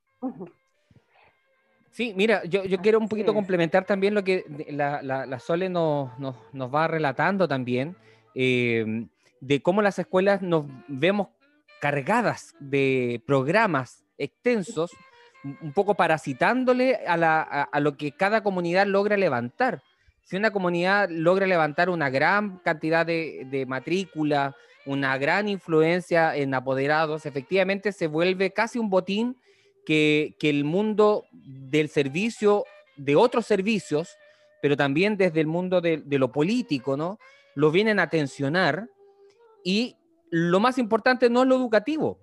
Sí, 1.89 2.13
mira, 2.15 2.43
yo, 2.43 2.65
yo 2.65 2.77
quiero 2.81 2.99
un 2.99 3.09
poquito 3.09 3.33
complementar 3.33 3.83
también 3.83 4.13
lo 4.13 4.23
que 4.23 4.45
la, 4.69 5.01
la, 5.01 5.25
la 5.25 5.39
Sole 5.39 5.69
nos, 5.69 6.19
nos, 6.19 6.35
nos, 6.53 6.71
va 6.71 6.87
relatando 6.87 7.47
también. 7.47 7.95
Eh, 8.35 9.07
de 9.41 9.61
cómo 9.61 9.81
las 9.81 9.99
escuelas 9.99 10.41
nos 10.41 10.65
vemos 10.87 11.29
cargadas 11.79 12.55
de 12.59 13.21
programas 13.25 14.03
extensos, 14.17 14.91
un 15.61 15.71
poco 15.71 15.95
parasitándole 15.95 16.99
a, 17.07 17.79
lo 17.79 17.95
que 17.95 18.11
cada 18.11 18.43
comunidad 18.43 18.85
logra 18.85 19.15
levantar. 19.15 19.81
Si 20.23 20.35
una 20.35 20.51
comunidad 20.51 21.09
logra 21.09 21.47
levantar 21.47 21.89
una 21.89 22.09
gran 22.09 22.57
cantidad 22.57 23.05
de, 23.05 23.65
matrícula, 23.67 24.55
una 24.85 25.17
gran 25.17 25.47
influencia 25.47 26.35
en 26.35 26.53
apoderados, 26.53 27.25
efectivamente 27.25 27.91
se 27.93 28.07
vuelve 28.07 28.51
casi 28.51 28.77
un 28.79 28.89
botín 28.89 29.37
que, 29.85 30.35
el 30.41 30.65
mundo 30.65 31.25
del 31.31 31.89
servicio, 31.89 32.65
de 32.97 33.15
otros 33.15 33.45
servicios, 33.45 34.17
pero 34.61 34.75
también 34.75 35.15
desde 35.15 35.39
el 35.39 35.47
mundo 35.47 35.79
de, 35.79 35.97
de 35.97 36.19
lo 36.19 36.33
político, 36.33 36.97
¿no? 36.97 37.17
Lo 37.55 37.71
vienen 37.71 37.99
a 37.99 38.09
tensionar 38.09 38.89
y 39.63 39.95
lo 40.29 40.59
más 40.59 40.77
importante 40.77 41.29
no 41.29 41.41
es 41.43 41.47
lo 41.47 41.55
educativo, 41.55 42.19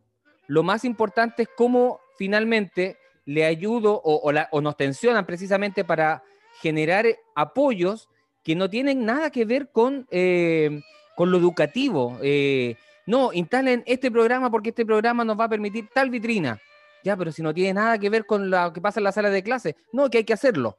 lo 0.47 0.63
más 0.63 0.85
importante 0.85 1.43
es 1.43 1.49
cómo 1.57 2.01
finalmente 2.17 2.99
le 3.25 3.45
ayudo 3.45 4.01
o, 4.03 4.61
nos 4.61 4.77
tensionan 4.77 5.27
precisamente 5.27 5.85
para 5.85 6.23
generar 6.61 7.07
apoyos 7.35 8.09
que 8.45 8.55
no 8.55 8.71
tienen 8.71 9.05
nada 9.05 9.31
que 9.31 9.45
ver 9.45 9.71
con, 9.71 10.07
eh, 10.11 10.81
con 11.17 11.33
lo 11.33 11.39
educativo. 11.39 12.19
Eh, 12.23 12.77
no, 13.05 13.33
instalen 13.33 13.83
este 13.87 14.11
programa 14.11 14.51
porque 14.51 14.71
este 14.71 14.87
programa 14.87 15.25
nos 15.25 15.39
va 15.39 15.45
a 15.45 15.49
permitir 15.49 15.89
tal 15.93 16.11
vitrina. 16.11 16.61
Ya, 17.03 17.17
pero 17.17 17.33
si 17.33 17.43
no 17.43 17.53
tiene 17.53 17.75
nada 17.75 17.99
que 17.99 18.11
ver 18.11 18.25
con 18.25 18.51
lo 18.51 18.73
que 18.73 18.81
pasa 18.81 19.01
en 19.01 19.05
la 19.05 19.13
sala 19.13 19.31
de 19.31 19.43
clase, 19.43 19.77
no, 19.93 20.09
que 20.09 20.19
hay 20.19 20.25
que 20.25 20.33
hacerlo. 20.33 20.79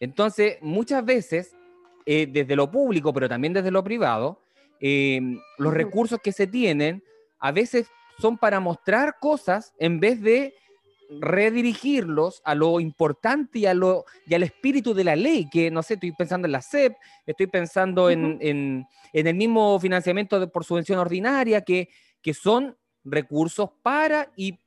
Entonces, 0.00 0.58
muchas 0.60 1.04
veces, 1.04 1.56
eh, 2.06 2.26
desde 2.30 2.56
lo 2.56 2.70
público, 2.70 3.12
pero 3.12 3.28
también 3.28 3.52
desde 3.52 3.70
lo 3.70 3.82
privado, 3.82 4.40
Em, 4.80 5.40
los 5.58 5.74
recursos 5.74 6.20
que 6.22 6.32
se 6.32 6.46
tienen 6.46 7.02
a 7.38 7.52
veces 7.52 7.88
son 8.18 8.38
para 8.38 8.60
mostrar 8.60 9.16
cosas 9.20 9.72
en 9.78 10.00
vez 10.00 10.20
de 10.20 10.54
redirigirlos 11.20 12.42
a 12.44 12.54
lo 12.54 12.80
importante 12.80 13.60
y, 13.60 13.66
a 13.66 13.74
lo, 13.74 14.04
y 14.26 14.34
al 14.34 14.42
espíritu 14.42 14.92
de 14.92 15.04
la 15.04 15.16
ley, 15.16 15.48
que 15.50 15.70
no 15.70 15.82
sé, 15.82 15.94
estoy 15.94 16.12
pensando 16.12 16.46
en 16.46 16.52
la 16.52 16.60
SEP, 16.60 16.94
estoy 17.26 17.46
pensando 17.46 18.10
en, 18.10 18.38
en, 18.40 18.86
el 19.12 19.34
mismo 19.34 19.80
financiamiento 19.80 20.50
por 20.52 20.64
subvención 20.64 20.98
ordinaria, 20.98 21.62
que, 21.62 21.88
que 22.20 22.34
son 22.34 22.76
recursos 23.04 23.70
para 23.82 24.30
y, 24.36 24.58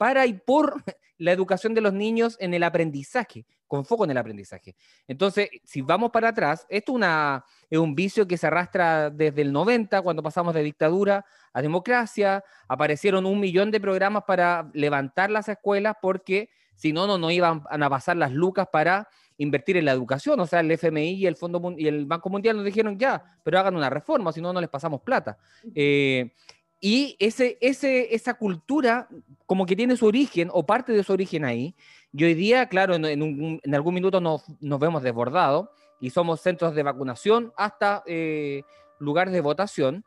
para 0.00 0.24
y 0.24 0.32
por 0.32 0.82
la 1.18 1.30
educación 1.30 1.74
de 1.74 1.82
los 1.82 1.92
niños 1.92 2.38
en 2.40 2.54
el 2.54 2.62
aprendizaje, 2.62 3.44
con 3.66 3.84
foco 3.84 4.04
en 4.04 4.12
el 4.12 4.16
aprendizaje. 4.16 4.74
Entonces, 5.06 5.50
si 5.62 5.82
vamos 5.82 6.10
para 6.10 6.28
atrás, 6.28 6.66
esto 6.70 6.94
una, 6.94 7.44
es 7.68 7.78
un 7.78 7.94
vicio 7.94 8.26
que 8.26 8.38
se 8.38 8.46
arrastra 8.46 9.10
desde 9.10 9.42
el 9.42 9.52
90, 9.52 10.00
cuando 10.00 10.22
pasamos 10.22 10.54
de 10.54 10.62
dictadura 10.62 11.26
a 11.52 11.60
democracia, 11.60 12.42
aparecieron 12.66 13.26
un 13.26 13.40
millón 13.40 13.70
de 13.70 13.78
programas 13.78 14.24
para 14.26 14.70
levantar 14.72 15.30
las 15.30 15.50
escuelas 15.50 15.96
porque 16.00 16.48
si 16.76 16.94
no, 16.94 17.06
no, 17.06 17.18
no 17.18 17.30
iban 17.30 17.62
a 17.68 17.90
pasar 17.90 18.16
las 18.16 18.32
lucas 18.32 18.68
para 18.72 19.06
invertir 19.36 19.76
en 19.76 19.84
la 19.84 19.92
educación. 19.92 20.40
O 20.40 20.46
sea, 20.46 20.60
el 20.60 20.70
FMI 20.70 21.12
y 21.12 21.26
el, 21.26 21.36
Fondo, 21.36 21.74
y 21.76 21.86
el 21.88 22.06
Banco 22.06 22.30
Mundial 22.30 22.56
nos 22.56 22.64
dijeron 22.64 22.98
ya, 22.98 23.22
pero 23.42 23.58
hagan 23.58 23.76
una 23.76 23.90
reforma, 23.90 24.32
si 24.32 24.40
no, 24.40 24.50
no 24.50 24.62
les 24.62 24.70
pasamos 24.70 25.02
plata. 25.02 25.36
Eh, 25.74 26.32
y 26.80 27.16
ese, 27.18 27.58
ese, 27.60 28.14
esa 28.14 28.34
cultura 28.34 29.08
como 29.46 29.66
que 29.66 29.76
tiene 29.76 29.96
su 29.96 30.06
origen 30.06 30.48
o 30.52 30.64
parte 30.64 30.92
de 30.92 31.04
su 31.04 31.12
origen 31.12 31.44
ahí, 31.44 31.74
y 32.12 32.24
hoy 32.24 32.34
día, 32.34 32.66
claro, 32.66 32.94
en, 32.94 33.74
algún 33.74 33.94
minuto 33.94 34.20
nos, 34.20 34.44
vemos 34.60 35.02
desbordados 35.02 35.68
y 36.00 36.10
somos 36.10 36.40
centros 36.40 36.74
de 36.74 36.82
vacunación 36.82 37.52
hasta 37.56 38.02
eh, 38.06 38.62
lugares 38.98 39.32
de 39.32 39.40
votación, 39.40 40.04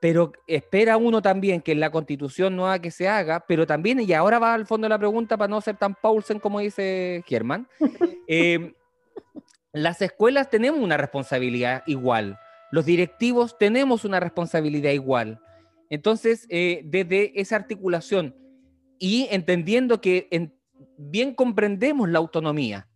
pero 0.00 0.32
espera 0.46 0.96
uno 0.96 1.22
también 1.22 1.60
que 1.60 1.72
en 1.72 1.80
la 1.80 1.90
constitución 1.90 2.56
nueva 2.56 2.78
que 2.78 2.90
se 2.90 3.08
haga, 3.08 3.44
pero 3.46 3.66
también, 3.66 4.00
y 4.00 4.12
ahora 4.12 4.38
va 4.38 4.54
al 4.54 4.66
fondo 4.66 4.86
de 4.86 4.90
la 4.90 4.98
pregunta 4.98 5.36
para 5.36 5.48
no 5.48 5.60
ser 5.60 5.76
tan 5.76 5.94
Paulsen 5.94 6.40
como 6.40 6.60
dice 6.60 7.22
Germán, 7.26 7.68
eh, 8.28 8.74
las 9.72 10.02
escuelas 10.02 10.50
tenemos 10.50 10.80
una 10.80 10.96
responsabilidad 10.96 11.82
igual, 11.86 12.38
los 12.70 12.86
directivos 12.86 13.56
tenemos 13.56 14.04
una 14.04 14.18
responsabilidad 14.18 14.90
igual. 14.90 15.40
Entonces, 15.90 16.46
eh, 16.50 16.82
desde 16.84 17.38
esa 17.40 17.56
articulación 17.56 18.34
y 18.98 19.28
entendiendo 19.30 20.00
que 20.00 20.28
en, 20.30 20.54
bien 20.96 21.34
comprendemos 21.34 22.08
la 22.08 22.18
autonomía. 22.18 22.88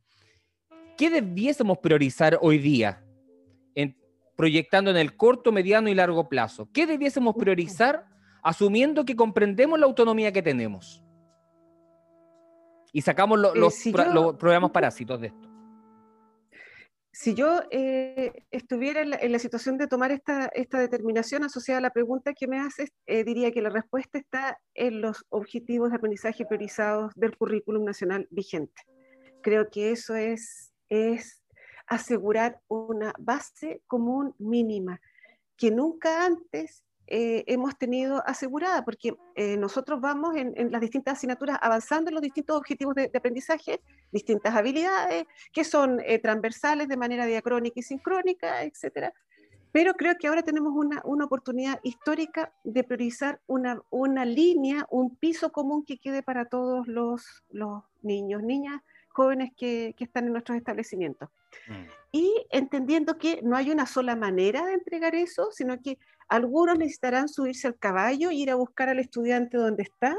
¿Qué 0.97 1.11
debiésemos 1.11 1.79
priorizar 1.79 2.39
hoy 2.41 2.59
día, 2.59 3.05
en, 3.75 3.97
proyectando 4.37 4.91
en 4.91 4.97
el 4.97 5.17
corto, 5.17 5.53
mediano 5.53 5.89
y 5.89 5.95
largo 5.95 6.29
plazo? 6.29 6.69
¿Qué 6.73 6.87
debiésemos 6.87 7.37
priorizar 7.37 8.07
asumiendo 8.43 9.05
que 9.05 9.17
comprendemos 9.17 9.79
la 9.79 9.87
autonomía 9.87 10.33
que 10.33 10.43
tenemos? 10.43 11.03
Y 12.93 13.03
sacamos 13.03 13.39
eh, 13.39 13.59
los, 13.59 14.37
programas 14.37 14.71
parásitos 14.71 15.21
de 15.21 15.29
esto 15.29 15.48
si 17.19 17.35
yo 17.35 17.63
eh, 17.73 18.45
estuviera 18.53 19.01
en 19.03 19.33
la, 19.33 19.39
situación 19.41 19.77
de 19.77 19.89
tomar 19.89 20.13
esta, 20.13 20.47
esta, 20.55 20.79
determinación 20.79 21.43
asociada 21.43 21.79
a 21.79 21.83
la 21.83 21.91
pregunta 21.91 22.33
que 22.33 22.47
me 22.47 22.61
haces, 22.61 22.93
eh, 23.07 23.25
diría 23.25 23.51
que 23.51 23.61
la 23.61 23.71
respuesta 23.71 24.19
está 24.19 24.61
en 24.75 25.01
los 25.01 25.27
objetivos 25.29 25.91
de 25.91 25.97
aprendizaje 25.97 26.47
priorizados 26.47 27.13
del 27.17 27.37
currículum 27.37 27.85
nacional 27.85 28.29
vigente. 28.31 28.83
Creo 29.43 29.69
que 29.69 29.91
eso 29.91 30.15
es, 30.15 30.73
es 30.91 31.43
asegurar 31.89 32.61
una 32.69 33.13
base 33.19 33.83
común 33.89 34.37
mínima 34.39 35.01
que 35.57 35.73
nunca 35.73 36.25
antes 36.25 36.85
eh, 37.11 37.43
hemos 37.47 37.79
tenido 37.79 38.23
asegurada, 38.27 38.85
porque 38.85 39.15
eh, 39.35 39.57
nosotros 39.57 39.99
vamos 39.99 40.37
en, 40.37 40.71
las 40.71 40.81
distintas 40.83 41.17
asignaturas 41.17 41.59
avanzando 41.63 42.11
en 42.11 42.15
los 42.15 42.23
distintos 42.23 42.59
objetivos 42.59 42.95
de, 42.95 43.11
aprendizaje, 43.15 43.81
distintas 44.13 44.55
habilidades 44.55 45.27
que 45.53 45.65
son 45.65 46.01
eh, 46.01 46.19
transversales 46.19 46.89
de 46.89 46.97
manera 46.97 47.27
diacrónica 47.27 47.81
y 47.81 47.83
sincrónica, 47.83 48.63
etc. 48.63 49.13
Pero 49.73 49.95
creo 49.95 50.15
que 50.19 50.29
ahora 50.29 50.43
tenemos 50.43 50.73
una, 50.75 51.03
una 51.05 51.27
oportunidad 51.27 51.79
histórica 51.83 52.53
de 52.65 52.85
priorizar 52.85 53.41
una, 53.47 53.81
una, 53.91 54.25
línea, 54.25 54.87
un 54.91 55.17
piso 55.17 55.53
común 55.53 55.85
que 55.85 55.99
quede 55.99 56.23
para 56.23 56.47
todos 56.47 56.87
los, 56.89 57.45
los 57.51 57.83
niños, 58.03 58.43
niñas, 58.43 58.81
jóvenes 59.09 59.51
que, 59.57 59.95
que 59.97 60.05
están 60.05 60.27
en 60.27 60.33
nuestros 60.33 60.57
establecimientos. 60.57 61.29
Mm. 61.69 61.87
Y 62.13 62.47
entendiendo 62.51 63.19
que 63.19 63.41
no 63.43 63.57
hay 63.57 63.71
una 63.71 63.87
sola 63.87 64.17
manera 64.17 64.65
de 64.65 64.75
entregar 64.75 65.15
eso, 65.15 65.51
sino 65.53 65.81
que 65.83 65.99
algunos 66.29 66.79
necesitarán 66.79 67.29
subirse 67.29 67.67
al 67.67 67.79
caballo, 67.79 68.31
ir 68.31 68.51
a 68.51 68.55
buscar 68.55 68.89
al 68.89 68.99
estudiante 68.99 69.57
donde 69.57 69.83
está, 69.83 70.17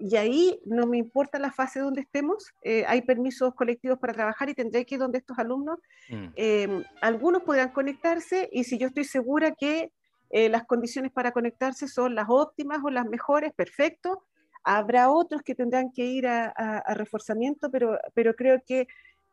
y 0.00 0.16
ahí 0.16 0.60
no 0.64 0.86
me 0.86 0.98
importa 0.98 1.38
la 1.38 1.52
fase 1.52 1.80
donde 1.80 2.00
estemos, 2.00 2.52
eh, 2.62 2.84
hay 2.86 3.02
permisos 3.02 3.54
colectivos 3.54 3.98
para 3.98 4.12
trabajar 4.12 4.48
y 4.48 4.54
tendré 4.54 4.84
que 4.84 4.94
ir 4.94 5.00
donde 5.00 5.18
estos 5.18 5.38
alumnos, 5.38 5.78
mm. 6.08 6.26
em, 6.36 6.84
algunos 7.02 7.42
podrán 7.42 7.70
conectarse 7.72 8.48
y 8.52 8.64
si 8.64 8.78
yo 8.78 8.88
estoy 8.88 9.04
segura 9.04 9.52
que 9.52 9.92
eh, 10.30 10.48
las 10.48 10.64
condiciones 10.64 11.12
para 11.12 11.32
conectarse 11.32 11.88
son 11.88 12.14
las 12.14 12.26
óptimas 12.28 12.80
o 12.84 12.90
las 12.90 13.06
mejores, 13.06 13.52
perfecto. 13.52 14.24
Habrá 14.62 15.10
otros 15.10 15.42
que 15.42 15.54
tendrán 15.54 15.90
que 15.90 16.04
ir 16.04 16.26
a, 16.26 16.48
a 16.48 16.94
reforzamiento, 16.94 17.70
pero, 17.70 17.98
pero 18.14 18.34
creo 18.34 18.60
que 18.66 18.86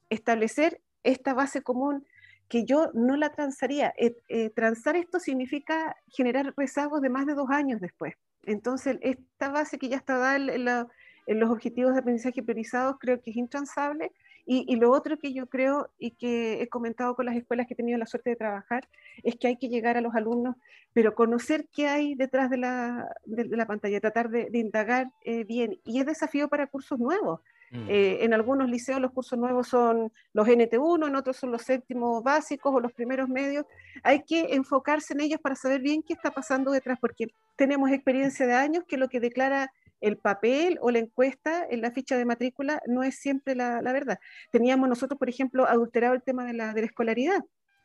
establecer 0.09 0.82
esta 1.03 1.34
base 1.34 1.61
común 1.61 2.05
que 2.47 2.63
yo 2.65 2.91
no 2.93 3.15
la 3.18 3.30
transaría. 3.32 3.93
Eh, 3.97 4.49
transar 4.51 4.95
esto 4.95 5.20
significa 5.20 5.95
generar 6.07 6.53
rezagos 6.55 7.01
de 7.01 7.09
más 7.09 7.26
de 7.26 7.34
dos 7.34 7.49
años 7.49 7.82
después. 7.82 8.13
Entonces, 8.47 8.97
esta 9.01 9.49
base 9.49 9.77
que 9.77 9.89
ya 9.89 9.97
está 9.97 10.17
dada 10.17 10.37
en, 10.37 11.39
los 11.39 11.49
objetivos 11.49 11.93
de 11.93 11.99
aprendizaje 11.99 12.41
priorizados 12.41 12.95
creo 12.99 13.21
que 13.21 13.31
es 13.31 13.37
intransable 13.37 14.13
Y, 14.45 14.77
lo 14.77 14.91
otro 14.91 15.19
que 15.19 15.33
yo 15.33 15.47
creo 15.47 15.89
y 15.99 16.11
que 16.11 16.61
he 16.61 16.69
comentado 16.69 17.15
con 17.15 17.25
las 17.25 17.35
escuelas 17.35 17.67
que 17.67 17.73
he 17.73 17.77
tenido 17.77 17.97
la 17.97 18.05
suerte 18.05 18.29
de 18.29 18.37
trabajar 18.37 18.87
es 19.23 19.35
que 19.35 19.47
hay 19.47 19.57
que 19.57 19.67
llegar 19.67 19.97
a 19.97 20.01
los 20.01 20.15
alumnos, 20.15 20.55
pero 20.93 21.13
conocer 21.15 21.67
qué 21.73 21.87
hay 21.87 22.15
detrás 22.15 22.49
de 22.49 22.57
la, 22.57 23.09
de, 23.25 23.45
la 23.57 23.67
pantalla, 23.67 23.99
tratar 23.99 24.29
de, 24.29 24.49
indagar 24.53 25.11
eh, 25.25 25.43
bien. 25.43 25.79
Y 25.83 25.99
es 25.99 26.05
desafío 26.05 26.47
para 26.47 26.67
cursos 26.67 26.97
nuevos. 26.97 27.41
Mm. 27.72 27.89
Eh, 27.89 28.24
en 28.24 28.34
algunos 28.34 28.70
liceos 28.70 29.01
los 29.01 29.11
cursos 29.11 29.38
nuevos 29.38 29.68
son 29.68 30.11
los 30.34 30.47
NT1, 30.47 31.07
en 31.07 31.15
otros 31.15 31.38
son 31.38 31.51
los 31.51 31.63
séptimos 31.63 32.24
básicos 32.24 32.74
o 32.74 32.80
los 32.80 32.93
primeros 32.93 33.28
medios. 33.30 33.65
Hay 34.03 34.24
que 34.24 34.53
enfocarse 34.53 35.13
en 35.13 35.22
ellos 35.22 35.39
para 35.41 35.55
saber 35.55 35.82
bien 35.82 36.03
qué 36.03 36.13
está 36.13 36.32
pasando 36.32 36.72
detrás, 36.72 36.97
porque 36.99 37.28
tenemos 37.55 37.91
experiencia 37.91 38.45
de 38.45 38.53
años 38.53 38.84
que 38.88 38.97
lo 38.97 39.09
que 39.09 39.20
declara 39.20 39.72
el 39.99 40.18
papel 40.18 40.78
o 40.82 40.91
la 40.91 40.99
encuesta 40.99 41.65
en 41.70 41.82
la 41.82 41.91
ficha 41.91 42.15
de 42.18 42.26
matrícula 42.26 42.82
no 42.86 43.03
es 43.03 43.18
siempre 43.20 43.55
la, 43.55 43.82
verdad. 43.82 44.20
Teníamos 44.51 44.88
nosotros, 44.88 45.18
por 45.18 45.30
ejemplo, 45.30 45.68
adulterado 45.68 46.13
el 46.13 46.22
tema 46.22 46.45
de 46.45 46.53
la, 46.53 46.74
de 46.74 46.82
la 46.82 46.88
escolaridad 46.88 47.43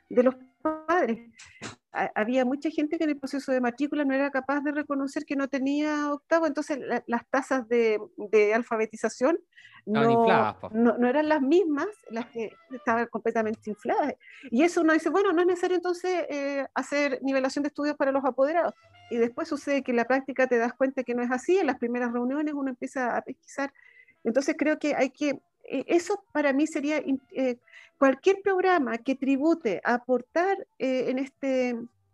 de 0.09 0.23
los 0.23 0.37
padres. 0.87 1.19
Había 1.93 2.45
mucha 2.45 2.71
gente 2.71 2.97
que 2.97 3.05
en 3.05 3.11
el 3.11 3.19
proceso 3.19 3.53
de 3.53 3.61
matrícula 3.61 4.05
no 4.05 4.15
era 4.15 4.31
capaz 4.31 4.61
de 4.63 4.73
reconocer 4.73 5.25
que 5.25 5.37
no 5.37 5.49
tenía 5.49 6.11
octavo, 6.13 6.47
entonces 6.47 6.79
las 7.07 7.29
tasas 7.29 7.69
de, 7.69 8.01
de 8.17 8.55
alfabetización 8.55 9.39
no, 9.85 10.57
no, 10.73 11.09
eran 11.09 11.29
las 11.29 11.43
mismas, 11.43 11.89
las 12.11 12.27
que 12.27 12.53
estaban 12.71 13.07
completamente 13.07 13.71
infladas. 13.71 14.15
Y 14.51 14.63
eso 14.63 14.81
uno 14.83 14.93
dice, 14.93 15.11
bueno, 15.11 15.33
no 15.33 15.41
es 15.41 15.47
necesario 15.47 15.77
entonces 15.77 16.25
eh, 16.29 16.67
hacer 16.75 17.19
nivelación 17.23 17.65
de 17.65 17.69
estudios 17.69 17.97
para 17.97 18.13
los 18.13 18.25
apoderados. 18.25 18.75
Y 19.11 19.17
después 19.17 19.49
sucede 19.49 19.83
que 19.83 19.91
en 19.91 19.97
la 19.97 20.07
práctica 20.07 20.47
te 20.47 20.59
das 20.59 20.73
cuenta 20.75 21.03
que 21.03 21.15
no 21.15 21.23
es 21.23 21.31
así, 21.31 21.59
en 21.59 21.67
las 21.67 21.79
primeras 21.79 22.13
reuniones 22.13 22.55
uno 22.55 22.71
empieza 22.71 23.17
a 23.17 23.23
pesquisar. 23.23 23.73
Entonces 24.25 24.55
creo 24.57 24.79
que 24.79 24.95
hay 24.95 25.11
que, 25.11 25.41
eso 25.87 26.23
para 26.33 26.53
mí 26.53 26.67
sería 26.67 26.99
eh, 27.33 27.57
cualquier 27.99 28.43
programa 28.43 28.99
que 28.99 29.15
tribute 29.15 29.81
a 29.85 29.95
aportar 29.95 30.67
en, 30.79 31.19
este, 31.19 31.71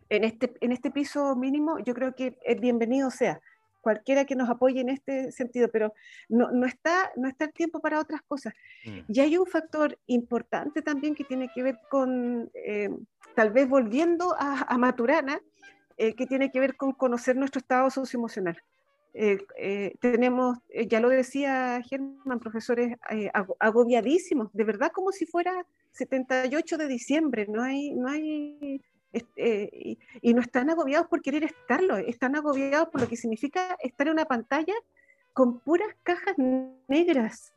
en, 0.09 0.23
este, 0.23 0.53
en 0.61 0.71
este 0.71 0.91
piso 0.91 1.35
mínimo, 1.35 1.79
yo 1.79 1.93
creo 1.93 2.15
que 2.15 2.37
es 2.45 2.59
bienvenido 2.59 3.11
sea 3.11 3.41
cualquiera 3.81 4.25
que 4.25 4.35
nos 4.35 4.49
apoye 4.49 4.81
en 4.81 4.89
este 4.89 5.31
sentido, 5.31 5.69
pero 5.69 5.93
no, 6.27 6.51
no, 6.51 6.65
está, 6.65 7.11
no 7.15 7.27
está 7.27 7.45
el 7.45 7.53
tiempo 7.53 7.79
para 7.79 7.99
otras 7.99 8.21
cosas. 8.21 8.53
Mm. 8.85 8.99
Y 9.07 9.19
hay 9.19 9.37
un 9.37 9.45
factor 9.45 9.97
importante 10.07 10.81
también 10.81 11.15
que 11.15 11.23
tiene 11.23 11.49
que 11.53 11.63
ver 11.63 11.79
con, 11.89 12.49
eh, 12.53 12.89
tal 13.35 13.51
vez 13.51 13.67
volviendo 13.67 14.35
a, 14.37 14.77
Maturana, 14.77 15.39
eh, 15.97 16.13
que 16.13 16.25
tiene 16.25 16.51
que 16.51 16.59
ver 16.59 16.75
con 16.75 16.93
conocer 16.93 17.35
nuestro 17.35 17.59
estado 17.59 17.89
socioemocional. 17.89 18.61
Eh, 19.13 19.95
tenemos, 19.99 20.57
ya 20.87 20.99
lo 20.99 21.09
decía 21.09 21.81
Germán, 21.87 22.39
profesores 22.39 22.95
agobiadísimos, 23.59 24.49
de 24.53 24.63
verdad 24.63 24.91
como 24.93 25.11
si 25.11 25.25
fuera 25.25 25.65
78 25.91 26.77
de 26.77 26.87
diciembre, 26.87 27.47
no 27.49 27.63
hay, 27.63 27.91
no 27.91 28.07
hay 28.07 28.81
eh, 29.35 29.97
y, 30.21 30.33
no 30.33 30.41
están 30.41 30.69
agobiados 30.69 31.07
por 31.07 31.21
querer 31.21 31.43
estarlo, 31.43 31.97
están 31.97 32.35
agobiados 32.35 32.89
por 32.89 33.01
lo 33.01 33.07
que 33.07 33.17
significa 33.17 33.75
estar 33.81 34.07
en 34.07 34.13
una 34.13 34.25
pantalla 34.25 34.73
con 35.33 35.59
puras 35.59 35.95
cajas 36.03 36.35
negras. 36.87 37.53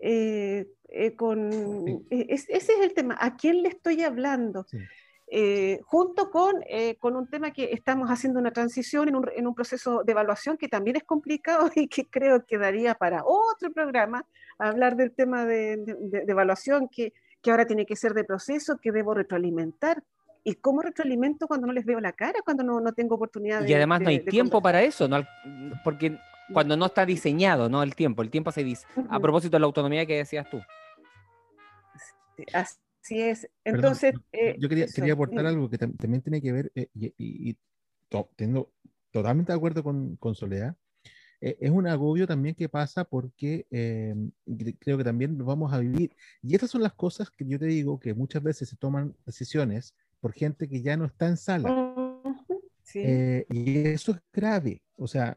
Eh, 0.00 0.66
eh, 0.88 1.16
con, 1.16 2.06
ese 2.10 2.52
es 2.52 2.68
el 2.68 2.94
tema, 2.94 3.16
¿a 3.18 3.36
quién 3.36 3.62
le 3.62 3.70
estoy 3.70 4.02
hablando? 4.02 4.66
Junto 5.84 6.30
con, 6.30 6.54
con, 7.00 7.16
un 7.16 7.28
tema 7.28 7.50
que 7.50 7.72
estamos 7.72 8.08
haciendo 8.10 8.38
una 8.38 8.52
transición 8.52 9.08
en 9.08 9.16
un, 9.16 9.28
en 9.34 9.46
un, 9.46 9.54
proceso 9.54 10.02
de 10.04 10.12
evaluación 10.12 10.56
que 10.56 10.68
también 10.68 10.96
es 10.96 11.04
complicado 11.04 11.70
y 11.74 11.88
que 11.88 12.06
creo 12.06 12.44
que 12.44 12.58
daría 12.58 12.94
para 12.94 13.22
otro 13.24 13.72
programa 13.72 14.26
hablar 14.58 14.96
del 14.96 15.12
tema 15.12 15.44
de, 15.44 15.78
de 15.78 16.24
evaluación 16.28 16.88
que, 16.88 17.12
que, 17.42 17.50
ahora 17.50 17.66
tiene 17.66 17.86
que 17.86 17.96
ser 17.96 18.14
de 18.14 18.24
proceso, 18.24 18.78
que 18.80 18.92
debo 18.92 19.14
retroalimentar, 19.14 20.02
¿Y 20.46 20.56
cómo 20.56 20.82
retroalimento 20.82 21.48
cuando 21.48 21.66
no 21.66 21.72
les 21.72 21.86
veo 21.86 22.00
la 22.00 22.12
cara, 22.12 22.40
cuando 22.44 22.62
no, 22.62 22.78
no 22.78 22.92
tengo 22.92 23.14
oportunidad 23.14 23.62
de... 23.62 23.70
Y 23.70 23.72
además 23.72 24.02
no 24.02 24.10
hay 24.10 24.20
tiempo 24.20 24.60
para 24.60 24.82
eso, 24.82 25.08
¿no? 25.08 25.24
porque 25.82 26.18
cuando 26.52 26.76
no 26.76 26.84
está 26.84 27.06
diseñado, 27.06 27.70
¿no? 27.70 27.82
El 27.82 27.94
tiempo, 27.94 28.20
el 28.20 28.28
tiempo 28.28 28.52
se 28.52 28.62
dice. 28.62 28.86
A 29.08 29.18
propósito 29.18 29.56
de 29.56 29.60
la 29.60 29.66
autonomía 29.66 30.04
que 30.04 30.18
decías 30.18 30.46
tú. 30.50 30.60
Así 32.52 32.76
es. 33.10 33.48
Entonces... 33.64 34.14
Eh, 34.32 34.56
yo 34.58 34.68
quería, 34.68 34.86
quería 34.86 35.12
aportar 35.12 35.46
algo 35.46 35.68
que 35.68 35.78
también 35.78 36.22
tiene 36.22 36.40
que 36.40 36.52
ver, 36.52 36.72
eh, 36.74 36.88
y, 36.94 37.12
y, 37.18 37.56
tengo 38.36 38.72
totalmente 39.10 39.50
de 39.50 39.56
acuerdo 39.56 39.82
con, 39.82 40.16
con 40.16 40.36
Soledad, 40.36 40.76
eh, 41.40 41.56
es 41.60 41.70
un 41.70 41.88
agobio 41.88 42.28
también 42.28 42.54
que 42.54 42.68
pasa 42.68 43.04
porque 43.04 43.66
creo 44.78 44.98
que 44.98 45.04
también 45.04 45.36
vamos 45.38 45.72
a 45.72 45.78
vivir. 45.78 46.14
Y 46.40 46.54
estas 46.54 46.70
son 46.70 46.82
las 46.82 46.94
cosas 46.94 47.30
que 47.30 47.44
yo 47.44 47.58
te 47.58 47.66
digo 47.66 47.98
que 47.98 48.14
muchas 48.14 48.42
veces 48.42 48.68
se 48.68 48.76
toman 48.76 49.16
decisiones 49.26 49.94
por 50.20 50.32
gente 50.32 50.68
que 50.68 50.80
ya 50.80 50.96
no 50.96 51.04
está 51.04 51.26
en 51.26 51.36
sala. 51.36 52.14
Eh, 52.94 53.44
y 53.50 53.88
eso 53.88 54.12
es 54.12 54.18
grave. 54.32 54.82
O 54.96 55.06
sea, 55.06 55.36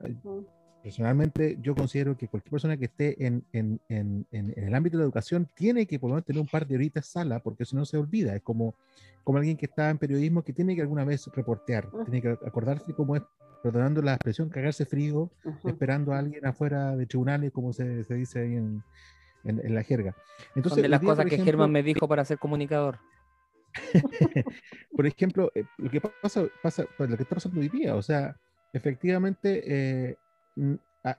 personalmente 0.88 1.57
yo 1.61 1.75
considero 1.75 2.15
que 2.15 2.29
cualquier 2.29 2.49
persona 2.49 2.77
que 2.77 2.85
esté 2.85 3.25
en, 3.27 3.43
en, 3.51 3.81
en, 3.89 4.25
en, 4.31 4.53
el 4.55 4.73
ámbito 4.73 4.95
de 4.95 5.01
la 5.01 5.05
educación 5.07 5.49
tiene 5.53 5.85
que 5.85 5.99
por 5.99 6.09
lo 6.09 6.15
menos 6.15 6.25
tener 6.25 6.41
un 6.41 6.47
par 6.47 6.65
de 6.65 6.75
horitas 6.75 7.05
sala, 7.05 7.41
porque 7.41 7.65
si 7.65 7.75
no 7.75 7.83
se 7.83 7.97
olvida. 7.97 8.33
Es 8.33 8.41
como, 8.41 8.73
como 9.25 9.38
alguien 9.38 9.57
que 9.57 9.65
está 9.65 9.89
en 9.89 9.97
periodismo 9.97 10.43
que 10.43 10.53
tiene 10.53 10.77
que 10.77 10.81
alguna 10.81 11.03
vez 11.03 11.29
reportear, 11.35 11.89
tiene 12.05 12.21
que 12.21 12.29
acordarse 12.29 12.93
cómo 12.93 13.17
es, 13.17 13.23
perdonando 13.61 14.01
la 14.01 14.13
expresión, 14.13 14.47
cagarse 14.47 14.85
frío, 14.85 15.29
esperando 15.65 16.13
a 16.13 16.19
alguien 16.19 16.45
afuera 16.45 16.95
de 16.95 17.05
tribunales, 17.05 17.51
como 17.51 17.73
se, 17.73 18.05
se 18.05 18.13
dice 18.13 18.39
ahí 18.39 18.55
en, 18.55 18.81
en, 19.43 19.75
la 19.75 19.83
jerga. 19.83 20.15
Entonces, 20.55 20.81
de 20.81 20.88
las 20.88 21.01
cosas 21.01 21.25
que 21.25 21.38
Germán 21.38 21.69
me 21.69 21.83
dijo 21.83 22.07
para 22.07 22.23
ser 22.23 22.38
comunicador. 22.38 22.99
por 24.95 25.05
ejemplo, 25.05 25.51
eh, 25.53 25.65
lo 25.79 25.89
que 25.91 25.99
pasa, 25.99 26.45
pasa 26.63 26.85
pues, 26.97 27.09
lo 27.09 27.17
que 27.17 27.23
está 27.23 27.35
pasando 27.35 27.59
hoy 27.59 27.67
día, 27.67 27.93
o 27.93 28.01
sea, 28.01 28.38
efectivamente, 28.71 29.63
eh, 29.65 30.17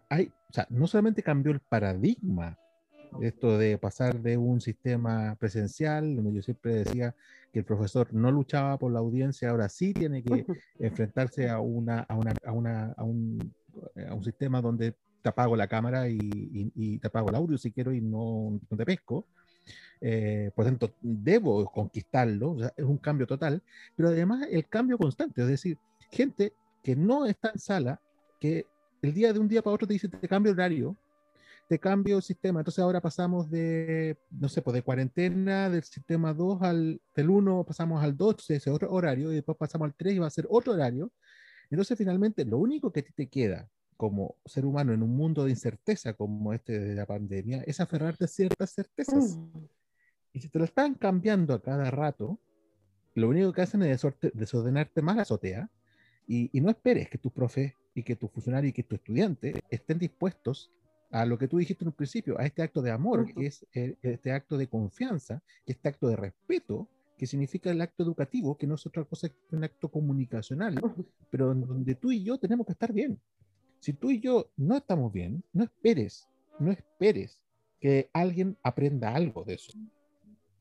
hay, 0.09 0.32
o 0.51 0.53
sea, 0.53 0.66
no 0.70 0.86
solamente 0.86 1.22
cambió 1.22 1.53
el 1.53 1.61
paradigma, 1.61 2.59
esto 3.22 3.57
de 3.59 3.78
pasar 3.78 4.20
de 4.20 4.36
un 4.36 4.61
sistema 4.61 5.34
presencial, 5.36 6.16
donde 6.16 6.34
yo 6.34 6.43
siempre 6.43 6.74
decía 6.74 7.14
que 7.53 7.61
el 7.61 7.64
profesor 7.64 8.12
no 8.12 8.30
luchaba 8.30 8.78
por 8.78 8.93
la 8.93 8.99
audiencia, 8.99 9.51
ahora 9.51 9.68
sí 9.68 9.95
tiene 9.95 10.22
que 10.22 10.45
enfrentarse 10.78 11.49
a, 11.49 11.59
una, 11.61 12.01
a, 12.01 12.14
una, 12.16 12.34
a, 12.45 12.53
una, 12.53 12.93
a, 12.93 13.05
un, 13.05 13.55
a 14.09 14.14
un 14.14 14.24
sistema 14.24 14.61
donde 14.61 14.95
te 15.22 15.28
apago 15.28 15.57
la 15.57 15.66
cámara 15.66 16.09
y, 16.09 16.18
y, 16.74 16.99
te 16.99 17.09
apago 17.09 17.30
el 17.30 17.34
audio 17.34 17.59
si 17.59 17.72
quiero 17.72 17.93
y 17.93 18.01
no, 18.01 18.61
no 18.70 18.76
te 18.76 18.84
pesco. 18.84 19.26
Eh, 20.01 20.51
por 20.55 20.64
tanto, 20.64 20.93
debo 21.01 21.66
conquistarlo, 21.66 22.57
es 22.76 22.84
un 22.84 22.99
cambio 22.99 23.26
total, 23.26 23.62
pero 23.97 24.11
además 24.11 24.47
el 24.51 24.66
cambio 24.68 24.97
constante, 24.97 25.43
es 25.43 25.49
decir, 25.49 25.76
gente 26.11 26.53
que 26.82 26.95
no 26.95 27.26
está 27.26 27.51
en 27.51 27.59
sala, 27.59 28.01
que 28.41 28.66
el 29.03 29.15
día 29.15 29.33
de 29.33 29.39
un 29.39 29.49
día 29.49 29.63
para 29.63 29.75
otro 29.75 29.87
te 29.87 29.95
dice, 29.95 30.09
te 30.09 30.29
cambio 30.29 30.53
horario, 30.53 30.97
te 31.69 31.79
cambio 31.79 32.17
el 32.17 32.23
sistema, 32.23 32.61
entonces 32.61 32.83
ahora 32.83 33.01
pasamos 33.01 33.51
de, 33.51 34.17
no 34.31 34.49
sé, 34.49 34.63
pues 34.63 34.75
de 34.75 34.83
cuarentena 34.83 35.69
del 35.69 35.85
sistema 35.85 36.33
2 36.33 36.63
al, 36.63 37.01
del 37.15 37.31
1 37.31 37.65
pasamos 37.65 38.03
al 38.03 38.17
2, 38.17 38.31
entonces 38.31 38.57
ese 38.57 38.71
otro 38.71 38.91
horario, 38.91 39.31
y 39.31 39.37
después 39.37 39.59
pasamos 39.59 39.87
al 39.87 39.95
3 39.95 40.15
y 40.15 40.19
va 40.19 40.27
a 40.27 40.31
ser 40.31 40.47
otro 40.49 40.73
horario, 40.73 41.13
entonces 41.71 41.99
finalmente 41.99 42.45
lo 42.45 42.59
único 42.59 42.91
que 42.91 43.01
a 43.01 43.03
ti 43.03 43.13
te 43.13 43.29
queda 43.29 43.69
como 43.99 44.37
ser 44.47 44.65
humano 44.65 44.95
en 44.95 45.03
un 45.03 45.15
mundo 45.15 45.45
de 45.45 45.51
incerteza 45.51 46.15
como 46.15 46.55
este 46.55 46.79
de 46.79 46.95
la 46.95 47.05
pandemia 47.05 47.63
es 47.67 47.81
aferrarte 47.81 48.25
a 48.25 48.29
ciertas 48.29 48.73
certezas. 48.73 49.37
Mm. 49.37 49.67
Y 50.33 50.41
si 50.41 50.49
te 50.49 50.59
lo 50.61 50.65
están 50.65 50.95
cambiando 50.95 51.53
a 51.53 51.61
cada 51.61 51.91
rato, 51.91 52.39
lo 53.15 53.29
único 53.29 53.53
que 53.53 53.63
hacen 53.63 53.83
es 53.83 54.07
desordenarte 54.33 55.03
más 55.03 55.17
la 55.17 55.23
azotea 55.23 55.69
y, 56.29 56.49
y 56.57 56.61
no 56.61 56.71
esperes 56.71 57.11
que 57.11 57.19
tus 57.19 57.33
profes 57.33 57.75
y 57.95 58.03
que 58.03 58.16
tus 58.16 58.30
funcionarios 58.30 58.70
y 58.70 58.72
que 58.72 58.82
tus 58.82 58.99
estudiantes 58.99 59.57
estén 59.70 59.99
dispuestos 59.99 60.70
a 61.11 61.24
lo 61.24 61.39
que 61.39 61.49
tú 61.49 61.59
dijiste 61.59 61.84
en 61.84 61.89
un 61.89 61.95
principio, 61.95 62.39
a 62.39 62.45
este 62.45 62.62
acto 62.62 62.82
de 62.82 62.91
amor, 62.91 63.32
que 63.32 63.47
es 63.47 63.66
este 63.72 64.32
acto 64.32 64.59
de 64.59 64.68
confianza, 64.68 65.43
este 65.66 65.89
acto 65.89 66.09
de 66.09 66.16
respeto, 66.16 66.89
que 67.16 67.26
significa 67.26 67.70
el 67.70 67.80
acto 67.80 68.03
educativo, 68.03 68.57
que 68.57 68.66
no 68.66 68.76
es 68.76 68.86
otra 68.86 69.05
cosa 69.05 69.28
que 69.28 69.57
un 69.57 69.64
acto 69.64 69.89
comunicacional, 69.91 70.80
pero 71.30 71.53
en 71.53 71.62
donde 71.62 71.95
tú 71.95 72.12
y 72.12 72.22
yo 72.22 72.39
tenemos 72.39 72.66
que 72.66 72.72
estar 72.72 72.93
bien. 72.93 73.18
Si 73.80 73.93
tú 73.93 74.11
y 74.11 74.20
yo 74.20 74.51
no 74.57 74.76
estamos 74.76 75.12
bien, 75.12 75.43
no 75.53 75.64
esperes, 75.64 76.28
no 76.59 76.70
esperes 76.70 77.41
que 77.80 78.11
alguien 78.12 78.57
aprenda 78.62 79.14
algo 79.14 79.45
de 79.45 79.55
eso. 79.55 79.72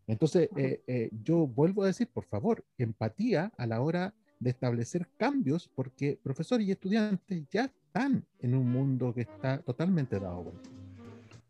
Entonces, 0.07 0.49
eh, 0.55 0.81
eh, 0.87 1.09
yo 1.23 1.47
vuelvo 1.47 1.83
a 1.83 1.87
decir, 1.87 2.07
por 2.07 2.25
favor, 2.25 2.63
empatía 2.77 3.51
a 3.57 3.67
la 3.67 3.81
hora 3.81 4.13
de 4.39 4.49
establecer 4.51 5.07
cambios, 5.17 5.69
porque 5.73 6.19
profesores 6.21 6.67
y 6.67 6.71
estudiantes 6.71 7.43
ya 7.49 7.65
están 7.65 8.25
en 8.39 8.55
un 8.55 8.71
mundo 8.71 9.13
que 9.13 9.21
está 9.21 9.59
totalmente 9.59 10.19
dado 10.19 10.43
vuelta. 10.43 10.69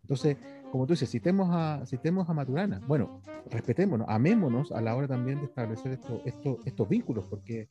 Entonces, 0.04 0.38
como 0.72 0.86
tú 0.86 0.94
dices, 0.94 1.10
citemos 1.10 1.50
a, 1.52 1.86
citemos 1.86 2.30
a 2.30 2.34
Maturana. 2.34 2.82
Bueno, 2.88 3.22
respetémonos, 3.50 4.08
amémonos 4.10 4.72
a 4.72 4.82
la 4.82 4.96
hora 4.96 5.08
también 5.08 5.40
de 5.40 5.46
establecer 5.46 5.92
esto, 5.92 6.22
esto, 6.26 6.60
estos 6.66 6.88
vínculos, 6.88 7.26
porque, 7.26 7.68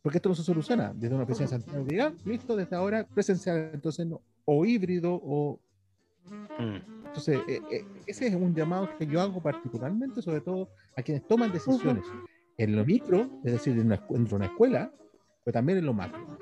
porque 0.00 0.18
esto 0.18 0.30
no 0.30 0.34
se 0.34 0.42
soluciona 0.42 0.92
desde 0.94 1.14
una 1.14 1.24
oficina 1.24 1.46
de 1.46 1.50
Santiago. 1.50 1.84
Diga, 1.84 2.14
listo, 2.24 2.56
desde 2.56 2.76
ahora 2.76 3.06
presencial, 3.06 3.70
entonces 3.74 4.06
no, 4.06 4.22
o 4.44 4.64
híbrido 4.64 5.20
o... 5.22 5.60
Mm. 6.58 7.04
Entonces, 7.06 7.38
eh, 7.46 7.60
eh, 7.70 7.84
ese 8.06 8.26
es 8.26 8.34
un 8.34 8.54
llamado 8.54 8.88
que 8.98 9.06
yo 9.06 9.20
hago 9.20 9.40
particularmente, 9.40 10.22
sobre 10.22 10.40
todo 10.40 10.70
a 10.96 11.02
quienes 11.02 11.26
toman 11.28 11.52
decisiones 11.52 12.04
en 12.58 12.76
lo 12.76 12.84
micro, 12.84 13.28
es 13.44 13.52
decir, 13.52 13.74
en 13.74 13.86
una, 13.86 14.00
en 14.10 14.34
una 14.34 14.46
escuela, 14.46 14.92
pero 15.42 15.52
también 15.52 15.78
en 15.78 15.86
lo 15.86 15.92
macro. 15.92 16.38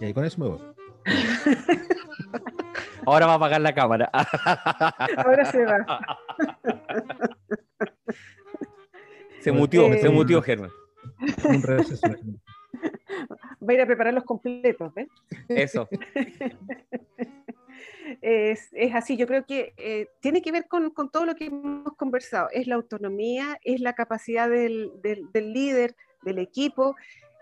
Y 0.00 0.04
ahí 0.04 0.14
con 0.14 0.24
eso 0.24 0.40
me 0.40 0.48
voy. 0.48 0.60
Ahora 3.06 3.26
va 3.26 3.32
a 3.32 3.36
apagar 3.36 3.60
la 3.60 3.74
cámara. 3.74 4.10
Ahora 5.16 5.44
se 5.44 5.64
va. 5.64 6.00
Se 9.40 9.50
mutió, 9.50 9.92
se 9.94 10.08
mutió, 10.08 10.40
Germán. 10.40 10.70
Un. 11.44 11.62
Va 13.62 13.68
a 13.68 13.74
ir 13.74 13.80
a 13.80 13.86
preparar 13.86 14.14
los 14.14 14.24
completos, 14.24 14.92
¿ves? 14.94 15.08
Eso. 15.48 15.88
Es, 18.22 18.70
así, 18.94 19.16
yo 19.16 19.26
creo 19.26 19.44
que 19.44 19.74
eh, 19.76 20.06
tiene 20.20 20.42
que 20.42 20.52
ver 20.52 20.68
con, 20.68 20.92
todo 21.10 21.26
lo 21.26 21.34
que 21.34 21.46
hemos 21.46 21.96
conversado. 21.96 22.48
Es 22.52 22.68
la 22.68 22.76
autonomía, 22.76 23.58
es 23.64 23.80
la 23.80 23.94
capacidad 23.94 24.48
del, 24.48 24.92
líder, 25.34 25.96
del 26.22 26.38
equipo. 26.38 26.94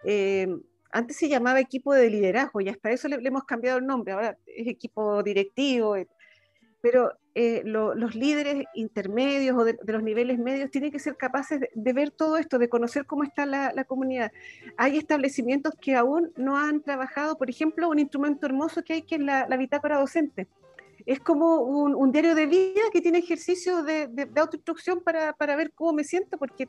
Eh, 0.05 0.49
antes 0.91 1.19
se 1.19 1.29
llamaba 1.29 1.61
equipo 1.61 1.93
de 1.93 2.09
liderazgo 2.09 2.63
y 2.63 2.71
hasta 2.71 2.91
eso 2.91 3.09
le, 3.09 3.17
hemos 3.17 3.45
cambiado 3.45 3.79
el 3.79 3.87
nombre, 3.87 4.15
ahora 4.15 4.39
es 4.47 4.67
equipo 4.67 5.23
directivo, 5.23 5.97
eh, 5.97 6.09
pero 6.81 7.13
lo, 7.65 7.95
los 7.95 8.15
líderes 8.15 8.65
intermedios 8.75 9.57
o 9.57 9.65
de, 9.65 9.79
los 9.85 10.03
niveles 10.03 10.39
medios 10.39 10.71
tienen 10.71 10.91
que 10.91 10.99
ser 10.99 11.17
capaces 11.17 11.61
de, 11.73 11.93
ver 11.93 12.11
todo 12.11 12.39
esto, 12.39 12.59
de 12.59 12.71
conocer 12.71 13.05
cómo 13.05 13.23
está 13.23 13.45
la, 13.45 13.73
la, 13.75 13.85
comunidad. 13.85 14.33
Hay 14.79 14.97
establecimientos 14.97 15.75
que 15.79 15.95
aún 15.95 16.33
no 16.37 16.57
han 16.57 16.81
trabajado, 16.81 17.37
por 17.37 17.51
ejemplo, 17.51 17.91
un 17.91 17.99
instrumento 17.99 18.47
hermoso 18.47 18.83
que 18.83 18.95
hay 18.95 19.03
que 19.03 19.17
es 19.17 19.21
la, 19.21 19.47
la 19.47 19.59
bitácora 19.59 19.99
docente. 19.99 20.49
Es 21.07 21.21
como 21.21 21.61
un, 21.61 21.95
un, 21.95 22.13
diario 22.13 22.35
de 22.35 22.47
vida 22.47 22.83
que 22.93 23.01
tiene 23.01 23.19
ejercicios 23.19 23.85
de, 23.85 24.09
de, 24.09 24.27
de 24.27 24.41
autoinstrucción 24.41 25.01
para, 25.03 25.33
para, 25.33 25.57
ver 25.57 25.73
cómo 25.73 25.93
me 25.93 26.05
siento, 26.05 26.39
porque 26.39 26.69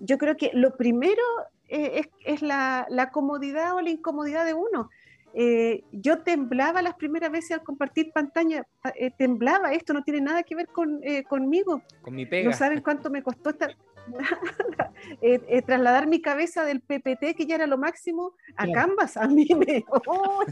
yo 0.00 0.18
creo 0.18 0.36
que 0.36 0.50
lo 0.54 0.76
primero 0.76 1.22
eh, 1.68 2.00
es, 2.00 2.08
es 2.24 2.42
la, 2.42 2.86
la, 2.90 3.10
comodidad 3.10 3.74
o 3.74 3.80
la 3.80 3.90
incomodidad 3.90 4.44
de 4.44 4.54
uno. 4.54 4.90
Eh, 5.34 5.84
yo 5.92 6.18
temblaba 6.22 6.82
las 6.82 6.94
primeras 6.94 7.30
veces 7.30 7.52
al 7.52 7.62
compartir 7.62 8.12
pantalla, 8.12 8.66
eh, 8.94 9.10
temblaba, 9.16 9.72
esto 9.72 9.94
no 9.94 10.02
tiene 10.02 10.20
nada 10.20 10.42
que 10.42 10.54
ver 10.54 10.68
con, 10.68 11.00
conmigo. 11.28 11.82
Con 12.02 12.14
mi 12.14 12.26
pega. 12.26 12.50
No 12.50 12.56
saben 12.56 12.82
cuánto 12.82 13.08
me 13.08 13.22
costó 13.22 13.50
estar, 13.50 13.74
eh, 15.22 15.62
trasladar 15.62 16.06
mi 16.06 16.20
cabeza 16.20 16.64
del 16.64 16.80
PPT, 16.80 17.34
que 17.36 17.46
ya 17.46 17.56
era 17.56 17.66
lo 17.66 17.78
máximo, 17.78 18.34
a 18.56 18.64
claro. 18.64 18.88
Canvas. 18.88 19.16
A 19.16 19.26
mí 19.28 19.46
me 19.54 19.84
oh, 20.06 20.44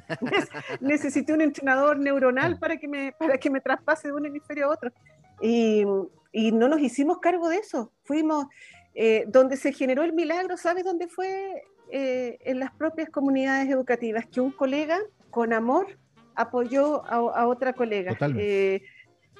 necesité 0.80 1.32
un 1.32 1.40
entrenador 1.40 1.98
neuronal 1.98 2.58
para 2.58 2.76
que, 2.76 2.88
me, 2.88 3.12
para 3.12 3.38
que 3.38 3.50
me 3.50 3.60
traspase 3.60 4.08
de 4.08 4.14
un 4.14 4.26
hemisferio 4.26 4.66
a 4.66 4.70
otro. 4.70 4.92
Y, 5.40 5.84
y 6.32 6.52
no 6.52 6.68
nos 6.68 6.80
hicimos 6.80 7.18
cargo 7.18 7.48
de 7.48 7.56
eso. 7.56 7.92
Fuimos, 8.04 8.46
eh, 8.94 9.24
donde 9.28 9.56
se 9.56 9.72
generó 9.72 10.02
el 10.02 10.12
milagro, 10.12 10.56
¿sabes 10.56 10.84
dónde 10.84 11.08
fue? 11.08 11.64
Eh, 11.92 12.38
en 12.42 12.60
las 12.60 12.70
propias 12.72 13.10
comunidades 13.10 13.68
educativas, 13.68 14.24
que 14.26 14.40
un 14.40 14.52
colega 14.52 14.98
con 15.30 15.52
amor 15.52 15.98
apoyó 16.36 17.04
a, 17.04 17.16
a 17.16 17.46
otra 17.48 17.72
colega. 17.72 18.16
Eh, 18.36 18.82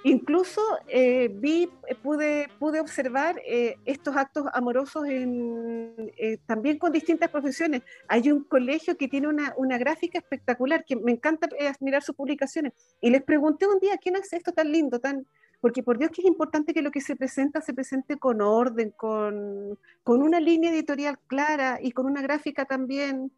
incluso 0.04 0.60
eh, 0.88 1.30
vi, 1.32 1.68
pude, 2.02 2.48
pude 2.58 2.80
observar 2.80 3.40
eh, 3.46 3.76
estos 3.84 4.16
actos 4.16 4.46
amorosos 4.52 5.06
en, 5.06 5.94
eh, 6.16 6.38
también 6.46 6.78
con 6.78 6.92
distintas 6.92 7.30
profesiones. 7.30 7.82
Hay 8.08 8.30
un 8.30 8.44
colegio 8.44 8.96
que 8.96 9.08
tiene 9.08 9.28
una, 9.28 9.78
gráfica 9.78 10.18
espectacular, 10.18 10.84
que 10.84 10.96
me 10.96 11.12
encanta 11.12 11.48
mirar 11.80 12.02
sus 12.02 12.14
publicaciones. 12.14 12.72
Y 13.00 13.10
les 13.10 13.22
pregunté 13.22 13.66
un 13.66 13.78
día, 13.78 13.98
¿quién 13.98 14.16
hace 14.16 14.36
esto 14.36 14.52
tan 14.52 14.72
lindo, 14.72 14.98
tan, 14.98 15.26
porque 15.60 15.82
por 15.82 15.98
Dios 15.98 16.10
que 16.10 16.22
es 16.22 16.26
importante 16.26 16.72
que 16.72 16.82
lo 16.82 16.90
que 16.90 17.00
se 17.00 17.16
presenta 17.16 17.60
se 17.60 17.74
presente 17.74 18.16
con 18.16 18.40
orden, 18.40 18.92
con, 18.96 19.78
una 20.04 20.40
línea 20.40 20.70
editorial 20.70 21.18
clara 21.26 21.78
y 21.80 21.92
con 21.92 22.06
una 22.06 22.22
gráfica 22.22 22.64
también 22.64 23.30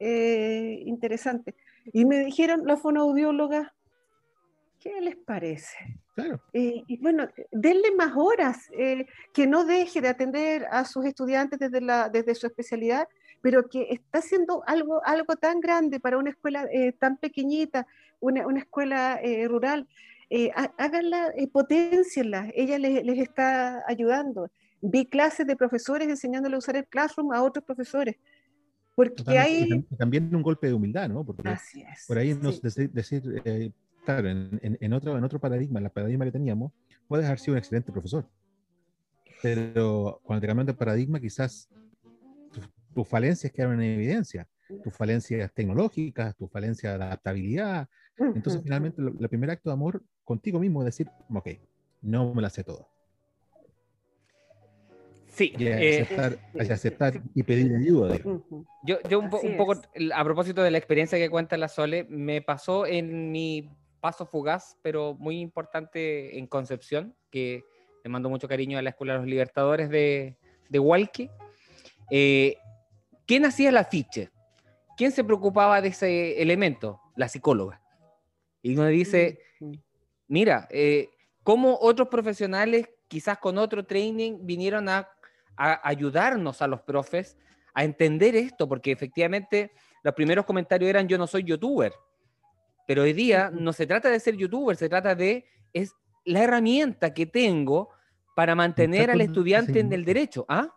eh, 0.00 0.82
interesante. 0.84 1.54
Y 1.92 2.04
me 2.04 2.24
dijeron 2.24 2.62
las 2.66 2.80
fonoaudiólogas, 2.80 3.72
¿qué 4.80 5.00
les 5.00 5.16
parece? 5.16 5.76
Claro. 6.14 6.40
Eh, 6.52 6.82
y 6.86 6.98
bueno, 6.98 7.28
denle 7.52 7.94
más 7.96 8.12
horas, 8.16 8.68
eh, 8.76 9.06
que 9.32 9.46
no 9.46 9.64
deje 9.64 10.00
de 10.00 10.08
atender 10.08 10.66
a 10.70 10.84
sus 10.84 11.04
estudiantes 11.04 11.58
desde, 11.58 11.80
la, 11.80 12.08
desde 12.08 12.34
su 12.34 12.46
especialidad, 12.46 13.06
pero 13.42 13.68
que 13.68 13.86
está 13.90 14.18
haciendo 14.18 14.62
algo, 14.66 15.00
algo 15.04 15.36
tan 15.36 15.60
grande 15.60 16.00
para 16.00 16.18
una 16.18 16.30
escuela 16.30 16.66
eh, 16.72 16.92
tan 16.92 17.16
pequeñita, 17.18 17.86
una, 18.18 18.46
una 18.46 18.60
escuela 18.60 19.20
rural 19.48 19.86
háganla, 20.76 21.32
potencienla, 21.52 22.50
ella 22.54 22.78
les, 22.78 23.04
les, 23.04 23.18
está 23.18 23.82
ayudando. 23.88 24.48
Vi 24.80 25.04
clases 25.06 25.44
de 25.44 25.56
profesores 25.56 26.08
enseñándole 26.08 26.54
a 26.54 26.58
usar 26.58 26.76
el 26.76 26.86
Classroom 26.86 27.32
a 27.32 27.42
otros 27.42 27.64
profesores. 27.64 28.16
Porque 28.94 29.38
hay... 29.38 29.82
También 29.98 30.34
un 30.34 30.42
golpe 30.42 30.66
de 30.66 30.74
humildad, 30.74 31.08
¿no? 31.08 31.24
Porque 31.24 31.48
Así 31.48 31.82
es, 31.82 32.04
por 32.06 32.18
ahí 32.18 32.34
nos 32.34 32.60
sí. 32.60 32.86
decir, 32.88 33.42
eh, 33.44 33.72
claro, 34.04 34.28
en, 34.28 34.58
en, 34.62 34.78
en, 34.80 34.92
otro, 34.92 35.16
en 35.16 35.24
otro 35.24 35.38
paradigma, 35.38 35.78
en 35.78 35.84
la 35.84 35.90
paradigma 35.90 36.24
que 36.24 36.32
teníamos, 36.32 36.72
puedes 37.08 37.26
haber 37.26 37.38
sido 37.38 37.54
un 37.54 37.58
excelente 37.58 37.92
profesor. 37.92 38.28
Pero 39.42 40.20
cuando 40.22 40.40
te 40.40 40.46
cambian 40.46 40.66
de 40.66 40.74
paradigma, 40.74 41.18
quizás 41.20 41.68
tus, 42.52 42.68
tus 42.94 43.08
falencias 43.08 43.52
quedaron 43.52 43.80
en 43.82 43.94
evidencia 43.94 44.46
tus 44.82 44.94
falencias 44.94 45.52
tecnológicas, 45.52 46.36
tus 46.36 46.50
falencias 46.50 46.98
de 46.98 47.04
adaptabilidad. 47.04 47.88
Entonces, 48.16 48.62
finalmente, 48.62 49.00
el 49.00 49.28
primer 49.28 49.50
acto 49.50 49.70
de 49.70 49.74
amor 49.74 50.02
contigo 50.24 50.60
mismo 50.60 50.82
es 50.82 50.86
decir, 50.86 51.08
ok, 51.32 51.48
no 52.02 52.34
me 52.34 52.42
la 52.42 52.50
sé 52.50 52.64
todo. 52.64 52.88
Sí. 55.28 55.54
Y 55.56 55.68
aceptar, 55.68 56.38
eh, 56.54 56.72
aceptar 56.72 57.22
y 57.34 57.42
pedir 57.42 57.74
ayuda. 57.74 58.18
Yo, 58.84 58.98
yo 59.08 59.20
un, 59.20 59.30
po, 59.30 59.40
un, 59.40 59.56
poco, 59.56 59.80
a 60.14 60.24
propósito 60.24 60.62
de 60.62 60.70
la 60.70 60.78
experiencia 60.78 61.18
que 61.18 61.30
cuenta 61.30 61.56
la 61.56 61.68
Sole, 61.68 62.04
me 62.04 62.42
pasó 62.42 62.84
en 62.84 63.30
mi 63.30 63.70
paso 64.00 64.26
fugaz, 64.26 64.76
pero 64.82 65.14
muy 65.18 65.40
importante 65.40 66.38
en 66.38 66.46
Concepción, 66.46 67.14
que 67.30 67.64
le 68.02 68.10
mando 68.10 68.28
mucho 68.28 68.48
cariño 68.48 68.78
a 68.78 68.82
la 68.82 68.90
Escuela 68.90 69.14
de 69.14 69.18
los 69.20 69.28
Libertadores 69.28 69.90
de, 69.90 70.36
de 70.68 70.78
Hualqui. 70.78 71.30
Eh, 72.10 72.56
¿Quién 73.26 73.44
hacía 73.44 73.68
el 73.68 73.76
afiche? 73.76 74.30
¿Quién 74.96 75.12
se 75.12 75.24
preocupaba 75.24 75.80
de 75.80 75.88
ese 75.88 76.42
elemento? 76.42 77.00
La 77.16 77.28
psicóloga. 77.28 77.80
Y 78.62 78.74
uno 78.74 78.86
dice, 78.86 79.40
mira, 80.28 80.66
eh, 80.70 81.08
cómo 81.42 81.78
otros 81.80 82.08
profesionales, 82.08 82.88
quizás 83.08 83.38
con 83.38 83.58
otro 83.58 83.84
training, 83.86 84.38
vinieron 84.42 84.88
a, 84.88 85.08
a, 85.56 85.88
ayudarnos 85.88 86.60
a 86.62 86.66
los 86.66 86.82
profes 86.82 87.36
a 87.74 87.84
entender 87.84 88.34
esto, 88.34 88.68
porque 88.68 88.92
efectivamente 88.92 89.72
los 90.02 90.14
primeros 90.14 90.44
comentarios 90.44 90.88
eran 90.90 91.06
yo 91.08 91.16
no 91.18 91.26
soy 91.26 91.44
youtuber, 91.44 91.92
pero 92.90 93.04
hoy 93.04 93.12
día 93.12 93.52
no 93.52 93.72
se 93.72 93.86
trata 93.86 94.10
de 94.10 94.18
ser 94.18 94.36
youtuber, 94.36 94.76
se 94.76 94.88
trata 94.88 95.14
de, 95.14 95.46
es 95.72 95.94
la 96.24 96.42
herramienta 96.42 97.14
que 97.14 97.24
tengo 97.24 97.90
para 98.34 98.56
mantener 98.56 99.12
al 99.12 99.20
estudiante 99.20 99.78
en 99.78 99.92
el 99.92 100.04
derecho. 100.04 100.44
¿Ah? 100.48 100.74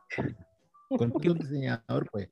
Con 0.90 1.12
un 1.12 1.38
diseñador, 1.40 2.08
pues. 2.12 2.30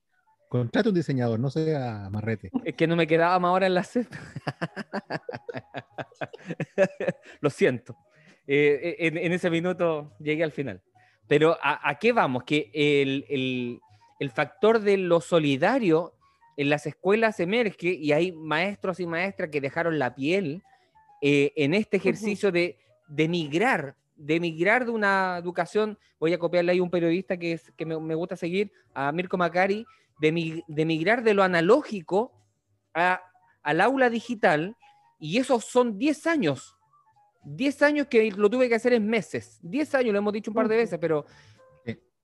Contrate 0.48 0.90
un 0.90 0.94
diseñador, 0.94 1.40
no 1.40 1.50
sea 1.50 2.08
marrete. 2.12 2.52
Es 2.64 2.76
que 2.76 2.86
no 2.86 2.96
me 2.96 3.08
quedaba 3.08 3.40
más 3.40 3.50
ahora 3.50 3.66
en 3.66 3.74
la 3.74 3.84
set. 3.84 4.08
Lo 7.42 7.50
siento. 7.50 7.98
Eh, 8.46 8.98
en, 9.00 9.18
en, 9.18 9.32
ese 9.32 9.50
minuto 9.50 10.14
llegué 10.20 10.44
al 10.44 10.52
final. 10.52 10.84
Pero 11.28 11.58
¿a, 11.60 11.90
a 11.90 11.98
qué 11.98 12.14
vamos? 12.14 12.44
Que 12.44 12.70
el, 12.76 13.26
el, 13.30 13.82
el, 14.20 14.30
factor 14.30 14.80
de 14.80 14.98
lo 14.98 15.22
solidario 15.22 16.14
en 16.58 16.70
las 16.70 16.86
escuelas 16.86 17.40
emerge 17.40 17.90
y 17.94 18.12
hay 18.12 18.32
maestros 18.32 19.00
y 19.00 19.06
maestras 19.06 19.50
que 19.50 19.62
dejaron 19.62 20.00
la 20.00 20.16
piel 20.16 20.64
eh, 21.22 21.54
en 21.56 21.74
este 21.74 21.98
ejercicio 21.98 22.50
uh 22.50 22.52
-huh. 22.52 22.56
de, 22.56 22.78
de 23.08 23.28
migrar 23.28 23.96
de 24.22 24.40
migrar 24.40 24.86
de 24.86 24.92
una 24.92 25.38
educación, 25.40 25.98
voy 26.20 26.34
a 26.34 26.38
copiarle 26.38 26.74
ahí 26.74 26.80
un 26.80 26.92
periodista 26.92 27.38
que, 27.38 27.54
es, 27.54 27.72
que 27.76 27.86
me, 27.86 28.00
me 28.00 28.16
gusta 28.16 28.36
seguir, 28.36 28.72
a 28.94 29.12
Mirko 29.12 29.38
Macari, 29.38 29.86
de, 30.20 30.64
de 30.68 30.86
migrar 30.86 31.24
de 31.24 31.34
lo 31.34 31.44
analógico 31.44 32.32
a, 32.94 33.22
al 33.64 33.82
aula 33.82 34.10
digital, 34.10 34.76
y 35.20 35.38
esos 35.38 35.66
son 35.66 35.98
10 35.98 36.28
años. 36.28 36.76
10 37.44 37.82
años 37.82 38.08
que 38.08 38.32
lo 38.32 38.50
tuve 38.50 38.70
que 38.70 38.76
hacer 38.76 38.94
en 38.94 39.08
meses. 39.08 39.60
10 39.64 39.96
años, 39.96 40.14
lo 40.14 40.20
hemos 40.20 40.34
dicho 40.34 40.52
un 40.52 40.56
par 40.56 40.68
de 40.68 40.78
veces, 40.78 41.00
pero 41.00 41.26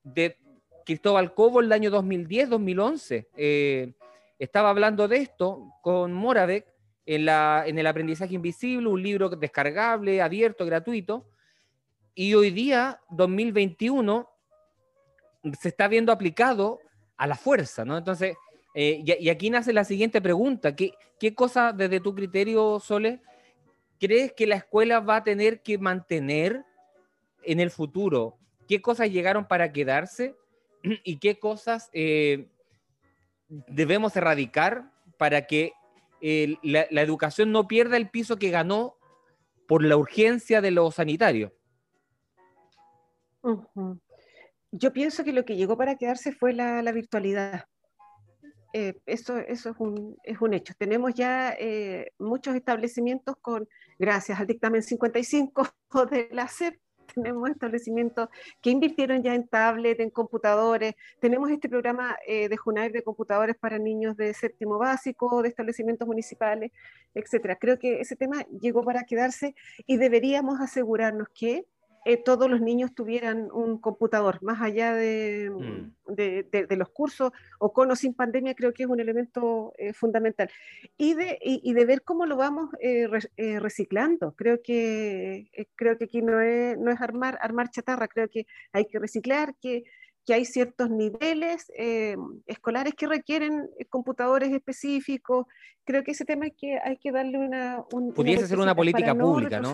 de 0.04 0.38
Cristóbal 0.86 1.34
Cobo 1.34 1.60
el 1.60 1.72
año 1.72 1.90
2010, 1.90 2.50
2011. 2.50 3.30
Eh, 3.36 3.94
estaba 4.40 4.70
hablando 4.70 5.08
de 5.08 5.18
esto 5.18 5.74
con 5.82 6.14
Moravec 6.14 6.68
en, 7.06 7.26
la, 7.26 7.64
en 7.66 7.80
el 7.80 7.88
aprendizaje 7.88 8.36
invisible, 8.36 8.88
un 8.88 9.02
libro 9.02 9.30
descargable, 9.30 10.22
abierto, 10.22 10.66
gratuito. 10.66 11.28
Y 12.14 12.34
hoy 12.34 12.52
día, 12.52 13.00
2021, 13.10 14.30
se 15.60 15.70
está 15.70 15.88
viendo 15.88 16.12
aplicado 16.12 16.80
a 17.16 17.28
la 17.28 17.36
fuerza, 17.36 17.86
¿no? 17.86 17.98
Entonces, 17.98 18.36
eh, 18.74 19.02
y, 19.04 19.30
aquí 19.30 19.50
nace 19.50 19.74
la 19.74 19.84
siguiente 19.84 20.22
pregunta, 20.22 20.76
¿qué, 20.76 20.94
qué 21.20 21.34
cosa 21.34 21.74
desde 21.74 22.00
tu 22.00 22.14
criterio, 22.14 22.80
Sole, 22.80 23.22
crees 24.00 24.34
que 24.34 24.46
la 24.46 24.58
escuela 24.58 25.00
va 25.00 25.18
a 25.18 25.24
tener 25.24 25.62
que 25.62 25.78
mantener 25.78 26.64
en 27.44 27.60
el 27.60 27.72
futuro? 27.72 28.38
¿Qué 28.68 28.82
cosas 28.82 29.10
llegaron 29.10 29.48
para 29.48 29.72
quedarse 29.72 30.36
y 31.04 31.18
qué 31.18 31.40
cosas 31.40 31.90
eh, 31.94 32.50
debemos 33.50 34.16
erradicar 34.16 34.91
para 35.18 35.48
que 35.48 35.74
la, 36.64 37.02
educación 37.02 37.52
no 37.52 37.68
pierda 37.68 37.98
el 37.98 38.10
piso 38.10 38.38
que 38.38 38.50
ganó 38.50 38.95
por 39.68 39.84
la 39.84 39.98
urgencia 39.98 40.62
de 40.62 40.72
lo 40.72 40.91
sanitario? 40.91 41.54
Yo 44.72 44.93
pienso 44.93 45.24
que 45.24 45.34
lo 45.34 45.45
que 45.45 45.56
llegó 45.56 45.78
para 45.78 45.95
quedarse 45.95 46.32
fue 46.32 46.54
la, 46.54 46.91
virtualidad. 46.91 47.66
Eh, 48.74 49.00
eso, 49.06 49.38
es, 49.38 49.66
un, 49.66 50.18
es, 50.24 50.41
un, 50.41 50.54
hecho. 50.54 50.74
Tenemos 50.78 51.14
ya 51.14 51.56
eh, 51.58 52.12
muchos 52.20 52.54
establecimientos 52.56 53.36
con, 53.41 53.68
gracias 53.98 54.39
al 54.39 54.48
dictamen 54.48 54.84
55 54.84 55.68
de 56.12 56.30
la 56.32 56.48
CEP, 56.48 56.80
tenemos 57.22 57.49
establecimientos 57.49 58.30
que 58.61 58.70
invirtieron 58.70 59.24
ya 59.24 59.34
en 59.34 59.47
tablet, 59.47 59.99
en 59.99 60.09
computadores, 60.09 60.93
tenemos 61.20 61.49
este 61.49 61.68
programa 61.68 62.15
eh, 62.28 62.47
de 62.47 62.57
Junair 62.57 62.91
de 62.91 63.03
computadores 63.03 63.55
para 63.57 63.80
niños 63.80 64.15
de 64.15 64.34
séptimo 64.34 64.78
básico, 64.78 65.41
de 65.41 65.49
establecimientos 65.49 66.07
municipales, 66.07 66.72
etcétera. 67.13 67.55
Creo 67.55 67.80
que 67.80 67.99
ese 67.99 68.15
tema 68.15 68.45
llegó 68.61 68.84
para 68.84 69.03
quedarse 69.03 69.55
y 69.86 69.97
deberíamos 69.97 70.59
asegurarnos 70.61 71.28
que 71.34 71.65
eh, 72.08 72.16
todos 72.16 72.49
los 72.49 72.62
niños 72.62 72.95
tuvieran 72.95 73.49
un 73.51 73.82
computador, 73.82 74.41
más 74.41 74.62
allá 74.62 74.93
de, 74.95 75.49
mm. 75.49 76.14
de, 76.14 76.78
los 76.78 76.88
cursos 76.88 77.34
o 77.60 77.74
con 77.74 77.91
o 77.91 77.97
sin 77.97 78.14
pandemia, 78.14 78.55
creo 78.55 78.74
que 78.74 78.84
es 78.84 78.89
un 78.89 79.01
elemento 79.01 79.74
eh, 79.78 79.91
fundamental. 79.91 80.49
Y 80.97 81.16
de, 81.16 81.38
y, 81.41 81.74
de 81.74 81.86
ver 81.86 82.03
cómo 82.03 82.26
lo 82.26 82.38
vamos 82.38 82.70
eh, 82.80 83.10
reciclando. 83.60 84.34
Creo 84.38 84.62
que, 84.64 85.49
creo 85.76 85.97
que 85.97 86.05
aquí 86.05 86.22
no 86.22 86.39
es, 86.39 86.78
no 86.78 86.91
es 86.91 87.01
armar, 87.01 87.38
armar 87.41 87.72
chatarra, 87.72 88.08
creo 88.08 88.30
que 88.30 88.47
hay 88.72 88.86
que 88.86 88.99
reciclar, 88.99 89.55
que, 89.62 89.84
que 90.26 90.34
hay 90.34 90.45
ciertos 90.45 90.89
niveles 90.89 91.70
escolares 92.45 92.93
que 92.93 93.08
requieren 93.08 93.70
computadores 93.89 94.53
específicos. 94.53 95.45
Creo 95.84 96.05
que 96.05 96.12
ese 96.12 96.24
tema 96.24 96.45
hay 96.45 96.51
que, 96.51 96.80
hay 96.82 96.95
que 96.95 97.12
darle 97.12 97.38
una... 97.38 97.84
Pudiese 98.16 98.47
ser 98.47 98.60
una 98.60 98.76
política 98.76 99.14
pública, 99.14 99.60
¿no? 99.60 99.74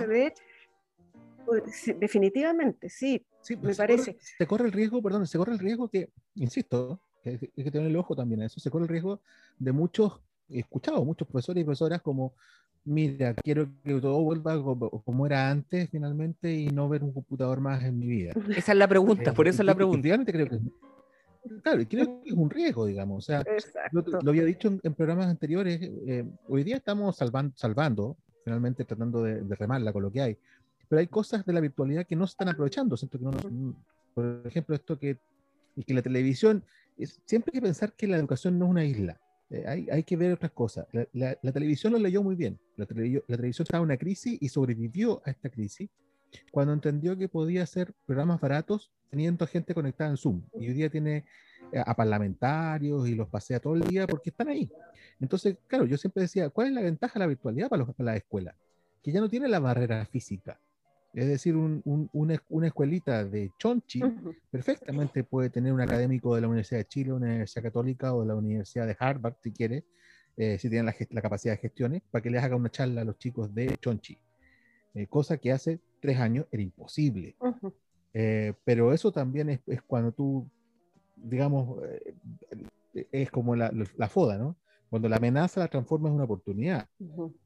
Definitivamente, 2.00 2.90
sí, 2.90 3.26
sí 3.42 3.56
me 3.58 3.76
parece. 3.76 4.18
se 4.20 4.48
corre 4.48 4.66
el 4.66 4.72
riesgo, 4.72 5.02
perdón, 5.02 5.28
se 5.28 5.38
corre 5.38 5.54
el 5.54 5.60
riesgo 5.60 5.90
que, 5.90 6.10
insisto, 6.36 7.00
que 7.24 7.30
hay 7.30 7.64
que 7.64 7.72
tener 7.72 7.88
el 7.88 7.96
ojo 7.96 8.16
también 8.16 8.42
a 8.42 8.46
eso, 8.46 8.60
se 8.60 8.70
corre 8.70 8.84
el 8.84 8.90
riesgo 8.90 9.22
de 9.60 9.72
muchos, 9.72 10.22
he 10.50 10.60
escuchado 10.60 11.04
muchos 11.06 11.28
profesores 11.28 11.62
y 11.62 11.66
profesoras 11.66 12.02
como, 12.02 12.34
mira, 12.86 13.34
quiero 13.36 13.68
que 13.84 14.00
todo 14.00 14.22
vuelva 14.22 14.62
como, 14.62 15.26
era 15.26 15.50
antes 15.50 15.90
finalmente 15.90 16.54
y 16.54 16.68
no 16.68 16.90
ver 16.90 17.04
un 17.04 17.14
computador 17.14 17.60
más 17.60 17.84
en 17.84 18.00
mi 18.00 18.08
vida. 18.08 18.34
Esa 18.58 18.72
es 18.72 18.78
la 18.78 18.88
pregunta, 18.88 19.32
eh, 19.32 19.34
por 19.34 19.48
eso 19.48 19.62
es 19.62 19.66
la 19.66 19.76
pregunta. 19.76 20.10
creo 20.26 20.50
que 20.50 20.60
Claro, 21.62 21.84
creo 21.90 22.22
que 22.22 22.30
es 22.30 22.36
un 22.36 22.50
riesgo, 22.50 22.86
digamos. 22.86 23.18
O 23.18 23.22
sea, 23.22 23.44
lo, 23.92 24.30
había 24.30 24.46
dicho 24.46 24.80
en, 24.82 24.94
programas 24.94 25.28
anteriores, 25.28 25.78
eh, 26.08 26.24
hoy 26.48 26.64
día 26.64 26.78
estamos 26.78 27.18
salvando, 27.18 27.54
salvando 27.58 28.16
finalmente 28.46 28.86
tratando 28.86 29.24
de, 29.24 29.42
de 29.42 29.56
remarla 29.56 29.92
con 29.92 30.04
lo 30.04 30.12
que 30.12 30.22
hay 30.22 30.38
pero 30.94 31.00
hay 31.00 31.08
cosas 31.08 31.44
de 31.44 31.54
la 31.54 31.60
virtualidad 31.60 32.06
que 32.06 32.16
no 32.16 32.28
se 32.28 32.34
están 32.34 32.50
aprovechando. 32.50 32.96
Siento 32.96 33.18
que 33.18 33.26
no, 33.26 33.32
por 34.14 34.44
ejemplo, 34.46 34.76
esto 34.76 35.00
que, 35.00 35.18
y 35.76 35.84
que 35.84 35.92
la 35.92 36.04
televisión, 36.04 36.64
es, 36.96 37.20
siempre 37.26 37.50
hay 37.50 37.60
que 37.60 37.66
pensar 37.66 37.94
que 37.94 38.06
la 38.06 38.16
educación 38.16 38.60
no 38.60 38.66
es 38.66 38.72
una 38.72 38.86
isla. 38.86 39.20
Eh, 39.50 39.64
hay, 39.68 39.90
hay, 39.90 40.04
que 40.04 40.16
ver 40.16 40.34
otras 40.34 40.52
cosas. 40.52 40.86
La, 40.92 41.36
la, 41.42 41.52
televisión 41.52 41.94
lo 41.94 41.98
leyó 41.98 42.22
muy 42.22 42.36
bien. 42.36 42.60
La, 42.76 42.86
la 42.86 43.38
televisión 43.38 43.64
estaba 43.64 43.82
en 43.82 43.86
una 43.86 43.98
crisis 43.98 44.38
y 44.40 44.50
sobrevivió 44.50 45.20
a 45.26 45.32
esta 45.32 45.50
crisis 45.50 45.90
cuando 46.52 46.74
entendió 46.74 47.18
que 47.18 47.28
podía 47.28 47.64
hacer 47.64 47.92
programas 48.06 48.40
baratos 48.40 48.92
teniendo 49.10 49.48
gente 49.48 49.74
conectada 49.74 50.12
en 50.12 50.18
Zoom. 50.18 50.44
Y 50.60 50.68
hoy 50.68 50.74
día 50.74 50.92
tiene 50.92 51.26
eh, 51.72 51.82
a 51.84 51.96
parlamentarios 51.96 53.10
y 53.10 53.16
los 53.16 53.30
pasea 53.30 53.60
todo 53.60 53.74
el 53.74 53.82
día 53.82 54.06
porque 54.06 54.30
están 54.30 54.50
ahí. 54.50 54.70
Entonces, 55.20 55.58
claro, 55.66 55.86
yo 55.86 55.98
siempre 55.98 56.22
decía, 56.22 56.52
¿cuál 56.52 56.68
es 56.68 56.74
la 56.74 56.82
ventaja 56.82 57.16
de 57.16 57.22
la 57.22 57.28
virtualidad 57.28 57.68
para, 57.68 57.84
los, 57.84 57.96
para 57.96 58.12
la 58.12 58.18
escuela? 58.18 58.56
Que 59.02 59.12
ya 59.12 59.22
no 59.22 59.28
tiene 59.28 59.48
la 59.48 59.58
barrera 59.58 60.06
física. 60.06 60.60
Es 61.14 61.28
decir, 61.28 61.56
una, 61.56 62.34
escuelita 62.66 63.24
de 63.24 63.52
Chonchi 63.60 64.02
perfectamente 64.50 65.24
puede 65.24 65.52
tener 65.52 65.72
un 65.72 65.82
académico 65.82 66.34
de 66.34 66.42
la 66.42 66.48
Universidad 66.48 66.80
de 66.80 66.88
Chile, 66.88 67.14
una 67.14 67.28
Universidad 67.28 67.62
Católica 67.62 68.16
o 68.16 68.22
de 68.22 68.28
la 68.28 68.36
Universidad 68.36 68.88
de 68.88 68.98
Harvard, 69.00 69.36
si 69.44 69.52
quiere, 69.52 69.84
eh, 70.38 70.58
si 70.58 70.70
tienen 70.70 70.92
la, 71.12 71.22
capacidad 71.22 71.54
de 71.54 71.60
gestiones, 71.60 72.02
para 72.10 72.24
que 72.24 72.32
les 72.32 72.42
haga 72.42 72.56
una 72.56 72.72
charla 72.72 73.02
a 73.02 73.04
los 73.04 73.20
chicos 73.20 73.54
de 73.54 73.78
Chonchi. 73.80 74.18
Eh, 74.96 75.06
cosa 75.06 75.38
que 75.38 75.52
hace 75.52 75.80
tres 76.00 76.20
años 76.20 76.48
era 76.52 76.64
imposible. 76.64 77.36
Eh, 78.16 78.54
pero 78.64 78.92
eso 78.92 79.12
también 79.12 79.50
es, 79.50 79.60
cuando 79.86 80.12
tú, 80.14 80.48
digamos, 81.16 81.78
es 83.12 83.30
como 83.30 83.56
la, 83.56 83.72
la, 83.98 84.10
foda, 84.10 84.40
¿no? 84.40 84.56
Cuando 84.94 85.10
la 85.10 85.16
amenaza 85.16 85.60
la 85.60 85.68
transforma 85.68 86.08
en 86.08 86.14
una 86.14 86.26
oportunidad. 86.26 86.88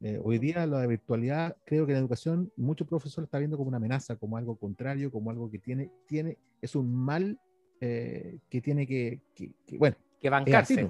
Eh, 0.02 0.20
hoy 0.22 0.38
día 0.38 0.66
la 0.66 0.86
virtualidad, 0.86 1.56
creo 1.64 1.86
que 1.86 1.94
la 1.94 1.98
educación, 1.98 2.52
muchos 2.58 2.86
profesores 2.86 3.26
está 3.26 3.38
viendo 3.38 3.56
como 3.56 3.68
una 3.68 3.78
amenaza, 3.78 4.16
como 4.16 4.36
algo 4.36 4.56
contrario, 4.56 5.10
como 5.10 5.30
algo 5.30 5.50
que 5.50 5.58
tiene, 5.58 5.90
tiene 6.06 6.36
es 6.60 6.76
un 6.76 6.94
mal 6.94 7.40
eh, 7.80 8.36
que 8.50 8.60
tiene 8.60 8.86
que, 8.86 9.22
bueno, 9.78 9.96
que 10.20 10.28
bancarse. 10.28 10.86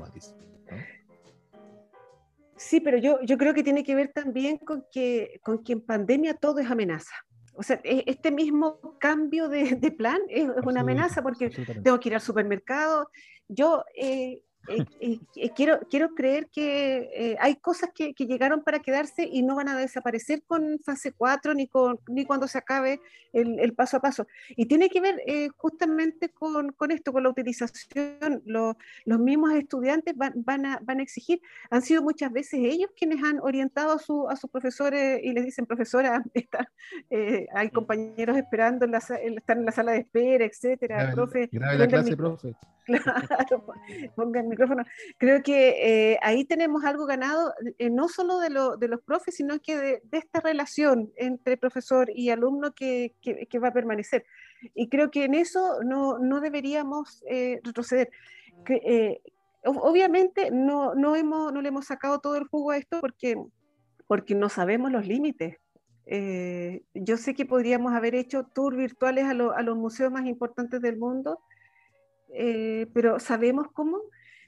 Sí, 2.56 2.80
pero 2.80 2.98
yo, 2.98 3.22
yo 3.22 3.38
creo 3.38 3.54
que 3.54 3.62
tiene 3.62 3.84
que 3.84 3.94
ver 3.94 4.08
también 4.12 4.58
con 4.58 4.84
que, 4.90 5.38
con 5.44 5.62
que 5.62 5.74
en 5.74 5.80
pandemia 5.80 6.34
todo 6.34 6.58
es 6.58 6.68
amenaza. 6.68 7.14
O 7.54 7.62
sea, 7.62 7.80
e, 7.84 8.02
este 8.08 8.32
mismo 8.32 8.98
cambio 8.98 9.48
de, 9.48 9.76
de 9.76 9.92
plan 9.92 10.18
es, 10.28 10.48
una 10.64 10.80
amenaza 10.80 11.22
porque 11.22 11.50
tengo 11.50 12.00
que 12.00 12.08
ir 12.08 12.16
al 12.16 12.20
supermercado. 12.20 13.08
Yo 13.46 13.84
eh, 13.94 14.42
eh, 14.68 15.18
eh, 15.36 15.50
quiero, 15.54 15.80
quiero 15.90 16.14
creer 16.14 16.48
que 16.48 17.10
eh, 17.14 17.36
hay 17.40 17.56
cosas 17.56 17.90
que, 17.94 18.12
que, 18.12 18.26
llegaron 18.26 18.62
para 18.62 18.80
quedarse 18.80 19.28
y 19.30 19.42
no 19.42 19.56
van 19.56 19.68
a 19.68 19.76
desaparecer 19.76 20.42
con 20.46 20.78
fase 20.84 21.12
4 21.12 21.54
ni, 21.54 21.66
con, 21.66 21.98
ni 22.08 22.24
cuando 22.24 22.46
se 22.46 22.58
acabe 22.58 23.00
el, 23.32 23.58
el 23.58 23.72
paso 23.74 23.96
a 23.96 24.00
paso. 24.00 24.26
Y 24.50 24.66
tiene 24.66 24.90
que 24.90 25.00
ver 25.00 25.22
justamente 25.56 26.28
con, 26.28 26.72
con, 26.72 26.90
esto, 26.90 27.12
con 27.12 27.22
la 27.22 27.30
utilización. 27.30 28.42
Los, 28.44 28.76
los 29.04 29.18
mismos 29.18 29.52
estudiantes 29.54 30.16
van, 30.16 30.32
van, 30.36 30.66
a, 30.66 30.78
van, 30.82 31.00
a, 31.00 31.02
exigir, 31.02 31.40
han 31.70 31.82
sido 31.82 32.02
muchas 32.02 32.32
veces 32.32 32.60
ellos 32.62 32.90
quienes 32.96 33.22
han 33.22 33.40
orientado 33.40 33.92
a, 33.92 33.98
su, 33.98 34.28
a 34.28 34.36
sus 34.36 34.50
profesores 34.50 35.20
y 35.22 35.32
les 35.32 35.44
dicen, 35.44 35.66
profesora, 35.66 36.22
está, 36.34 36.70
hay 37.54 37.70
compañeros 37.70 38.36
esperando, 38.36 38.84
en 38.84 38.92
la, 38.92 38.98
están 38.98 39.58
en 39.58 39.64
la 39.64 39.72
sala 39.72 39.92
de 39.92 39.98
espera, 39.98 40.44
etcétera. 40.44 41.12
profe, 41.14 41.48
grave 41.50 41.78
la 41.78 41.86
clase, 41.86 42.16
profe. 42.16 42.54
Claro, 42.88 43.64
ponga 44.16 44.40
el 44.40 44.46
micrófono. 44.46 44.82
Creo 45.18 45.42
que 45.42 46.12
eh, 46.12 46.18
ahí 46.22 46.44
tenemos 46.44 46.84
algo 46.84 47.04
ganado, 47.06 47.52
eh, 47.78 47.90
no 47.90 48.08
solo 48.08 48.38
de, 48.38 48.50
lo, 48.50 48.76
de, 48.76 48.88
los 48.88 49.02
profes, 49.02 49.36
sino 49.36 49.60
que 49.60 49.76
de, 49.76 50.02
esta 50.12 50.40
relación 50.40 51.12
entre 51.16 51.58
profesor 51.58 52.10
y 52.14 52.30
alumno 52.30 52.72
que, 52.72 53.14
que, 53.20 53.58
va 53.58 53.68
a 53.68 53.72
permanecer. 53.72 54.24
Y 54.74 54.88
creo 54.88 55.10
que 55.10 55.24
en 55.24 55.34
eso 55.34 55.82
no, 55.84 56.18
no 56.18 56.40
deberíamos 56.40 57.22
eh, 57.28 57.60
retroceder. 57.62 58.10
Que, 58.64 59.20
obviamente 59.64 60.50
no, 60.50 60.94
no, 60.94 61.14
hemos, 61.14 61.52
no 61.52 61.60
le 61.60 61.68
hemos 61.68 61.86
sacado 61.86 62.20
todo 62.20 62.36
el 62.36 62.44
jugo 62.44 62.70
a 62.70 62.78
esto 62.78 63.00
porque, 63.00 63.36
porque 64.06 64.34
no 64.34 64.48
sabemos 64.48 64.90
los 64.90 65.06
límites. 65.06 65.58
yo 66.94 67.16
sé 67.18 67.34
que 67.34 67.44
podríamos 67.44 67.92
haber 67.92 68.14
hecho 68.14 68.44
tours 68.44 68.76
virtuales 68.76 69.26
a, 69.26 69.30
a 69.30 69.62
los 69.62 69.76
museos 69.76 70.10
más 70.10 70.26
importantes 70.26 70.80
del 70.80 70.96
mundo 70.96 71.40
eh, 72.34 72.86
pero 72.92 73.18
¿sabemos 73.18 73.68
cómo? 73.72 74.00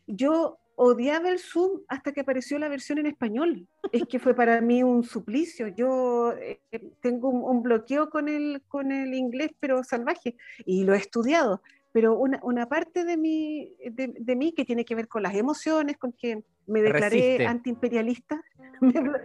Yo 0.07 0.59
odiaba 0.75 1.29
el 1.29 1.39
Zoom 1.39 1.83
hasta 1.89 2.13
que 2.13 2.23
apareció 2.23 2.59
la 2.59 2.69
versión 2.69 2.99
en 2.99 3.07
español. 3.07 3.67
Es 3.93 4.05
que 4.05 4.19
fue 4.19 4.35
para 4.35 4.61
mí 4.61 4.83
un 4.83 5.05
suplicio. 5.05 5.69
Yo 5.69 6.33
eh, 6.41 6.61
tengo 7.03 7.29
un, 7.29 7.63
bloqueo 7.63 8.09
con 8.09 8.29
el, 8.29 8.63
con 8.67 8.91
el 8.91 9.13
inglés, 9.13 9.51
pero 9.61 9.85
salvaje, 9.85 10.37
y 10.65 10.85
lo 10.85 10.95
he 10.95 10.97
estudiado. 10.97 11.63
Pero 11.93 12.17
una, 12.17 12.41
una 12.43 12.67
parte 12.67 13.05
de 13.05 13.17
mí, 13.17 13.75
de, 13.91 14.37
mí 14.37 14.53
que 14.53 14.65
tiene 14.65 14.85
que 14.85 14.95
ver 14.95 15.09
con 15.09 15.23
las 15.23 15.35
emociones, 15.35 15.99
con 15.99 16.13
que 16.13 16.45
me 16.67 16.81
declaré 16.81 17.47
antiimperialista. 17.47 18.41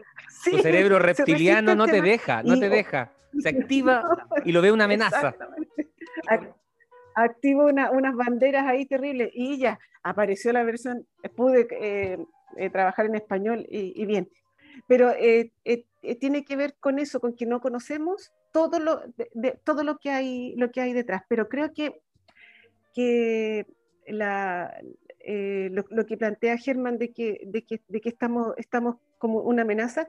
tu 0.45 0.57
cerebro 0.57 0.99
reptiliano 0.99 1.73
no 1.75 1.85
te 1.85 2.01
deja, 2.01 2.43
no 2.43 2.59
te 2.59 2.69
deja. 2.69 3.13
Se 3.39 3.49
activa 3.49 4.03
y 4.45 4.51
lo 4.51 4.61
ve 4.61 4.71
una 4.71 4.85
amenaza 4.85 5.35
activo 7.15 7.65
unas 7.65 8.15
banderas 8.15 8.65
ahí 8.67 8.85
terribles 8.85 9.31
y 9.33 9.57
ya 9.57 9.79
apareció 10.03 10.53
la 10.53 10.63
versión, 10.63 11.07
pude 11.35 11.67
eh, 11.71 12.17
eh, 12.57 12.69
trabajar 12.69 13.07
en 13.07 13.15
español 13.15 13.65
y, 13.69 14.05
bien. 14.05 14.29
Pero 14.87 15.11
eh, 15.11 15.51
tiene 16.19 16.43
que 16.43 16.55
ver 16.55 16.75
con 16.79 16.99
eso, 16.99 17.19
con 17.19 17.35
que 17.35 17.45
no 17.45 17.61
conocemos 17.61 18.31
todo 18.51 18.79
lo, 18.79 19.01
todo 19.63 19.83
lo, 19.83 19.97
que, 19.97 20.11
hay, 20.11 20.55
lo 20.57 20.71
que 20.71 20.81
hay 20.81 20.93
detrás. 20.93 21.23
Pero 21.27 21.49
creo 21.49 21.73
que, 21.73 22.01
que 22.93 23.65
lo, 24.07 26.05
que 26.05 26.17
plantea 26.17 26.57
Germán 26.57 26.99
de 26.99 27.11
que, 27.11 27.41
de 27.45 27.63
que, 27.63 27.81
de 27.87 28.01
que 28.01 28.09
estamos, 28.09 28.53
estamos 28.57 28.97
como 29.17 29.39
una 29.39 29.63
amenaza, 29.63 30.07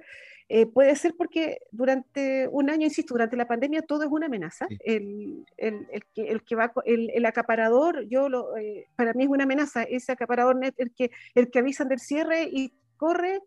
eh, 0.49 0.66
puede 0.66 0.94
ser 0.94 1.14
porque 1.16 1.59
durante 1.72 2.47
un 2.49 2.70
año, 2.70 2.84
insisto, 2.84 3.14
durante 3.14 3.36
la 3.36 3.49
pandemia 3.49 3.82
todo 3.82 4.05
es 4.05 4.11
una 4.11 4.26
amenaza. 4.26 4.66
El, 4.84 5.44
el, 5.57 5.88
el, 5.90 6.05
que, 6.14 6.28
el, 6.28 6.44
que, 6.44 6.55
va, 6.55 6.72
el, 6.84 7.26
acaparador, 7.26 8.07
yo 8.09 8.28
lo, 8.28 8.57
eh, 8.57 8.86
para 8.94 9.12
mí 9.12 9.24
es 9.24 9.28
una 9.28 9.42
amenaza, 9.42 9.82
ese 9.82 10.12
acaparador 10.12 10.57
net, 10.57 10.74
el 10.78 10.92
que, 10.92 11.11
el 11.34 11.51
que 11.51 11.59
avisan 11.59 11.88
del 11.88 11.99
cierre 11.99 12.44
y 12.44 12.72
corre, 12.97 13.40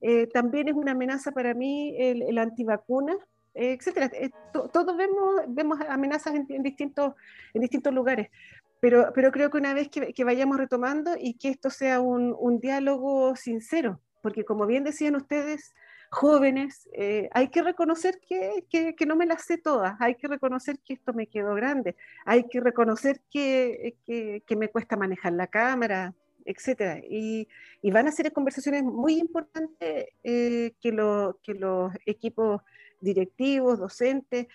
eh, 0.00 0.28
también 0.28 0.68
es 0.68 0.74
una 0.74 0.92
amenaza 0.92 1.32
para 1.32 1.54
mí 1.54 1.96
el, 1.98 2.38
antivacuna, 2.38 3.16
etcétera. 3.52 4.10
todos 4.52 4.96
vemos, 4.96 5.42
vemos 5.48 5.80
amenazas 5.88 6.34
en, 6.34 6.62
distintos, 6.62 7.14
en 7.52 7.62
distintos 7.62 7.92
lugares. 7.92 8.28
Pero, 8.78 9.12
pero 9.14 9.32
creo 9.32 9.50
que 9.50 9.58
una 9.58 9.74
vez 9.74 9.88
que, 9.88 10.12
que 10.12 10.24
vayamos 10.24 10.58
retomando 10.58 11.12
y 11.18 11.34
que 11.34 11.48
esto 11.48 11.70
sea 11.70 12.00
un, 12.00 12.36
un 12.38 12.60
diálogo 12.60 13.34
sincero, 13.34 14.00
porque 14.22 14.44
como 14.44 14.66
bien 14.66 14.84
decían 14.84 15.16
ustedes, 15.16 15.74
jóvenes, 16.14 16.88
eh, 16.92 17.28
hay 17.32 17.48
que 17.48 17.62
reconocer 17.62 18.20
que, 18.26 18.64
que, 18.70 19.06
no 19.06 19.16
me 19.16 19.26
las 19.26 19.44
sé 19.44 19.58
todas, 19.58 19.94
hay 20.00 20.14
que 20.14 20.28
reconocer 20.28 20.78
que 20.78 20.94
esto 20.94 21.12
me 21.12 21.26
quedó 21.26 21.54
grande, 21.54 21.96
hay 22.24 22.44
que 22.44 22.60
reconocer 22.60 23.20
que, 23.30 23.96
que 24.06 24.56
me 24.56 24.68
cuesta 24.68 24.96
manejar 24.96 25.32
la 25.32 25.46
cámara, 25.46 26.14
etc. 26.44 27.04
Y, 27.08 27.48
y, 27.82 27.90
van 27.90 28.08
a 28.08 28.12
ser 28.12 28.32
conversaciones 28.32 28.82
muy 28.82 29.18
importantes 29.18 30.06
eh, 30.22 30.72
que, 30.80 30.92
lo, 30.92 31.38
que 31.42 31.54
los 31.54 31.92
equipos 32.06 32.62
directivos, 33.00 33.78
docentes 33.78 34.46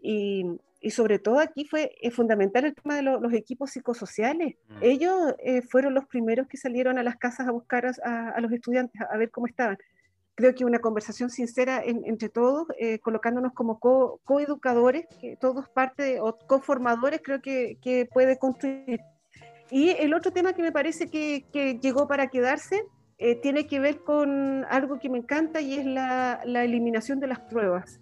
y, 0.00 0.44
y 0.80 0.90
sobre 0.90 1.18
todo 1.18 1.38
aquí 1.38 1.64
fue 1.64 1.92
fundamental 2.12 2.64
el 2.64 2.74
tema 2.74 2.96
de 2.96 3.02
los 3.02 3.32
equipos 3.32 3.70
psicosociales. 3.70 4.56
Mm. 4.68 4.78
Ellos 4.80 5.34
eh, 5.38 5.62
fueron 5.62 5.94
los 5.94 6.06
primeros 6.06 6.46
que 6.46 6.56
salieron 6.56 6.98
a 6.98 7.02
las 7.02 7.16
casas 7.16 7.48
a 7.48 7.52
buscar 7.52 7.86
a, 7.86 8.28
a 8.30 8.40
los 8.40 8.52
estudiantes, 8.52 9.00
a 9.00 9.16
ver 9.16 9.30
cómo 9.30 9.46
estaban 9.46 9.78
creo 10.40 10.54
que 10.54 10.64
una 10.64 10.78
conversación 10.78 11.28
sincera 11.28 11.82
entre 11.84 12.30
todos, 12.30 12.66
eh, 12.78 12.98
colocándonos 13.00 13.52
como 13.52 13.78
coeducadores, 14.24 15.06
que 15.20 15.36
todos 15.36 15.68
parte 15.68 16.02
de, 16.02 16.20
o 16.20 16.38
coformadores, 16.46 17.20
creo 17.22 17.42
que, 17.42 17.76
que, 17.82 18.06
puede 18.06 18.38
construir. 18.38 19.00
Y 19.70 19.90
el 19.90 20.14
otro 20.14 20.32
tema 20.32 20.54
que 20.54 20.62
me 20.62 20.72
parece 20.72 21.08
que, 21.08 21.44
que 21.52 21.78
llegó 21.78 22.08
para 22.08 22.28
quedarse 22.28 22.82
eh, 23.18 23.36
tiene 23.36 23.66
que 23.66 23.80
ver 23.80 24.00
con 24.00 24.64
algo 24.70 24.98
que 24.98 25.10
me 25.10 25.18
encanta 25.18 25.60
y 25.60 25.74
es 25.74 25.84
la, 25.84 26.40
la 26.46 26.64
eliminación 26.64 27.20
de 27.20 27.26
las 27.26 27.40
pruebas. 27.40 28.00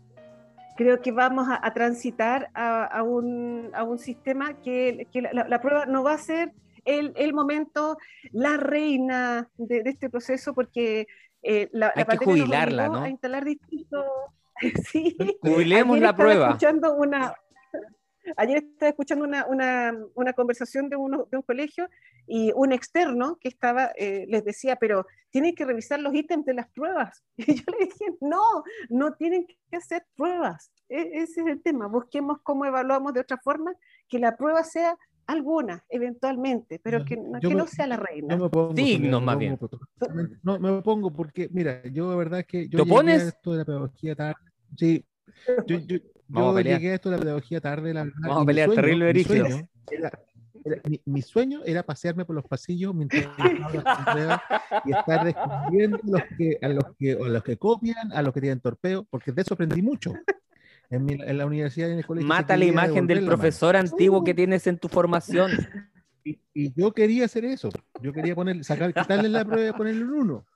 Creo 0.77 1.03
que 1.03 1.11
vamos 1.11 1.49
a, 1.51 1.75
transitar 1.75 2.51
a, 2.55 2.85
a, 2.85 3.03
un, 3.03 3.71
a, 3.75 3.83
un, 3.83 3.99
sistema 3.99 4.55
que, 4.63 5.09
que 5.13 5.23
la, 5.23 5.33
la, 5.33 5.61
prueba 5.61 5.87
no 5.87 6.05
va 6.05 6.13
a 6.13 6.19
ser 6.19 6.53
el, 6.85 7.13
el 7.17 7.35
momento, 7.35 7.99
la 8.31 8.57
reina 8.59 9.49
de, 9.57 9.83
de 9.83 9.91
este 9.91 10.09
proceso, 10.09 10.55
porque 10.55 11.09
eh, 11.43 11.69
la, 11.73 11.93
Hay 11.95 12.05
que 12.05 12.25
jubilarla, 12.25 12.89
¿no? 12.89 13.03
A 13.03 13.09
instalar 13.09 13.45
distintos. 13.45 14.05
sí. 14.91 15.17
Jubilemos 15.41 15.99
la 16.01 16.15
prueba. 16.15 16.49
Escuchando 16.49 16.95
una, 16.95 17.35
ayer 18.37 18.59
estaba 18.59 18.91
escuchando 18.91 19.25
una, 19.25 19.47
una, 19.47 19.97
una 20.15 20.33
conversación 20.33 20.89
de, 20.89 20.97
uno, 20.97 21.27
de 21.31 21.37
un 21.37 21.43
colegio 21.43 21.89
y 22.27 22.53
un 22.55 22.73
externo 22.73 23.39
que 23.41 23.49
estaba, 23.49 23.93
eh, 23.97 24.27
les 24.29 24.45
decía, 24.45 24.77
pero 24.77 25.07
tienen 25.31 25.55
que 25.55 25.65
revisar 25.65 26.01
los 26.01 26.15
ítems 26.15 26.45
de 26.45 26.55
las 26.55 26.69
pruebas. 26.69 27.23
Y 27.37 27.55
yo 27.55 27.65
le 27.79 27.87
dije, 27.87 28.05
no, 28.21 28.65
no 28.91 29.15
tienen 29.15 29.47
que 29.47 29.77
hacer 29.77 30.07
pruebas. 30.17 30.71
E, 30.89 31.23
ese 31.23 31.41
es 31.41 31.47
el 31.47 31.63
tema. 31.63 31.87
Busquemos 31.87 32.39
cómo 32.43 32.65
evaluamos 32.65 33.15
de 33.15 33.21
otra 33.21 33.39
forma, 33.39 33.75
que 34.09 34.19
la 34.19 34.37
prueba 34.37 34.65
sea 34.65 34.99
alguna, 35.29 35.85
eventualmente, 35.91 36.81
pero 36.83 37.05
que, 37.05 37.17
que 37.41 37.55
no 37.55 37.67
sea 37.67 37.87
la 37.87 37.97
reina. 37.97 38.35
No 38.35 38.45
me 38.45 38.51
pongo, 38.51 38.75
Signos, 38.75 39.23
más 39.23 39.39
bien. 39.39 39.59
No, 40.43 40.59
me 40.59 40.83
pongo 40.83 41.13
porque, 41.13 41.49
mira, 41.53 41.83
yo 41.87 42.11
de 42.11 42.17
verdad 42.17 42.45
que 42.47 42.69
yo 42.69 42.79
¿Te 42.79 42.91
opones? 42.91 43.23
a 43.23 43.29
esto 43.29 43.53
de 43.53 43.59
la 43.59 43.65
pedagogía 43.67 44.17
tarde. 44.17 44.41
Sí, 44.77 45.05
yo, 45.67 45.79
yo, 45.81 45.99
yo 46.29 46.61
llegué 46.61 46.93
a 46.93 46.95
esto 46.95 47.11
de 47.11 47.17
la 47.17 47.23
pedagogía 47.23 47.61
tarde. 47.61 47.93
La 47.93 48.05
verdad, 48.05 48.19
Vamos 48.23 48.43
a 48.43 48.47
pelear, 48.47 48.67
sueño, 48.69 48.83
terrible 48.83 49.69
era, 49.91 50.11
mi, 50.89 51.01
mi, 51.05 51.23
sueño 51.23 51.61
era 51.65 51.83
pasearme 51.83 52.25
por 52.25 52.35
los 52.35 52.45
pasillos 52.45 52.95
mientras 52.95 53.25
y 54.85 54.93
estar 54.93 55.25
descubriendo 55.25 55.99
los 56.05 56.23
que, 56.37 56.59
a, 56.61 56.69
los 56.69 56.85
que, 56.99 57.13
a 57.13 57.29
los 57.29 57.43
que 57.43 57.57
copian, 57.57 58.13
a 58.13 58.23
los 58.23 58.33
que 58.33 58.41
tienen 58.41 58.61
torpeo, 58.61 59.07
porque 59.11 59.33
de 59.33 59.43
eso 59.43 59.55
aprendí 59.55 59.83
mucho. 59.83 60.13
En, 60.91 61.37
la 61.37 61.45
universidad 61.45 61.89
y 61.89 61.93
en 61.93 61.99
el 61.99 62.07
colegio. 62.07 62.27
Mata 62.27 62.57
la 62.57 62.65
imagen 62.65 63.07
del 63.07 63.25
profesor 63.25 63.77
antiguo 63.77 64.25
que 64.25 64.35
tienes 64.35 64.67
en 64.67 64.79
tu 64.79 64.89
formación. 64.89 65.51
Y, 66.53 66.75
yo 66.75 66.93
quería 66.93 67.25
hacer 67.25 67.47
eso. 67.47 67.71
Yo 68.03 68.13
quería 68.13 68.35
poner, 68.35 68.63
sacar, 68.63 68.93
quitarle 68.93 69.31
la 69.31 69.47
prueba 69.47 69.71
y 69.71 69.73
ponerle 69.73 70.05
un 70.05 70.13
uno. 70.13 70.47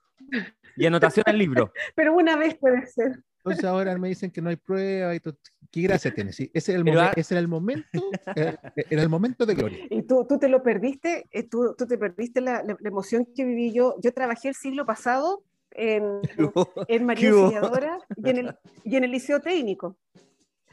Y 0.77 0.85
anotación 0.85 1.25
al 1.27 1.39
libro. 1.39 1.73
Pero 1.95 2.15
una 2.15 2.37
vez 2.37 2.57
puede 2.57 2.87
ser. 2.87 3.23
Entonces 3.39 3.65
ahora 3.65 3.97
me 3.97 4.09
dicen 4.09 4.31
que 4.31 4.43
no 4.43 4.51
hay 4.51 4.57
prueba 4.57 5.15
y 5.15 5.21
todo. 5.21 5.37
¿Qué 5.71 5.81
gracia 5.81 6.15
tiene? 6.15 6.33
Sí, 6.33 6.51
ese, 6.53 6.73
era 6.73 6.81
el 6.81 7.11
ese, 7.17 7.35
era 7.35 7.41
el 7.41 7.49
momento, 7.49 7.89
era, 8.37 8.61
el 8.91 9.09
momento 9.09 9.47
de 9.47 9.55
gloria. 9.55 9.79
Y 9.89 10.03
tú, 10.03 10.27
tú 10.29 10.39
te 10.39 10.49
lo 10.49 10.63
perdiste, 10.63 11.27
eh, 11.31 11.49
tú, 11.49 11.75
tú 11.77 11.87
te 11.87 11.97
perdiste 11.97 12.43
la, 12.43 12.63
la, 12.63 12.77
emoción 12.85 13.27
que 13.35 13.45
viví 13.45 13.73
yo. 13.73 13.97
Yo 14.03 14.13
trabajé 14.13 14.49
el 14.49 14.55
siglo 14.55 14.85
pasado 14.85 15.43
en, 15.75 16.21
en 16.89 17.07
María 17.07 17.31
Auxiliadora 17.31 17.99
y 18.17 18.31
en, 18.31 18.37
el, 18.39 18.57
y 18.85 18.97
en 18.97 19.05
el 19.05 19.11
Liceo 19.11 19.41
Técnico. 19.41 19.97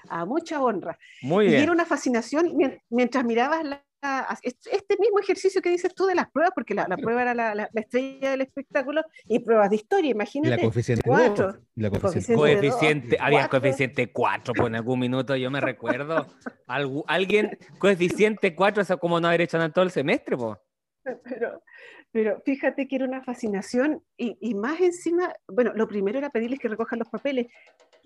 A 0.07 0.25
mucha 0.25 0.61
honra. 0.61 0.97
Muy 1.21 1.47
bien. 1.47 1.59
Y 1.59 1.63
era 1.63 1.71
una 1.71 1.85
fascinación 1.85 2.57
mientras 2.89 3.23
mirabas 3.25 3.63
la, 3.63 3.83
este 4.01 4.97
mismo 4.97 5.19
ejercicio 5.19 5.61
que 5.61 5.69
dices 5.69 5.93
tú 5.93 6.05
de 6.05 6.15
las 6.15 6.29
pruebas, 6.31 6.51
porque 6.55 6.73
la, 6.73 6.87
la 6.87 6.97
prueba 6.97 7.21
era 7.21 7.33
la, 7.33 7.53
la, 7.53 7.69
estrella 7.73 8.31
del 8.31 8.41
espectáculo, 8.41 9.01
y 9.25 9.39
pruebas 9.39 9.69
de 9.69 9.75
historia, 9.75 10.11
imagínate. 10.11 10.55
la 10.55 10.61
coeficiente 10.61 11.03
4. 11.05 11.57
La 11.75 11.89
coeficiente, 11.89 12.35
coeficiente 12.35 13.17
había 13.19 13.47
coeficiente 13.49 14.11
4, 14.11 14.53
pues 14.53 14.67
en 14.67 14.75
algún 14.75 14.99
minuto 14.99 15.35
yo 15.35 15.51
me 15.51 15.59
recuerdo. 15.59 16.27
alguien, 17.07 17.57
coeficiente 17.77 18.55
4, 18.55 18.83
es 18.83 18.89
como 18.99 19.19
no 19.19 19.27
haber 19.27 19.41
hecho 19.41 19.57
nada 19.57 19.71
todo 19.71 19.83
el 19.83 19.91
semestre, 19.91 20.37
pues. 20.37 20.57
Pero, 21.23 21.61
pero 22.11 22.41
fíjate 22.43 22.87
que 22.87 22.95
era 22.95 23.05
una 23.05 23.23
fascinación 23.23 24.01
y, 24.17 24.37
y, 24.41 24.55
más 24.55 24.79
encima, 24.81 25.31
bueno, 25.47 25.73
lo 25.75 25.87
primero 25.87 26.17
era 26.17 26.31
pedirles 26.31 26.59
que 26.59 26.67
recojan 26.67 26.99
los 26.99 27.09
papeles. 27.09 27.47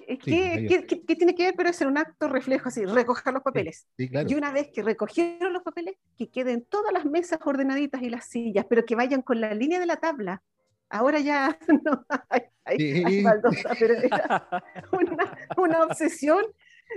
Eh, 0.08 0.18
¿Qué, 0.18 0.66
¿qué, 0.68 0.86
qué, 0.86 1.06
qué 1.06 1.16
tiene 1.16 1.34
que 1.34 1.46
ver? 1.46 1.54
Pero 1.56 1.70
es 1.70 1.80
un 1.82 1.98
acto 1.98 2.28
reflejo 2.28 2.68
así, 2.68 2.84
recoger 2.86 3.34
los 3.34 3.44
papeles. 3.44 3.88
Sí, 3.98 4.10
claro. 4.10 4.28
Y 4.30 4.36
una 4.36 4.52
vez 4.52 4.70
que 4.74 4.84
recogieron 4.84 5.54
los 5.54 5.64
papeles, 5.64 5.96
que 6.18 6.30
queden 6.30 6.66
todas 6.66 6.92
las 6.92 7.06
mesas 7.06 7.40
ordenaditas 7.46 8.02
y 8.02 8.10
las 8.10 8.26
sillas, 8.26 8.66
pero 8.70 8.84
que 8.84 8.96
vayan 8.96 9.22
con 9.22 9.40
la 9.40 9.54
línea 9.54 9.80
de 9.80 9.86
la 9.86 9.96
tabla. 9.96 10.44
Ahora 10.90 11.20
ya 11.20 11.58
no 11.86 12.06
hay, 12.30 12.42
hay, 12.66 12.78
sí. 12.78 13.04
hay 13.06 13.24
baldosa, 13.24 13.70
pero 13.80 13.94
era 13.94 14.64
una, 14.92 15.38
una 15.58 15.84
obsesión. 15.84 16.44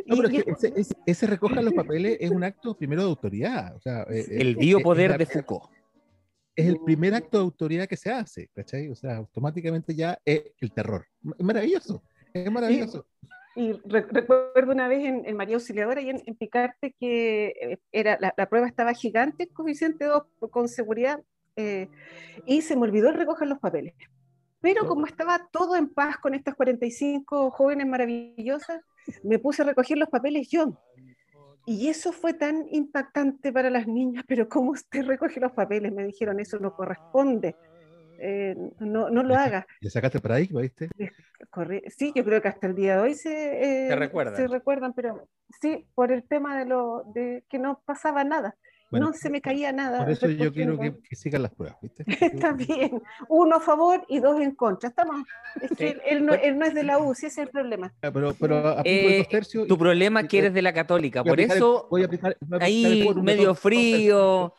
No, 0.07 0.17
pero 0.17 0.29
y, 0.29 0.39
es 0.39 0.45
que 0.45 0.51
ese, 0.51 0.73
ese, 0.77 0.95
ese, 1.07 1.27
recojan 1.29 1.65
los 1.65 1.73
papeles 1.73 2.19
es 2.21 2.31
un 2.31 2.43
acto 2.43 2.77
primero 2.77 3.03
de 3.03 3.09
autoridad. 3.09 3.77
O 3.77 3.81
sea, 3.81 4.03
eh, 4.11 4.27
el 4.29 4.57
biopoder 4.57 5.17
de 5.17 5.27
Foucault 5.27 5.76
es 6.57 6.67
el 6.67 6.81
primer 6.81 7.15
acto 7.15 7.39
de 7.39 7.45
autoridad 7.45 7.87
que 7.87 7.97
se 7.97 8.11
hace, 8.11 8.49
¿cachai? 8.55 8.89
O 8.89 8.95
sea, 8.95 9.17
automáticamente 9.17 9.95
ya 9.95 10.19
es 10.25 10.43
el 10.61 10.73
terror. 10.73 11.07
Es 11.39 11.45
maravilloso, 11.45 12.03
es 12.33 12.51
maravilloso. 12.51 13.07
Y, 13.55 13.63
y 13.63 13.73
re 13.85 14.07
recuerdo 14.11 14.73
una 14.73 14.89
vez 14.89 15.05
en, 15.05 15.27
en, 15.27 15.37
María 15.37 15.57
Auxiliadora 15.57 16.01
y 16.01 16.11
en, 16.11 16.23
en 16.25 16.35
Picarte 16.35 16.95
que 16.99 17.47
eh, 17.61 17.79
era, 17.93 18.17
la, 18.21 18.33
la, 18.37 18.49
prueba 18.49 18.67
estaba 18.67 18.95
gigante, 18.95 19.49
coeficiente 19.49 20.07
2 20.07 20.23
con 20.51 20.69
seguridad, 20.69 21.23
eh, 21.57 21.89
y 22.45 22.63
se 22.63 22.77
me 22.77 22.83
olvidó 22.83 23.13
recoger 23.13 23.49
los 23.49 23.59
papeles. 23.59 23.95
Pero 24.61 24.87
como 24.87 25.07
estaba 25.07 25.49
todo 25.53 25.77
en 25.77 25.89
paz 25.89 26.17
con 26.19 26.35
estas 26.35 26.55
45 26.55 27.51
jóvenes 27.51 27.87
maravillosas, 27.87 28.83
me 29.23 29.39
puse 29.39 29.63
a 29.63 29.67
recoger 29.67 29.99
los 29.99 30.09
papeles 30.09 30.49
yo. 30.51 30.79
Y 31.67 31.89
eso 31.89 32.13
fue 32.13 32.33
tan 32.33 32.67
impactante 32.71 33.53
para 33.53 33.71
las 33.71 33.89
niñas, 33.89 34.25
pero 34.29 34.49
¿cómo 34.49 34.71
usted 34.71 35.05
recoge 35.05 35.41
los 35.41 35.51
papeles? 35.53 35.93
Me 35.93 36.05
dijeron, 36.05 36.39
eso 36.39 36.59
no 36.61 36.73
corresponde. 36.73 37.57
Eh, 38.19 38.55
no, 38.79 39.11
no, 39.11 39.23
lo 39.23 39.35
haga. 39.35 39.67
¿Le 39.81 39.91
sacaste 39.91 40.21
paradigma, 40.21 40.61
viste? 40.61 40.89
Sí, 41.89 42.13
yo 42.15 42.25
creo 42.25 42.41
que 42.41 42.49
hasta 42.49 42.69
el 42.69 42.75
día 42.75 42.97
de 42.97 43.03
hoy 43.03 43.15
se, 43.15 43.89
eh, 43.89 43.97
recuerdan? 43.97 44.37
se 44.37 44.47
recuerdan, 44.47 44.93
pero 44.95 45.29
sí, 45.61 45.87
por 45.95 46.13
el 46.13 46.23
tema 46.23 46.57
de, 46.59 46.67
lo, 46.67 47.03
de 47.15 47.45
que 47.49 47.59
no 47.59 47.83
pasaba 47.85 48.25
nada. 48.25 48.57
Bueno, 48.91 49.09
no 49.09 49.13
se 49.13 49.31
me 49.31 49.41
caía 49.41 49.73
nada. 49.73 49.99
Por 49.99 50.11
eso 50.11 50.29
yo 50.29 50.53
quiero 50.53 50.79
que, 50.79 50.97
que, 51.01 51.17
sigan 51.17 51.43
las 51.43 51.53
pruebas, 51.53 51.77
¿viste? 51.83 52.05
Está 52.25 52.53
bien. 52.53 53.03
Uno 53.29 53.57
a 53.57 53.61
favor 53.61 54.05
y 54.09 54.21
dos 54.21 54.41
en 54.41 54.55
contra. 54.55 54.89
Estamos. 54.89 55.27
Es 55.61 55.71
que 55.77 55.93
sí. 55.93 55.99
él, 56.07 56.25
no, 56.25 56.35
él, 56.35 56.57
no, 56.59 56.65
es 56.65 56.75
de 56.75 56.85
la 56.85 56.99
U, 56.99 57.13
ese 57.13 57.27
es 57.27 57.39
el 57.39 57.49
problema. 57.49 57.93
Pero, 58.01 58.35
pero 58.39 58.77
eh, 58.85 59.27
tercios, 59.29 59.67
tu 59.67 59.77
problema 59.77 60.21
es 60.21 60.29
que 60.29 60.39
eres 60.39 60.55
de 60.55 60.63
la 60.63 60.73
Católica, 60.73 61.25
por 61.25 61.41
eso 61.41 61.89
voy 61.91 62.03
a 62.03 62.07
aplicar, 62.07 62.37
voy 62.41 62.61
a 62.61 62.65
ahí 62.65 63.09
medio 63.17 63.55
frío. 63.55 64.55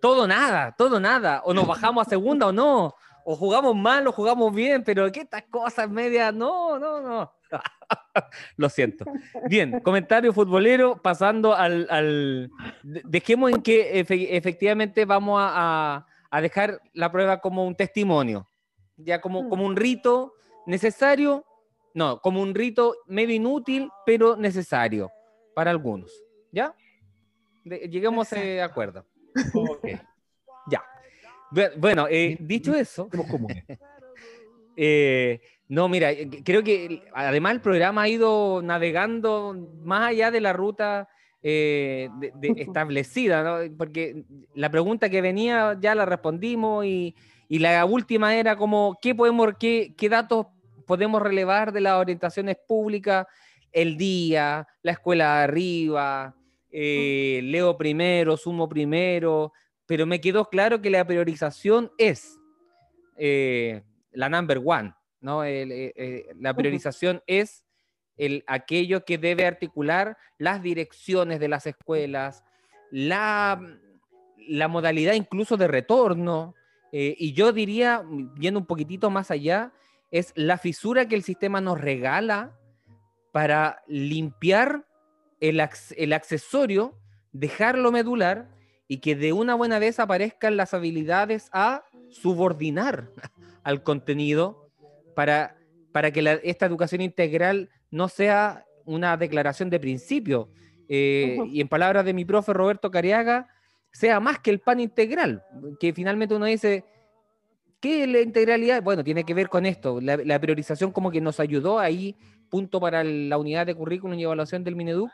Todo 0.00 0.26
nada, 0.26 0.74
todo 0.76 1.00
nada. 1.00 1.42
O 1.44 1.52
nos 1.52 1.66
bajamos 1.66 2.06
a 2.06 2.10
segunda 2.10 2.46
o 2.46 2.52
no. 2.52 2.94
O 3.24 3.36
jugamos 3.36 3.74
mal 3.74 4.06
o 4.06 4.12
jugamos 4.12 4.54
bien, 4.54 4.84
pero 4.84 5.10
que 5.10 5.20
estas 5.20 5.42
cosas 5.50 5.90
medias, 5.90 6.32
no, 6.32 6.78
no, 6.78 7.00
no. 7.00 7.35
Lo 8.56 8.68
siento. 8.68 9.04
Bien, 9.48 9.80
comentario 9.80 10.32
futbolero, 10.32 11.00
pasando 11.00 11.54
al... 11.54 11.86
al... 11.90 12.50
Dejemos 12.82 13.52
en 13.52 13.62
que 13.62 14.00
efectivamente 14.00 15.04
vamos 15.04 15.38
a, 15.40 16.06
a, 16.30 16.40
dejar 16.40 16.80
la 16.92 17.10
prueba 17.10 17.40
como 17.40 17.66
un 17.66 17.74
testimonio, 17.74 18.48
ya 18.96 19.20
como, 19.20 19.48
como 19.48 19.64
un 19.64 19.76
rito 19.76 20.34
necesario, 20.66 21.44
No, 21.94 22.20
como 22.20 22.42
un 22.42 22.54
rito 22.54 22.94
medio 23.06 23.34
inútil, 23.34 23.90
pero 24.04 24.36
necesario 24.36 25.10
para 25.54 25.70
algunos. 25.70 26.12
¿Ya? 26.52 26.74
lleguemos 27.64 28.32
a 28.32 28.64
acuerdo. 28.64 29.06
Ya. 30.68 30.82
Bueno, 31.76 32.08
eh, 32.10 32.36
dicho 32.40 32.74
eso. 32.74 33.08
Eh, 34.78 35.40
no, 35.68 35.88
mira, 35.88 36.12
eh, 36.12 36.28
creo 36.44 36.62
que 36.62 37.02
además 37.12 37.54
el 37.54 37.60
programa 37.60 38.02
ha 38.02 38.08
ido 38.08 38.62
navegando 38.62 39.68
más 39.82 40.10
allá 40.10 40.30
de 40.30 40.40
la 40.40 40.52
ruta 40.52 41.08
establecida, 41.42 43.44
¿no? 43.44 43.76
porque 43.76 44.24
la 44.54 44.68
pregunta 44.68 45.08
que 45.08 45.20
venía 45.20 45.78
ya 45.80 45.94
la 45.94 46.04
respondimos 46.04 46.84
y, 46.84 47.14
y 47.48 47.60
la 47.60 47.84
última 47.84 48.34
era 48.34 48.56
como, 48.56 48.98
¿qué, 49.00 49.14
podemos, 49.14 49.52
qué, 49.58 49.94
qué 49.96 50.08
datos 50.08 50.46
podemos 50.86 51.22
relevar 51.22 51.72
de 51.72 51.80
las 51.80 51.94
orientaciones 51.94 52.56
públicas? 52.66 53.26
El 53.72 53.96
día, 53.96 54.66
la 54.82 54.92
escuela 54.92 55.36
de 55.36 55.44
arriba, 55.44 56.34
eh, 56.70 57.40
leo 57.44 57.76
primero, 57.76 58.36
sumo 58.36 58.68
primero, 58.68 59.52
pero 59.86 60.06
me 60.06 60.20
quedó 60.20 60.46
claro 60.46 60.80
que 60.80 60.90
la 60.90 61.06
priorización 61.06 61.92
es 61.98 62.38
eh, 63.16 63.82
la 64.12 64.28
number 64.28 64.60
one, 64.64 64.92
¿no? 65.26 65.44
Eh, 65.44 66.26
la 66.38 66.54
priorización 66.54 67.22
es 67.26 67.64
el, 68.16 68.44
aquello 68.46 69.04
que 69.04 69.18
debe 69.18 69.44
articular 69.44 70.16
las 70.38 70.62
direcciones 70.62 71.40
de 71.40 71.48
las 71.48 71.66
escuelas, 71.66 72.44
la, 72.90 73.60
la 74.48 74.68
modalidad 74.68 75.14
incluso 75.14 75.56
de 75.56 75.66
retorno, 75.68 76.54
y 76.92 77.34
yo 77.34 77.52
diría, 77.52 78.02
yendo 78.40 78.60
un 78.60 78.64
poquitito 78.64 79.10
más 79.10 79.30
allá, 79.30 79.72
es 80.10 80.32
la 80.34 80.56
fisura 80.56 81.06
que 81.06 81.14
el 81.14 81.22
sistema 81.22 81.60
nos 81.60 81.78
regala 81.78 82.56
para 83.32 83.82
limpiar 83.86 84.86
el, 85.40 85.60
el 85.96 86.12
accesorio, 86.14 86.98
dejarlo 87.32 87.92
medular 87.92 88.48
y 88.88 88.98
que 88.98 89.16
de 89.16 89.32
una 89.32 89.54
buena 89.54 89.78
vez 89.78 89.98
aparezcan 89.98 90.56
las 90.56 90.74
habilidades 90.74 91.50
a 91.52 91.84
subordinar 92.08 93.10
al 93.62 93.82
contenido 93.82 94.65
para, 95.16 95.56
para 95.92 96.12
que 96.12 96.40
esta 96.44 96.66
educación 96.66 97.00
integral 97.00 97.70
no 97.90 98.06
sea 98.08 98.64
una 98.84 99.16
declaración 99.16 99.70
de 99.70 99.80
principio. 99.80 100.50
Eh, 100.88 101.38
y 101.50 101.60
en 101.60 101.68
palabras 101.68 102.04
de 102.04 102.12
mi 102.12 102.24
profe 102.24 102.52
Roberto 102.52 102.90
Cariaga, 102.90 103.48
sea 103.90 104.20
más 104.20 104.38
que 104.38 104.50
el 104.50 104.60
pan 104.60 104.78
integral, 104.78 105.42
que 105.80 105.92
finalmente 105.92 106.34
uno 106.34 106.44
dice, 106.44 106.84
¿qué 107.80 108.04
es 108.04 108.08
la 108.08 108.20
integralidad? 108.20 108.82
Bueno, 108.82 109.02
tiene 109.02 109.24
que 109.24 109.34
ver 109.34 109.48
con 109.48 109.66
esto, 109.66 110.00
la, 110.00 110.18
la 110.18 110.38
priorización 110.38 110.92
como 110.92 111.10
que 111.10 111.20
nos 111.20 111.40
ayudó 111.40 111.78
ahí 111.80 112.14
punto 112.48 112.80
para 112.80 113.04
la 113.04 113.38
unidad 113.38 113.66
de 113.66 113.74
currículum 113.74 114.18
y 114.18 114.24
evaluación 114.24 114.64
del 114.64 114.76
Mineduc, 114.76 115.10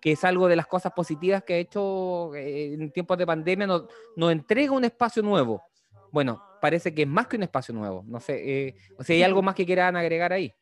que 0.00 0.12
es 0.12 0.24
algo 0.24 0.48
de 0.48 0.56
las 0.56 0.66
cosas 0.66 0.92
positivas 0.92 1.42
que 1.42 1.54
ha 1.54 1.58
hecho 1.58 2.34
eh, 2.34 2.74
en 2.74 2.90
tiempos 2.90 3.18
de 3.18 3.26
pandemia, 3.26 3.66
nos, 3.66 3.84
entrega 4.30 4.72
un 4.72 4.84
espacio 4.84 5.22
nuevo. 5.22 5.62
Bueno, 6.12 6.42
parece 6.60 6.94
que 6.94 7.02
es 7.02 7.08
más 7.08 7.26
que 7.26 7.36
un 7.36 7.42
espacio 7.44 7.74
nuevo. 7.74 8.04
No 8.06 8.20
sé, 8.20 8.66
eh, 8.68 8.74
o 8.98 9.04
sea, 9.04 9.14
¿hay 9.14 9.22
algo 9.22 9.42
más 9.42 9.54
que 9.54 9.66
quieran 9.66 9.96
agregar 9.96 10.32
ahí? 10.32 10.52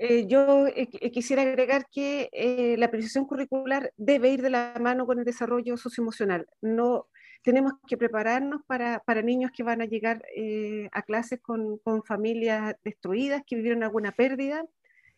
Eh, 0.00 0.26
yo 0.28 0.66
quisiera 1.12 1.42
agregar 1.42 1.86
que 1.90 2.76
la 2.78 2.88
priorización 2.88 3.24
curricular 3.24 3.92
debe 3.96 4.30
ir 4.30 4.42
de 4.42 4.50
la 4.50 4.74
mano 4.80 5.06
con 5.06 5.18
el 5.18 5.24
desarrollo 5.24 5.76
socioemocional. 5.76 6.46
No, 6.60 7.08
tenemos 7.42 7.72
que 7.86 7.96
prepararnos 7.96 8.62
para, 8.66 9.00
para 9.00 9.22
niños 9.22 9.50
que 9.54 9.62
van 9.62 9.80
a 9.80 9.86
llegar 9.86 10.22
eh, 10.36 10.88
a 10.92 11.02
clases 11.02 11.40
con, 11.40 11.78
con, 11.78 12.02
familias 12.02 12.74
destruidas, 12.84 13.42
que 13.46 13.56
vivieron 13.56 13.82
alguna 13.82 14.12
pérdida. 14.12 14.64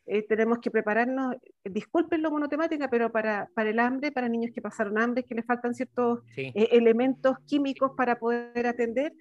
Eh, 0.07 0.27
tenemos 0.27 0.59
que 0.59 0.71
prepararnos, 0.71 1.37
disculpen 1.65 2.23
lo 2.23 2.31
monotemática, 2.31 2.89
pero 2.89 3.13
para, 3.13 3.49
para, 3.55 3.71
el 3.71 3.79
hambre, 3.79 4.11
para 4.11 4.29
niños 4.29 4.51
que 4.53 4.63
pasaron 4.63 4.99
hambre, 4.99 5.25
que 5.25 5.35
les 5.35 5.47
faltan 5.47 5.75
ciertos 5.75 6.21
eh, 6.37 6.53
elementos 6.73 7.39
químicos 7.47 7.93
para 7.97 8.19
poder 8.19 8.67
atender. 8.67 9.13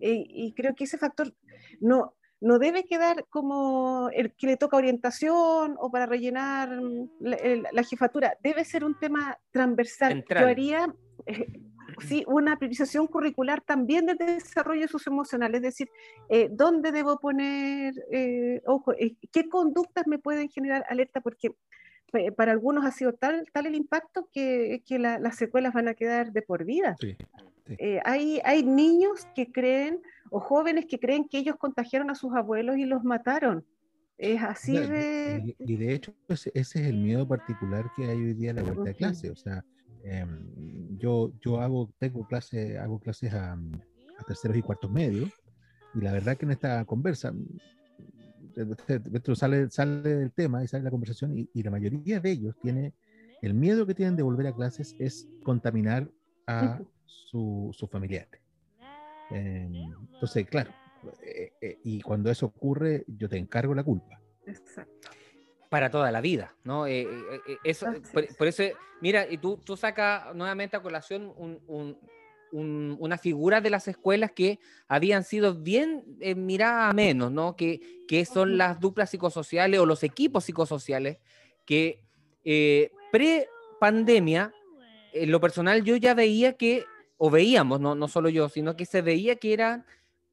y 0.00 0.52
creo 0.54 0.74
que 0.74 0.84
ese 0.84 0.98
factor 0.98 1.32
no, 1.80 2.14
no 2.40 2.58
debe 2.58 2.84
quedar 2.84 3.26
como 3.30 4.10
el 4.12 4.32
que 4.34 4.46
le 4.46 4.56
toca 4.56 4.76
orientación 4.76 5.76
o 5.78 5.90
para 5.90 6.06
rellenar 6.06 6.80
mm, 6.80 7.08
la, 7.20 7.82
jefatura, 7.82 8.36
debe 8.42 8.64
ser 8.64 8.84
un 8.84 8.98
tema 8.98 9.38
transversal. 9.50 10.24
Yo 10.28 10.46
haría, 10.46 10.94
sí, 12.00 12.24
una 12.26 12.58
priorización 12.58 13.06
curricular 13.06 13.60
también 13.60 14.06
del 14.06 14.18
desarrollo 14.18 14.88
socioemocional, 14.88 15.54
es 15.54 15.62
decir, 15.62 15.88
eh, 16.28 16.48
¿dónde 16.50 16.92
debo 16.92 17.18
poner, 17.18 17.94
eh, 18.12 18.62
ojo, 18.66 18.92
eh, 18.94 19.16
qué 19.32 19.48
conductas 19.48 20.06
me 20.06 20.18
pueden 20.18 20.48
generar 20.48 20.84
alerta? 20.88 21.20
Porque 21.20 21.52
para 22.36 22.52
algunos 22.52 22.86
ha 22.86 22.90
sido 22.90 23.12
tal, 23.12 23.46
tal 23.52 23.66
el 23.66 23.74
impacto 23.74 24.28
que, 24.32 24.82
que 24.86 24.98
las 24.98 25.36
secuelas 25.36 25.74
van 25.74 25.88
a 25.88 25.94
quedar 25.94 26.32
de 26.32 26.40
por 26.40 26.64
vida. 26.64 26.96
hay, 28.04 28.40
hay 28.44 28.62
niños 28.62 29.26
que 29.34 29.52
creen, 29.52 30.00
o 30.30 30.40
jóvenes 30.40 30.86
que 30.86 30.98
creen 30.98 31.28
que 31.28 31.38
ellos 31.38 31.56
contagiaron 31.56 32.10
a 32.10 32.14
sus 32.14 32.34
abuelos 32.34 32.78
y 32.78 32.86
los 32.86 33.04
mataron. 33.04 33.64
Es 34.18 34.42
así 34.42 34.76
de... 34.76 35.54
Y, 35.58 35.76
de 35.76 35.94
hecho, 35.94 36.12
ese, 36.28 36.50
es 36.52 36.74
el 36.74 36.96
miedo 36.96 37.28
particular 37.28 37.84
que 37.94 38.04
hay 38.04 38.16
hoy 38.16 38.34
día 38.34 38.50
en 38.50 38.56
la 38.56 38.62
vuelta 38.62 38.82
de 38.84 38.94
clase. 38.94 39.30
O 39.30 39.36
sea, 39.36 39.64
Em, 40.02 40.98
yo, 40.98 41.32
yo 41.40 41.60
hago, 41.60 41.90
tengo 41.98 42.26
clase, 42.26 42.78
hago 42.78 42.98
clases 42.98 43.32
a, 43.34 43.58
terceros 44.26 44.56
y 44.56 44.62
cuartos 44.62 44.90
medios, 44.90 45.30
y 45.94 46.00
la 46.00 46.12
verdad 46.12 46.36
que 46.36 46.44
en 46.44 46.52
esta 46.52 46.84
conversa, 46.84 47.32
dentro 48.54 49.34
sale, 49.34 49.70
sale 49.70 50.16
del 50.16 50.32
tema 50.32 50.62
y 50.62 50.68
sale 50.68 50.84
la 50.84 50.90
conversación, 50.90 51.48
y, 51.52 51.62
la 51.62 51.70
mayoría 51.70 52.20
de 52.20 52.30
ellos 52.30 52.56
tiene, 52.60 52.92
el 53.42 53.54
miedo 53.54 53.86
que 53.86 53.94
tienen 53.94 54.16
de 54.16 54.22
volver 54.22 54.48
a 54.48 54.54
clases 54.54 54.96
es 54.98 55.28
contaminar 55.42 56.10
a 56.46 56.80
sus 57.04 57.76
su 57.76 57.86
familiares. 57.86 58.40
Em, 59.30 59.72
entonces, 60.14 60.46
claro, 60.46 60.72
eh, 61.22 61.52
eh, 61.60 61.78
y 61.84 62.00
cuando 62.00 62.30
eso 62.30 62.46
ocurre, 62.46 63.04
yo 63.06 63.28
te 63.28 63.36
encargo 63.36 63.74
la 63.74 63.84
culpa. 63.84 64.20
Exacto 64.46 65.17
para 65.68 65.90
toda 65.90 66.10
la 66.10 66.20
vida, 66.20 66.54
¿no? 66.64 66.86
Eh, 66.86 67.02
eh, 67.02 67.40
eh, 67.46 67.56
eso, 67.64 67.86
por, 68.12 68.46
eso, 68.46 68.62
mira, 69.00 69.26
y 69.30 69.38
tú, 69.38 69.58
tú 69.58 69.76
sacas 69.76 70.34
nuevamente 70.34 70.76
a 70.76 70.82
colación 70.82 71.34
una 72.50 73.18
figura 73.18 73.60
de 73.60 73.70
las 73.70 73.88
escuelas 73.88 74.32
que 74.32 74.58
habían 74.86 75.24
sido 75.24 75.54
bien 75.54 76.04
miradas 76.36 76.90
a 76.90 76.94
menos, 76.94 77.30
¿no? 77.30 77.56
Que, 77.56 78.04
que 78.08 78.24
son 78.24 78.56
las 78.56 78.80
duplas 78.80 79.10
psicosociales 79.10 79.78
o 79.80 79.86
los 79.86 80.02
equipos 80.02 80.44
psicosociales 80.44 81.18
que 81.66 82.02
pre-pandemia, 83.12 84.54
en 85.12 85.30
lo 85.30 85.40
personal 85.40 85.84
yo 85.84 85.96
ya 85.96 86.14
veía 86.14 86.54
que, 86.54 86.84
o 87.18 87.30
veíamos, 87.30 87.80
no, 87.80 87.94
no 87.94 88.08
solo 88.08 88.30
yo, 88.30 88.48
sino 88.48 88.76
que 88.76 88.86
se 88.86 89.02
veía 89.02 89.36
que 89.36 89.52
eran 89.52 89.84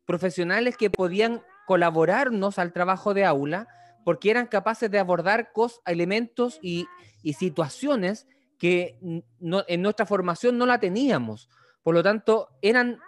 profesionales 0.05 0.77
que 0.77 0.89
podían 0.89 1.41
colaborarnos 1.65 2.59
al 2.59 2.71
trabajo 2.71 3.13
de 3.13 3.25
aula, 3.25 3.67
porque 4.05 4.29
eran 4.29 4.45
capaces 4.45 4.89
de 4.89 4.99
abordar 4.99 5.51
elementos 5.85 6.59
y, 6.61 6.87
situaciones 7.33 8.27
que 8.59 8.99
en 9.01 9.81
nuestra 9.81 10.05
formación 10.05 10.59
no 10.59 10.67
la 10.67 10.79
teníamos. 10.79 11.49
Por 11.81 11.95
lo 11.95 12.03
tanto, 12.03 12.49
eran, 12.61 12.99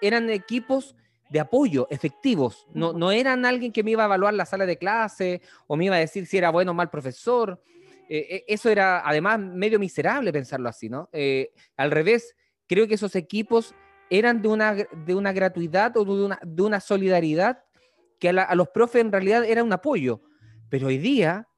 eran 0.00 0.30
equipos 0.30 0.96
de 1.28 1.40
apoyo 1.40 1.86
efectivos, 1.90 2.66
no, 2.72 2.94
no 2.94 3.10
eran 3.10 3.44
alguien 3.44 3.70
que 3.70 3.82
me 3.82 3.90
iba 3.90 4.04
a 4.04 4.06
evaluar 4.06 4.32
la 4.32 4.46
sala 4.46 4.64
de 4.64 4.78
clase 4.78 5.42
o 5.66 5.76
me 5.76 5.84
iba 5.86 5.96
a 5.96 5.98
decir 5.98 6.24
si 6.24 6.38
era 6.38 6.50
bueno 6.50 6.70
o 6.70 6.74
mal 6.74 6.88
profesor. 6.88 7.60
Eh, 8.08 8.26
eh, 8.30 8.44
eso 8.46 8.70
era 8.70 9.06
además 9.06 9.40
medio 9.40 9.78
miserable 9.78 10.32
pensarlo 10.32 10.68
así, 10.68 10.88
¿no? 10.88 11.10
Eh, 11.12 11.50
al 11.76 11.90
revés, 11.90 12.34
creo 12.66 12.86
que 12.86 12.94
esos 12.94 13.14
equipos 13.16 13.74
eran 14.08 14.40
de 14.40 14.48
una, 14.48 14.74
de 14.74 15.14
una 15.14 15.32
gratuidad 15.32 15.96
o 15.96 16.04
de 16.04 16.24
una, 16.24 16.38
de 16.42 16.62
una 16.62 16.80
solidaridad 16.80 17.64
que 18.20 18.30
a, 18.30 18.42
a 18.42 18.54
los 18.54 18.68
profes 18.68 19.02
en 19.02 19.12
realidad 19.12 19.44
era 19.44 19.64
un 19.64 19.72
apoyo 19.72 20.22
pero 20.68 20.88
hoy 20.88 20.98
día 20.98 21.48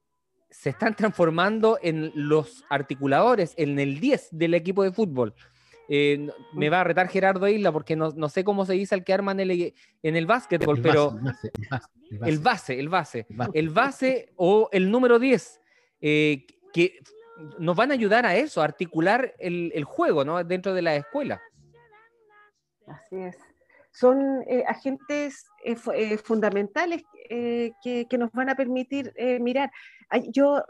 se 0.50 0.70
están 0.70 0.94
transformando 0.96 1.78
en 1.82 2.12
los 2.14 2.64
articuladores, 2.70 3.54
en 3.56 3.78
el 3.78 4.00
10 4.00 4.28
del 4.32 4.54
equipo 4.54 4.82
de 4.82 4.92
fútbol. 4.92 5.34
Eh, 5.90 6.28
me 6.52 6.68
va 6.68 6.82
a 6.82 6.84
retar 6.84 7.08
Gerardo 7.08 7.48
Isla 7.48 7.72
porque 7.72 7.96
no, 7.96 8.10
no, 8.10 8.28
sé 8.28 8.44
cómo 8.44 8.66
se 8.66 8.74
dice 8.74 8.94
el 8.94 9.04
que 9.04 9.14
arman 9.14 9.40
en 9.40 9.50
el, 9.50 9.74
en 10.02 10.16
el 10.16 10.26
básquetbol, 10.26 10.82
pero 10.82 11.18
el 12.26 12.38
base, 12.38 12.78
el 12.78 12.88
base, 12.88 13.26
el 13.54 13.70
base, 13.70 14.32
o 14.36 14.68
el 14.70 14.90
número 14.90 15.18
10, 15.18 15.60
eh, 16.02 16.46
que 16.72 16.98
nos 17.58 17.74
van 17.74 17.90
a 17.90 17.94
ayudar 17.94 18.26
a 18.26 18.36
eso, 18.36 18.60
a 18.60 18.64
articular 18.64 19.34
el, 19.38 19.72
el 19.74 19.84
juego 19.84 20.24
¿no? 20.24 20.42
dentro 20.44 20.74
de 20.74 20.82
la 20.82 20.96
escuela. 20.96 21.40
Así 22.86 23.16
es. 23.16 23.47
Son 23.90 24.42
eh, 24.46 24.64
agentes 24.66 25.46
fundamentales 26.22 27.02
eh, 27.30 27.72
que, 27.82 28.18
nos 28.18 28.32
van 28.32 28.48
a 28.48 28.54
permitir 28.54 29.12
eh, 29.16 29.38
mirar. 29.38 29.70
Yo 30.28 30.62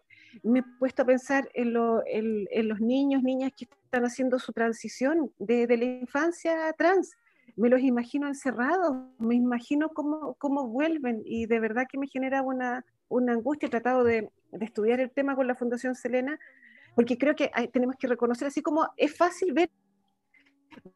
me 0.42 0.60
he 0.60 0.64
puesto 0.78 1.02
a 1.02 1.06
pensar 1.06 1.48
en, 1.54 1.72
los 1.72 2.80
niños, 2.80 3.22
niñas 3.22 3.52
que 3.56 3.66
están 3.84 4.04
haciendo 4.04 4.38
su 4.38 4.52
transición 4.52 5.32
de, 5.38 5.66
la 5.68 5.84
infancia 5.84 6.72
trans. 6.76 7.16
me 7.56 7.68
los 7.68 7.80
imagino 7.80 8.26
encerrados, 8.26 8.96
me 9.18 9.34
imagino 9.34 9.90
cómo, 9.90 10.34
cómo 10.34 10.68
vuelven 10.68 11.22
y 11.24 11.46
de 11.46 11.60
verdad 11.60 11.86
que 11.90 11.98
me 11.98 12.08
genera 12.08 12.42
una, 12.42 12.84
una 13.08 13.32
angustia. 13.32 13.66
He 13.66 13.70
tratado 13.70 14.04
de, 14.04 14.30
de, 14.52 14.64
estudiar 14.64 15.00
el 15.00 15.10
tema 15.10 15.36
con 15.36 15.46
la 15.46 15.54
Fundación 15.54 15.94
Selena, 15.94 16.38
porque 16.94 17.18
creo 17.18 17.36
que 17.36 17.50
tenemos 17.72 17.96
que 17.96 18.08
reconocer, 18.08 18.48
así 18.48 18.62
como 18.62 18.88
es 18.96 19.16
fácil 19.16 19.52
ver, 19.52 19.70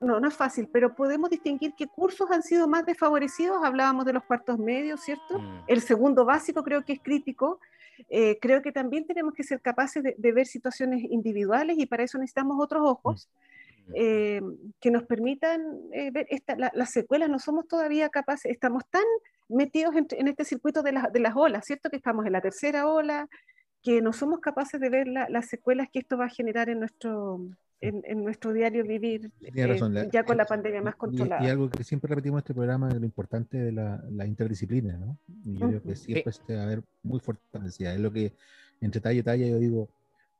no, 0.01 0.20
no 0.20 0.29
es 0.29 0.35
fácil, 0.35 0.68
pero 0.73 0.95
podemos 0.95 1.31
distinguir 1.31 1.75
qué 1.77 1.87
cursos 1.87 2.31
han 2.31 2.43
sido 2.43 2.68
más 2.68 2.87
desfavorecidos. 2.87 3.64
Hablábamos 3.64 4.05
de 4.05 4.12
los 4.12 4.25
cuartos 4.25 4.59
medios, 4.59 5.01
¿cierto? 5.01 5.39
Mm. 5.39 5.64
El 5.66 5.81
segundo 5.81 6.25
básico 6.25 6.62
creo 6.62 6.85
que 6.85 6.95
es 6.95 7.01
crítico. 7.01 7.61
Eh, 8.09 8.39
creo 8.41 8.62
que 8.62 8.73
también 8.73 9.07
tenemos 9.07 9.35
que 9.35 9.45
ser 9.45 9.61
capaces 9.61 10.03
de, 10.03 10.14
de, 10.18 10.33
ver 10.33 10.47
situaciones 10.47 11.05
individuales 11.05 11.79
y 11.79 11.87
para 11.87 12.03
eso 12.03 12.18
necesitamos 12.18 12.59
otros 12.61 12.83
ojos. 12.85 13.29
Mm. 13.87 13.93
Eh, 13.95 14.41
que 14.81 14.91
nos 14.91 15.05
permitan 15.05 15.61
eh, 15.93 16.11
ver 16.11 16.27
esta, 16.31 16.57
las 16.57 16.91
secuelas. 16.91 17.29
No 17.29 17.39
somos 17.39 17.66
todavía 17.66 18.09
capaces, 18.09 18.51
estamos 18.51 18.85
tan 18.91 19.05
metidos 19.49 19.95
en, 19.97 20.07
en 20.11 20.29
este 20.29 20.45
circuito 20.45 20.83
de, 20.83 20.93
la, 20.93 21.11
de, 21.12 21.20
las 21.20 21.37
olas, 21.37 21.66
¿cierto? 21.66 21.91
Que 21.91 21.97
estamos 21.97 22.27
en 22.27 22.33
la 22.33 22.41
tercera 22.41 22.89
ola, 22.89 23.29
que 23.83 24.01
no 24.01 24.12
somos 24.12 24.41
capaces 24.41 24.81
de 24.81 24.89
ver 24.89 25.09
las 25.09 25.47
secuelas 25.49 25.89
que 25.93 25.99
esto 25.99 26.16
va 26.16 26.27
a 26.27 26.31
generar 26.31 26.68
en 26.68 26.79
nuestro, 26.81 27.41
en, 27.83 28.03
en 28.07 28.22
nuestro 28.22 28.53
diario 28.53 28.85
vivir, 28.85 29.30
eh, 29.41 30.09
ya 30.12 30.24
con 30.24 30.37
la 30.37 30.47
pandemia 30.47 30.80
más 30.80 30.95
controlada. 30.95 31.45
Y, 31.45 31.51
algo 31.51 31.68
que 31.68 31.83
siempre 31.83 32.09
repetimos 32.09 32.39
en 32.39 32.43
este 32.43 32.55
programa 32.55 32.89
es 32.89 32.95
lo 32.95 33.05
importante 33.05 33.59
de 33.59 33.72
la, 33.72 34.03
la 34.11 34.24
interdisciplina, 34.24 34.97
¿no? 34.97 35.18
Y 35.45 35.59
yo 35.59 35.66
uh 35.66 35.68
-huh. 35.68 35.68
creo 35.68 35.83
que 35.83 35.97
siempre 35.97 36.33
sí. 36.33 36.41
se 36.47 36.57
va 36.57 36.62
a 36.62 36.66
ver 36.66 36.83
muy 37.03 37.18
fortalecida. 37.18 37.93
Es 37.93 38.01
lo 38.01 38.12
que 38.12 38.33
entre 38.80 39.01
talla 39.01 39.18
y 39.18 39.22
talla 39.22 39.47
yo 39.49 39.59
digo, 39.59 39.89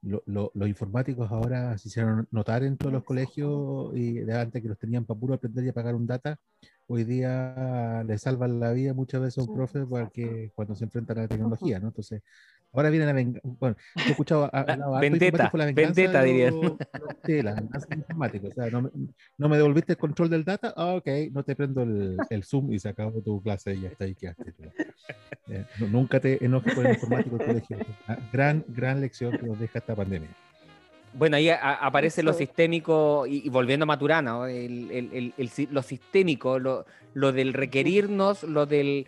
lo, 0.03 0.23
lo, 0.27 0.53
los 0.55 0.69
informáticos 0.69 1.31
ahora 1.33 1.77
se 1.79 1.89
hicieron 1.89 2.29
notar 2.31 2.63
en 2.63 2.77
todos 2.77 2.93
los 2.93 3.03
colegios 3.03 3.93
y 3.97 4.15
de 4.21 4.35
antes 4.35 4.63
que 4.63 4.69
los 4.69 4.79
tenían 4.79 5.05
para 5.05 5.19
puro 5.19 5.35
aprender 5.35 5.65
y 5.65 5.69
apagar 5.69 5.97
un 5.97 6.07
data, 6.07 6.39
hoy 6.87 7.03
día 7.05 8.05
le 8.07 8.19
salvan 8.19 8.61
la 8.61 8.73
vida 8.73 8.95
muchas 8.95 9.21
veces 9.21 9.39
a 9.39 9.49
un 9.49 9.57
profe 9.57 9.85
porque 9.85 10.53
cuando 10.55 10.75
se 10.77 10.85
enfrentan 10.85 11.19
a 11.19 11.23
la 11.23 11.29
tecnología, 11.29 11.81
¿no? 11.81 11.89
Entonces, 11.89 12.23
ahora 12.73 12.91
viene 12.91 13.07
la 13.07 13.13
venganza. 13.13 13.41
Bueno, 13.45 13.77
he 13.97 14.11
escuchado 14.11 14.45
a, 14.53 14.61
a, 14.61 15.01
vendetta, 15.01 15.51
la 15.53 15.67
vendetta 15.67 16.23
dirían. 16.23 16.55
Sí, 17.25 17.41
la 17.43 17.55
venganza 17.55 17.87
informática. 17.95 18.49
O 18.49 18.51
sea, 18.53 18.71
no, 18.71 18.91
no, 19.39 19.49
me 19.49 19.57
devolviste 19.57 19.93
el 19.93 19.99
control 19.99 20.31
del 20.31 20.45
data, 20.45 20.75
ah, 20.77 20.95
ok, 20.95 21.09
no 21.31 21.45
te 21.45 21.55
prendo 21.55 21.83
el, 21.83 22.17
el, 22.31 22.45
Zoom 22.45 22.73
y 22.73 22.79
se 22.79 22.89
acabó 22.89 23.23
tu 23.23 23.41
clase 23.43 23.75
y 23.75 23.83
ya 23.83 23.89
está 23.89 24.05
ahí 24.05 24.15
quedaste. 24.15 24.53
Eh, 25.49 25.65
nunca 25.91 26.19
te 26.19 26.45
enojes 26.45 26.75
con 26.75 26.87
el 26.87 26.95
informático 26.95 27.37
del 27.37 27.47
colegio. 27.47 27.79
Gran, 28.33 28.65
gran 28.69 29.01
lección 29.01 29.37
que 29.39 29.47
nos 29.47 29.59
deja 29.59 29.79
esta 29.79 29.95
pandemia. 29.95 30.31
Bueno, 31.15 31.37
ahí 31.37 31.51
a, 31.51 31.75
aparece 31.75 32.23
lo 32.23 32.33
sistémico, 32.33 33.27
y, 33.27 33.47
y 33.47 33.49
volviendo 33.51 33.85
a 33.85 33.87
Maturana, 33.87 34.51
el, 34.51 34.91
el, 34.91 35.35
el, 35.37 35.51
lo 35.71 35.83
sistémico, 35.83 36.59
lo, 36.59 36.87
lo, 37.13 37.33
del 37.33 37.53
requerirnos, 37.53 38.45
lo 38.45 38.67
del 38.67 39.07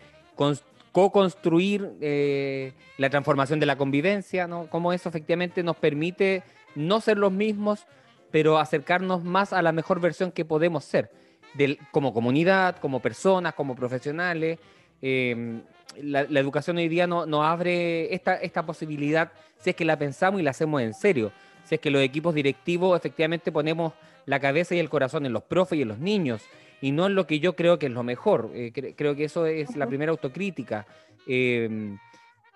co-construir 0.95 1.91
eh, 1.99 2.71
la 2.97 3.09
transformación 3.09 3.59
de 3.59 3.65
la 3.65 3.75
convivencia, 3.75 4.47
¿no? 4.47 4.69
Cómo 4.69 4.93
eso 4.93 5.09
efectivamente 5.09 5.61
nos 5.61 5.75
permite 5.75 6.41
no 6.73 7.01
ser 7.01 7.17
los 7.17 7.33
mismos, 7.33 7.85
pero 8.31 8.59
acercarnos 8.59 9.21
más 9.21 9.51
a 9.51 9.61
la 9.61 9.73
mejor 9.73 9.99
versión 9.99 10.31
que 10.31 10.45
podemos 10.45 10.85
ser, 10.85 11.11
del, 11.53 11.79
como 11.91 12.13
comunidad, 12.13 12.77
como 12.77 13.01
personas, 13.01 13.55
como 13.55 13.75
profesionales. 13.75 14.57
Eh, 15.01 15.59
la, 16.01 16.23
la, 16.29 16.39
educación 16.39 16.77
hoy 16.77 16.87
día 16.87 17.07
nos 17.07 17.27
no 17.27 17.43
abre 17.43 18.13
esta, 18.15 18.35
esta 18.35 18.65
posibilidad, 18.65 19.33
si 19.57 19.71
es 19.71 19.75
que 19.75 19.83
la 19.83 19.99
pensamos 19.99 20.39
y 20.39 20.45
la 20.45 20.51
hacemos 20.51 20.81
en 20.81 20.93
serio 20.93 21.33
si 21.65 21.75
es 21.75 21.81
que 21.81 21.89
los 21.89 22.01
equipos 22.01 22.33
directivos 22.33 22.97
efectivamente 22.97 23.51
ponemos 23.51 23.93
la 24.25 24.39
cabeza 24.39 24.75
y 24.75 24.79
el 24.79 24.89
corazón 24.89 25.25
en 25.25 25.33
los 25.33 25.43
profes 25.43 25.77
y 25.77 25.81
en 25.81 25.87
los 25.89 25.99
niños, 25.99 26.43
y 26.81 26.91
no 26.91 27.07
en 27.07 27.15
lo 27.15 27.27
que 27.27 27.39
yo 27.39 27.55
creo 27.55 27.79
que 27.79 27.87
es 27.87 27.91
lo 27.91 28.03
mejor. 28.03 28.51
Eh, 28.53 28.71
cre 28.73 28.95
creo 28.95 29.15
que 29.15 29.25
eso 29.25 29.45
es 29.45 29.75
la 29.75 29.87
primera 29.87 30.11
autocrítica. 30.11 30.85
Eh, 31.27 31.95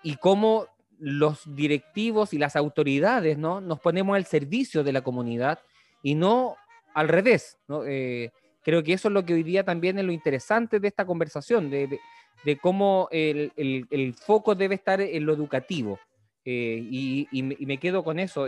y 0.02 0.16
cómo 0.16 0.66
los 0.98 1.42
directivos 1.54 2.32
y 2.32 2.38
las 2.38 2.56
autoridades 2.56 3.38
¿no? 3.38 3.60
nos 3.60 3.80
ponemos 3.80 4.16
al 4.16 4.26
servicio 4.26 4.84
de 4.84 4.92
la 4.92 5.02
comunidad 5.02 5.60
y 6.02 6.14
no 6.14 6.56
al 6.94 7.08
revés. 7.08 7.58
¿no? 7.68 7.84
Eh, 7.84 8.30
creo 8.62 8.82
que 8.82 8.92
eso 8.92 9.08
es 9.08 9.14
lo 9.14 9.24
que 9.24 9.34
hoy 9.34 9.42
día 9.42 9.64
también 9.64 9.98
es 9.98 10.04
lo 10.04 10.12
interesante 10.12 10.80
de 10.80 10.88
esta 10.88 11.04
conversación, 11.04 11.70
de, 11.70 11.86
de, 11.86 12.00
de 12.44 12.56
cómo 12.58 13.08
el, 13.10 13.52
el, 13.56 13.86
el, 13.90 14.14
foco 14.14 14.54
debe 14.54 14.74
estar 14.74 15.00
en 15.00 15.26
lo 15.26 15.32
educativo. 15.32 15.98
Y, 16.42 17.28
y, 17.30 17.42
me, 17.42 17.56
y, 17.58 17.66
me, 17.66 17.78
quedo 17.78 18.02
con 18.02 18.18
eso 18.18 18.46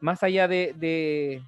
más 0.00 0.22
allá 0.22 0.48
de, 0.48 1.42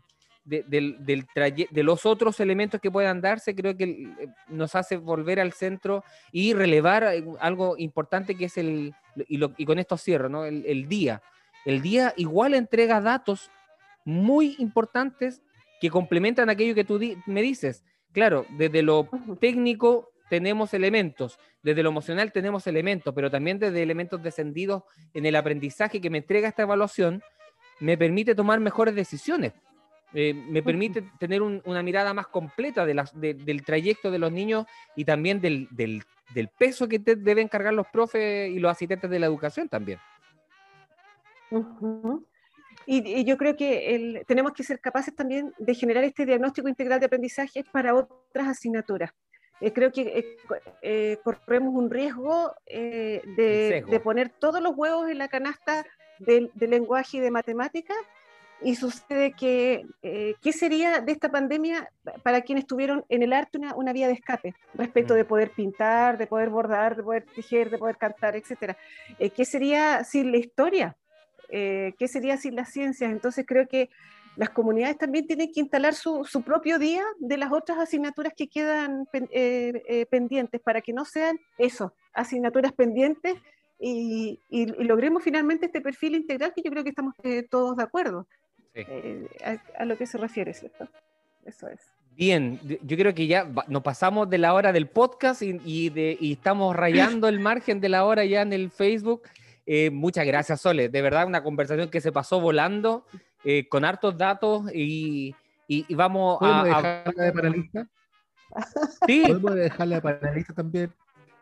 de, 0.44 0.62
de, 0.62 0.96
del, 0.98 1.26
del 1.34 1.66
de 1.70 1.82
los 1.82 2.04
otros 2.06 2.40
elementos 2.40 2.80
que 2.80 2.90
puedan 2.90 3.20
darse, 3.20 3.54
creo 3.54 3.76
que 3.76 3.84
eh, 3.84 4.28
nos 4.48 4.74
hace 4.74 4.96
volver 4.96 5.40
al 5.40 5.52
centro 5.52 6.04
y 6.32 6.52
relevar 6.54 7.04
eh, 7.04 7.24
algo 7.40 7.76
importante 7.78 8.34
que 8.34 8.46
es 8.46 8.58
el, 8.58 8.94
y, 9.28 9.36
lo, 9.36 9.52
y 9.56 9.64
con 9.64 9.78
esto 9.78 9.96
cierro, 9.96 10.28
¿no? 10.28 10.44
el, 10.44 10.64
el 10.66 10.88
día. 10.88 11.22
El 11.64 11.80
día 11.80 12.12
igual 12.16 12.54
entrega 12.54 13.00
datos 13.00 13.50
muy 14.04 14.56
importantes 14.58 15.42
que 15.80 15.90
complementan 15.90 16.50
aquello 16.50 16.74
que 16.74 16.84
tú 16.84 16.98
di 16.98 17.16
me 17.26 17.42
dices. 17.42 17.84
Claro, 18.12 18.46
desde 18.50 18.82
lo 18.82 19.08
técnico 19.40 20.12
tenemos 20.28 20.74
elementos, 20.74 21.38
desde 21.62 21.82
lo 21.82 21.90
emocional 21.90 22.32
tenemos 22.32 22.66
elementos, 22.66 23.12
pero 23.14 23.30
también 23.30 23.58
desde 23.58 23.82
elementos 23.82 24.22
descendidos 24.22 24.82
en 25.14 25.26
el 25.26 25.36
aprendizaje 25.36 26.00
que 26.00 26.10
me 26.10 26.18
entrega 26.18 26.48
esta 26.48 26.62
evaluación, 26.62 27.22
me 27.80 27.98
permite 27.98 28.34
tomar 28.34 28.60
mejores 28.60 28.94
decisiones. 28.94 29.52
Eh, 30.14 30.34
me 30.34 30.62
permite 30.62 31.02
tener 31.18 31.40
un, 31.40 31.62
una 31.64 31.82
mirada 31.82 32.12
más 32.12 32.26
completa 32.26 32.84
de 32.84 32.94
las, 32.94 33.18
de, 33.18 33.32
del 33.34 33.64
trayecto 33.64 34.10
de 34.10 34.18
los 34.18 34.30
niños 34.30 34.66
y 34.94 35.04
también 35.04 35.40
del, 35.40 35.68
del, 35.70 36.02
del 36.34 36.48
peso 36.48 36.86
que 36.86 36.98
te 36.98 37.16
deben 37.16 37.48
cargar 37.48 37.72
los 37.72 37.86
profes 37.86 38.50
y 38.50 38.58
los 38.58 38.70
asistentes 38.70 39.10
de 39.10 39.18
la 39.18 39.26
educación 39.26 39.68
también. 39.68 39.98
Uh 41.50 41.60
-huh. 41.60 42.26
y, 42.86 43.20
y, 43.20 43.24
yo 43.24 43.36
creo 43.36 43.56
que 43.56 43.94
el, 43.94 44.24
tenemos 44.26 44.52
que 44.52 44.64
ser 44.64 44.80
capaces 44.80 45.14
también 45.14 45.52
de 45.58 45.74
generar 45.74 46.04
este 46.04 46.26
diagnóstico 46.26 46.68
integral 46.68 47.00
de 47.00 47.06
aprendizaje 47.06 47.64
para 47.72 47.94
otras 47.94 48.48
asignaturas. 48.48 49.12
Eh, 49.60 49.72
creo 49.72 49.92
que 49.92 50.02
eh, 50.02 50.36
eh, 50.82 51.18
corremos 51.22 51.72
un 51.74 51.88
riesgo 51.88 52.52
de, 52.66 53.84
de, 53.88 54.00
poner 54.00 54.28
todos 54.28 54.60
los 54.60 54.76
huevos 54.76 55.08
en 55.08 55.18
la 55.18 55.28
canasta 55.28 55.86
de, 56.18 56.50
de 56.52 56.66
lenguaje 56.66 57.18
y 57.18 57.20
de 57.20 57.30
matemáticas 57.30 57.96
y 58.64 58.76
sucede 58.76 59.32
que, 59.32 59.86
eh, 60.02 60.34
¿qué 60.40 60.52
sería 60.52 61.00
de 61.00 61.12
esta 61.12 61.30
pandemia 61.30 61.90
para 62.22 62.42
quienes 62.42 62.66
tuvieron 62.66 63.04
en 63.08 63.22
el 63.22 63.32
arte 63.32 63.58
una, 63.58 63.74
una 63.74 63.92
vía 63.92 64.06
de 64.06 64.14
escape 64.14 64.54
respecto 64.74 65.14
mm. 65.14 65.16
de 65.16 65.24
poder 65.24 65.50
pintar, 65.50 66.18
de 66.18 66.26
poder 66.26 66.50
bordar, 66.50 66.96
de 66.96 67.02
poder 67.02 67.24
tejer, 67.34 67.70
de 67.70 67.78
poder 67.78 67.96
cantar, 67.96 68.36
etcétera? 68.36 68.76
Eh, 69.18 69.30
¿Qué 69.30 69.44
sería 69.44 70.04
sin 70.04 70.30
la 70.30 70.38
historia? 70.38 70.96
Eh, 71.48 71.94
¿Qué 71.98 72.08
sería 72.08 72.36
sin 72.36 72.56
las 72.56 72.70
ciencias? 72.70 73.10
Entonces 73.10 73.44
creo 73.46 73.66
que 73.68 73.90
las 74.36 74.50
comunidades 74.50 74.96
también 74.98 75.26
tienen 75.26 75.52
que 75.52 75.60
instalar 75.60 75.94
su, 75.94 76.24
su 76.24 76.42
propio 76.42 76.78
día 76.78 77.02
de 77.18 77.36
las 77.36 77.52
otras 77.52 77.78
asignaturas 77.78 78.32
que 78.34 78.48
quedan 78.48 79.06
eh, 79.12 79.82
eh, 79.86 80.06
pendientes 80.06 80.60
para 80.60 80.80
que 80.80 80.92
no 80.92 81.04
sean 81.04 81.38
eso, 81.58 81.94
asignaturas 82.14 82.72
pendientes 82.72 83.34
y, 83.78 84.38
y, 84.48 84.62
y, 84.62 84.84
logremos 84.84 85.22
finalmente 85.22 85.66
este 85.66 85.80
perfil 85.80 86.14
integral 86.14 86.52
que 86.54 86.62
yo 86.62 86.70
creo 86.70 86.84
que 86.84 86.90
estamos 86.90 87.14
eh, 87.24 87.42
todos 87.42 87.76
de 87.76 87.82
acuerdo 87.82 88.26
sí. 88.74 88.84
eh, 88.86 89.28
a, 89.44 89.82
a, 89.82 89.84
lo 89.84 89.96
que 89.96 90.06
se 90.06 90.18
refiere, 90.18 90.54
¿cierto? 90.54 90.88
Eso 91.44 91.68
es. 91.68 91.80
Bien, 92.14 92.60
yo 92.82 92.96
creo 92.96 93.14
que 93.14 93.26
ya 93.26 93.48
nos 93.68 93.82
pasamos 93.82 94.28
de 94.28 94.38
la 94.38 94.52
hora 94.52 94.72
del 94.72 94.86
podcast 94.86 95.40
y, 95.42 95.58
y, 95.64 95.88
de, 95.88 96.16
y 96.20 96.32
estamos 96.32 96.76
rayando 96.76 97.26
el 97.26 97.40
margen 97.40 97.80
de 97.80 97.88
la 97.88 98.04
hora 98.04 98.24
ya 98.24 98.42
en 98.42 98.52
el 98.52 98.70
Facebook. 98.70 99.22
Eh, 99.64 99.90
muchas 99.90 100.26
gracias, 100.26 100.60
Sole. 100.60 100.88
De 100.90 101.02
verdad, 101.02 101.26
una 101.26 101.42
conversación 101.42 101.88
que 101.88 102.00
se 102.02 102.12
pasó 102.12 102.38
volando, 102.40 103.06
eh, 103.44 103.66
con 103.68 103.84
hartos 103.84 104.18
datos 104.18 104.70
y, 104.74 105.34
y 105.66 105.94
vamos 105.94 106.38
a... 106.42 106.64
dejarla 106.64 107.24
de 107.24 107.32
panelista? 107.32 107.88
Sí. 109.06 109.22
¿Podemos 109.26 109.54
dejarla 109.54 109.94
de 109.94 110.02
panelista 110.02 110.52
también? 110.52 110.92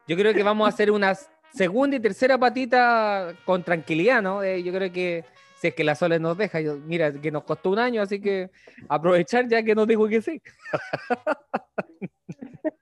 Yo 0.06 0.16
creo 0.16 0.32
que 0.32 0.44
vamos 0.44 0.66
a 0.66 0.68
hacer 0.68 0.92
unas 0.92 1.28
segunda 1.52 1.96
y 1.96 2.00
tercera 2.00 2.38
patita 2.38 3.34
con 3.44 3.64
tranquilidad, 3.64 4.22
¿no? 4.22 4.44
Eh, 4.44 4.62
yo 4.62 4.72
creo 4.72 4.92
que 4.92 5.24
si 5.60 5.68
es 5.68 5.74
que 5.74 5.84
la 5.84 5.94
Sole 5.94 6.18
nos 6.18 6.38
deja, 6.38 6.58
yo, 6.62 6.78
mira, 6.78 7.12
que 7.12 7.30
nos 7.30 7.44
costó 7.44 7.68
un 7.68 7.78
año, 7.78 8.00
así 8.00 8.18
que 8.18 8.50
aprovechar 8.88 9.46
ya 9.46 9.62
que 9.62 9.74
nos 9.74 9.86
dijo 9.86 10.08
que 10.08 10.22
sí. 10.22 10.40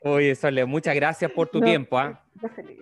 Oye, 0.00 0.34
Sole, 0.34 0.64
muchas 0.64 0.94
gracias 0.94 1.30
por 1.30 1.48
tu 1.48 1.60
no, 1.60 1.66
tiempo. 1.66 2.00
¿eh? 2.00 2.16
Yo 2.40 2.48
feliz. 2.48 2.80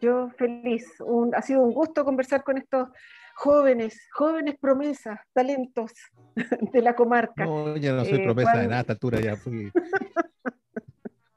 Yo 0.00 0.30
feliz. 0.38 0.86
Un, 1.00 1.34
ha 1.34 1.42
sido 1.42 1.60
un 1.60 1.74
gusto 1.74 2.02
conversar 2.02 2.42
con 2.42 2.56
estos 2.56 2.88
jóvenes, 3.34 4.08
jóvenes 4.12 4.56
promesas, 4.58 5.20
talentos 5.34 5.92
de 6.72 6.80
la 6.80 6.96
comarca. 6.96 7.44
No, 7.44 7.76
no 7.76 8.04
soy 8.06 8.20
eh, 8.20 8.24
promesa 8.24 8.52
cuando... 8.52 8.62
de 8.62 8.68
nada, 8.68 8.80
esta 8.80 8.94
altura 8.94 9.20
ya 9.20 9.36
fui. 9.36 9.70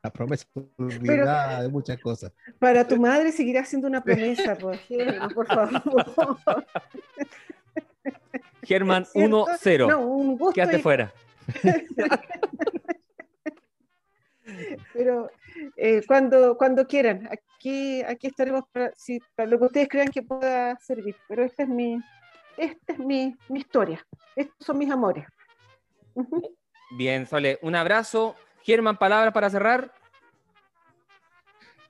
la 0.04 0.12
promesa 0.12 0.46
olvidada 0.78 1.62
de 1.64 1.70
muchas 1.70 2.00
cosas. 2.00 2.32
Para 2.60 2.88
tu 2.88 2.98
madre 2.98 3.32
seguirá 3.32 3.64
siendo 3.66 3.88
una 3.88 4.04
promesa, 4.04 4.56
por, 4.56 4.78
por 5.34 5.48
favor. 6.16 6.66
Germán 8.64 9.06
1-0. 9.14 9.88
No, 9.88 10.52
Quédate 10.52 10.78
y... 10.78 10.82
fuera. 10.82 11.14
Pero 14.94 15.30
eh, 15.78 16.02
cuando, 16.08 16.58
cuando 16.58 16.86
quieran, 16.88 17.30
aquí, 17.32 18.02
aquí 18.04 18.28
estaremos 18.28 18.64
para, 18.72 18.92
si, 18.96 19.20
para 19.36 19.50
lo 19.50 19.60
que 19.60 19.66
ustedes 19.66 19.90
crean 19.90 20.08
que 20.10 20.24
pueda 20.24 20.78
servir. 20.80 21.16
Pero 21.28 21.44
esta 21.44 21.64
es 21.64 21.70
mi, 21.70 22.02
esta 22.58 22.94
es 22.94 23.00
mi, 23.00 23.36
mi 23.50 23.60
historia. 23.60 24.06
Estos 24.36 24.66
son 24.66 24.78
mis 24.78 24.92
amores. 24.92 25.26
Bien, 26.98 27.26
Sole, 27.26 27.60
un 27.62 27.76
abrazo. 27.76 28.36
Germán, 28.64 28.98
palabras 28.98 29.34
para 29.34 29.50
cerrar. 29.50 29.94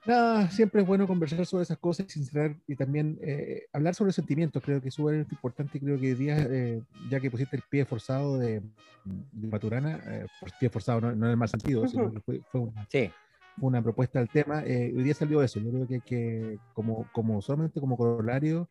Nada, 0.03 0.49
siempre 0.49 0.81
es 0.81 0.87
bueno 0.87 1.05
conversar 1.05 1.45
sobre 1.45 1.61
esas 1.61 1.77
cosas 1.77 2.07
y 2.67 2.75
también 2.75 3.19
eh, 3.21 3.67
hablar 3.71 3.93
sobre 3.93 4.11
sentimientos. 4.11 4.63
Creo 4.63 4.81
que 4.81 4.87
es 4.87 4.95
súper 4.95 5.27
importante. 5.31 5.79
Creo 5.79 5.99
que 5.99 6.07
hoy 6.07 6.15
día, 6.15 6.37
eh, 6.49 6.81
ya 7.09 7.19
que 7.19 7.29
pusiste 7.29 7.55
el 7.55 7.61
pie 7.69 7.85
forzado 7.85 8.39
de, 8.39 8.63
Maturana, 9.33 10.01
eh, 10.07 10.25
pie 10.59 10.69
forzado 10.69 11.01
no, 11.01 11.11
en 11.11 11.23
el 11.23 11.37
mal 11.37 11.49
sentido, 11.49 11.87
sino 11.87 12.11
que 12.11 12.19
fue, 12.19 12.61
una, 12.61 12.87
una, 13.59 13.81
propuesta 13.83 14.17
del 14.17 14.29
tema. 14.29 14.63
hoy 14.65 15.03
día 15.03 15.13
salió 15.13 15.43
eso. 15.43 15.59
Yo 15.59 15.69
creo 15.69 15.87
que, 15.87 15.99
que 15.99 16.57
como, 16.73 17.07
como 17.11 17.39
solamente 17.43 17.79
como 17.79 17.95
corolario, 17.95 18.67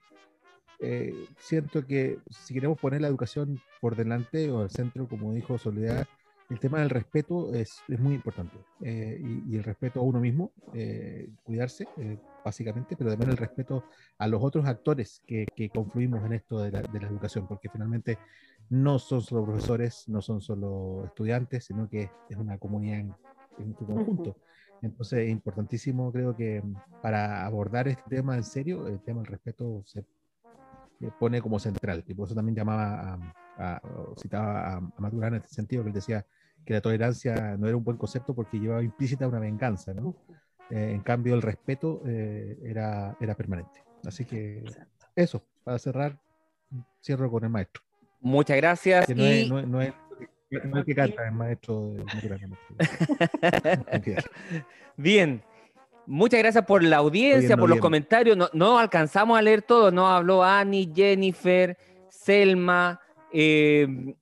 siento 1.39 1.87
que 1.87 2.19
si 2.29 2.55
queremos 2.55 2.79
poner 2.79 3.03
la 3.03 3.09
educación 3.09 3.61
por 3.81 3.95
delante 3.95 4.51
o 4.51 4.63
al 4.63 4.71
centro, 4.71 5.07
como 5.07 5.33
dijo 5.33 5.59
Soledad, 5.59 6.09
el 6.51 6.59
tema 6.59 6.81
del 6.81 6.91
respeto 6.91 7.55
es, 7.55 7.81
es 7.89 8.01
muy 8.01 8.15
importante. 8.15 8.59
Eh, 8.81 9.23
y, 9.49 9.57
el 9.57 9.63
respeto 9.63 10.01
a 10.01 10.03
uno 10.03 10.19
mismo, 10.19 10.53
eh, 10.75 11.31
cuidarse, 11.45 11.87
eh, 11.97 12.19
básicamente, 12.45 12.97
pero 12.97 13.11
también 13.11 13.31
el 13.31 13.37
respeto 13.37 13.85
a 14.19 14.27
los 14.27 14.43
otros 14.43 14.67
actores 14.67 15.23
que, 15.27 15.47
que 15.55 15.71
confluimos 15.71 16.25
en 16.25 16.33
esto 16.33 16.61
de 16.61 16.73
la, 16.73 16.83
de 16.83 17.01
la, 17.01 17.07
educación, 17.07 17.47
porque 17.47 17.69
finalmente 17.69 18.19
no 18.69 18.99
son 18.99 19.23
solo 19.23 19.45
profesores, 19.45 20.09
no 20.09 20.21
son 20.21 20.41
solo 20.41 21.05
estudiantes, 21.07 21.67
sino 21.67 21.89
que 21.89 22.11
es 22.29 22.37
una 22.37 22.59
comunidad 22.59 22.99
en, 22.99 23.15
en 23.61 23.77
su 23.79 23.87
conjunto. 23.87 24.37
Entonces 24.83 25.21
es 25.21 25.31
importantísimo, 25.31 26.11
creo 26.11 26.35
que 26.35 26.63
para 27.01 27.47
abordar 27.47 27.87
este 27.87 28.03
tema 28.09 28.35
en 28.35 28.45
serio, 28.45 28.89
el 28.89 29.01
tema 29.01 29.21
del 29.21 29.27
respeto 29.27 29.85
se 29.87 30.05
pone 31.19 31.41
como 31.41 31.61
central. 31.61 32.03
Y 32.09 32.15
por 32.15 32.27
eso 32.27 32.35
también 32.35 32.57
llamaba 32.57 33.19
a, 33.57 33.81
citaba 34.21 34.75
a, 34.75 34.77
a 34.79 35.01
Maturana 35.01 35.37
en 35.37 35.43
este 35.43 35.55
sentido, 35.55 35.83
que 35.83 35.89
él 35.91 35.95
decía 35.95 36.27
que 36.65 36.75
la 36.75 36.81
tolerancia 36.81 37.57
no 37.57 37.67
era 37.67 37.77
un 37.77 37.85
buen 37.85 37.97
concepto 37.97 38.35
porque 38.35 38.59
llevaba 38.59 38.83
implícita 38.83 39.27
una 39.27 39.39
venganza, 39.39 39.95
¿no? 39.95 40.15
Eh, 40.71 40.93
en 40.95 41.01
cambio, 41.01 41.35
el 41.35 41.43
respeto 41.43 42.03
eh, 42.07 42.59
era, 42.63 43.17
era 43.21 43.35
permanente. 43.35 43.83
Así 44.07 44.25
que 44.25 44.65
eso, 45.17 45.43
para 45.65 45.79
cerrar, 45.79 46.19
cierro 47.03 47.31
con 47.31 47.45
el 47.45 47.51
maestro. 47.51 47.83
Muchas 48.21 48.57
gracias. 48.57 49.09
no, 49.09 49.25
es, 49.25 49.49
no, 49.49 49.81
es, 49.81 49.93
que 50.85 50.95
canta, 50.95 51.27
el 51.27 51.33
maestro 51.33 51.95
Bien. 54.97 55.43
Muchas 56.07 56.41
gracias 56.41 56.65
por 56.65 56.83
la 56.83 56.97
audiencia, 56.97 57.57
por 57.57 57.69
los 57.69 57.79
comentarios. 57.79 58.37
No, 58.37 58.49
no, 58.53 58.79
alcanzamos 58.79 59.39
a 59.39 59.43
leer 59.43 59.63
todo. 59.63 59.91
No 59.91 60.09
habló 60.09 60.43
Annie, 60.43 60.91
Jennifer, 60.93 61.77
Selma, 62.09 63.01
eh, 63.33 64.15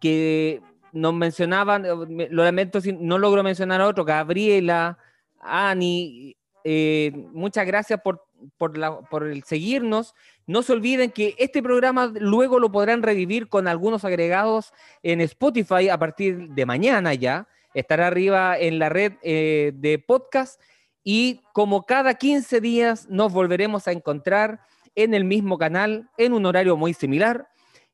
que 0.00 0.60
nos 0.92 1.14
mencionaban, 1.14 1.84
eh, 1.84 2.28
lo 2.30 2.44
lamento 2.44 2.80
si 2.80 2.92
no 2.92 3.18
logro 3.18 3.42
mencionar 3.42 3.80
otro, 3.80 4.04
Gabriela, 4.04 4.98
Ani, 5.40 6.36
eh, 6.64 7.12
muchas 7.32 7.66
gracias 7.66 8.00
por, 8.00 8.26
por, 8.58 8.72
por, 9.08 9.26
el 9.26 9.44
seguirnos. 9.44 10.14
No 10.46 10.62
se 10.62 10.72
olviden 10.72 11.10
que 11.10 11.34
este 11.38 11.62
programa 11.62 12.12
luego 12.18 12.58
lo 12.58 12.72
podrán 12.72 13.02
revivir 13.02 13.48
con 13.48 13.68
algunos 13.68 14.04
agregados 14.04 14.72
en 15.02 15.20
Spotify 15.20 15.88
a 15.88 15.98
partir 15.98 16.50
de 16.50 16.66
mañana 16.66 17.14
ya. 17.14 17.48
Estará 17.72 18.08
arriba 18.08 18.58
en 18.58 18.78
la 18.78 18.88
red 18.88 19.12
eh, 19.22 19.72
de 19.74 19.98
podcast 19.98 20.60
y 21.04 21.40
como 21.52 21.86
cada 21.86 22.14
15 22.14 22.60
días 22.60 23.08
nos 23.08 23.32
volveremos 23.32 23.86
a 23.86 23.92
encontrar 23.92 24.60
en 24.96 25.14
el 25.14 25.24
mismo 25.24 25.56
canal 25.56 26.10
en 26.18 26.32
un 26.32 26.46
horario 26.46 26.76
muy 26.76 26.94
similar 26.94 27.49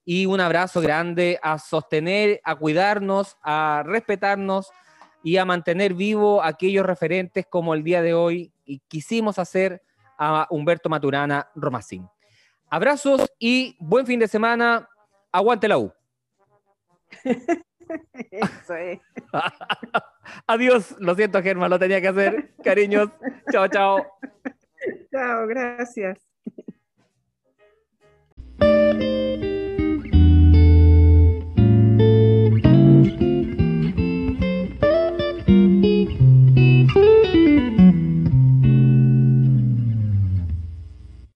y 0.07 0.25
un 0.25 0.41
abrazo 0.41 0.81
grande 0.81 1.39
a 1.43 1.59
sostener, 1.59 2.41
a 2.45 2.55
cuidarnos, 2.55 3.37
a 3.43 3.83
respetarnos 3.85 4.71
y 5.23 5.37
a 5.37 5.45
mantener 5.45 5.93
vivo 5.95 6.43
aquellos 6.43 6.87
referentes 6.87 7.45
como 7.51 7.75
el 7.75 7.83
día 7.83 8.01
de 8.01 8.15
hoy 8.15 8.53
y 8.65 8.79
quisimos 8.87 9.41
hacer 9.41 9.83
a 10.17 10.47
Humberto 10.49 10.89
Maturana 10.89 11.51
Romacín. 11.57 12.09
Abrazos 12.71 13.29
y 13.39 13.77
buen 13.81 14.07
fin 14.07 14.21
de 14.21 14.29
semana. 14.29 14.89
Aguante 15.33 15.67
la 15.67 15.79
U. 15.79 15.93
Adiós. 20.47 20.95
Lo 21.01 21.17
siento, 21.17 21.43
Germán, 21.43 21.71
lo 21.71 21.79
tenía 21.79 22.01
que 22.01 22.09
hacer. 22.09 22.55
Cariños. 22.63 23.11
Chao, 23.51 23.69
chao. 23.69 24.07
Chao, 25.11 25.47
gracias. 25.49 26.19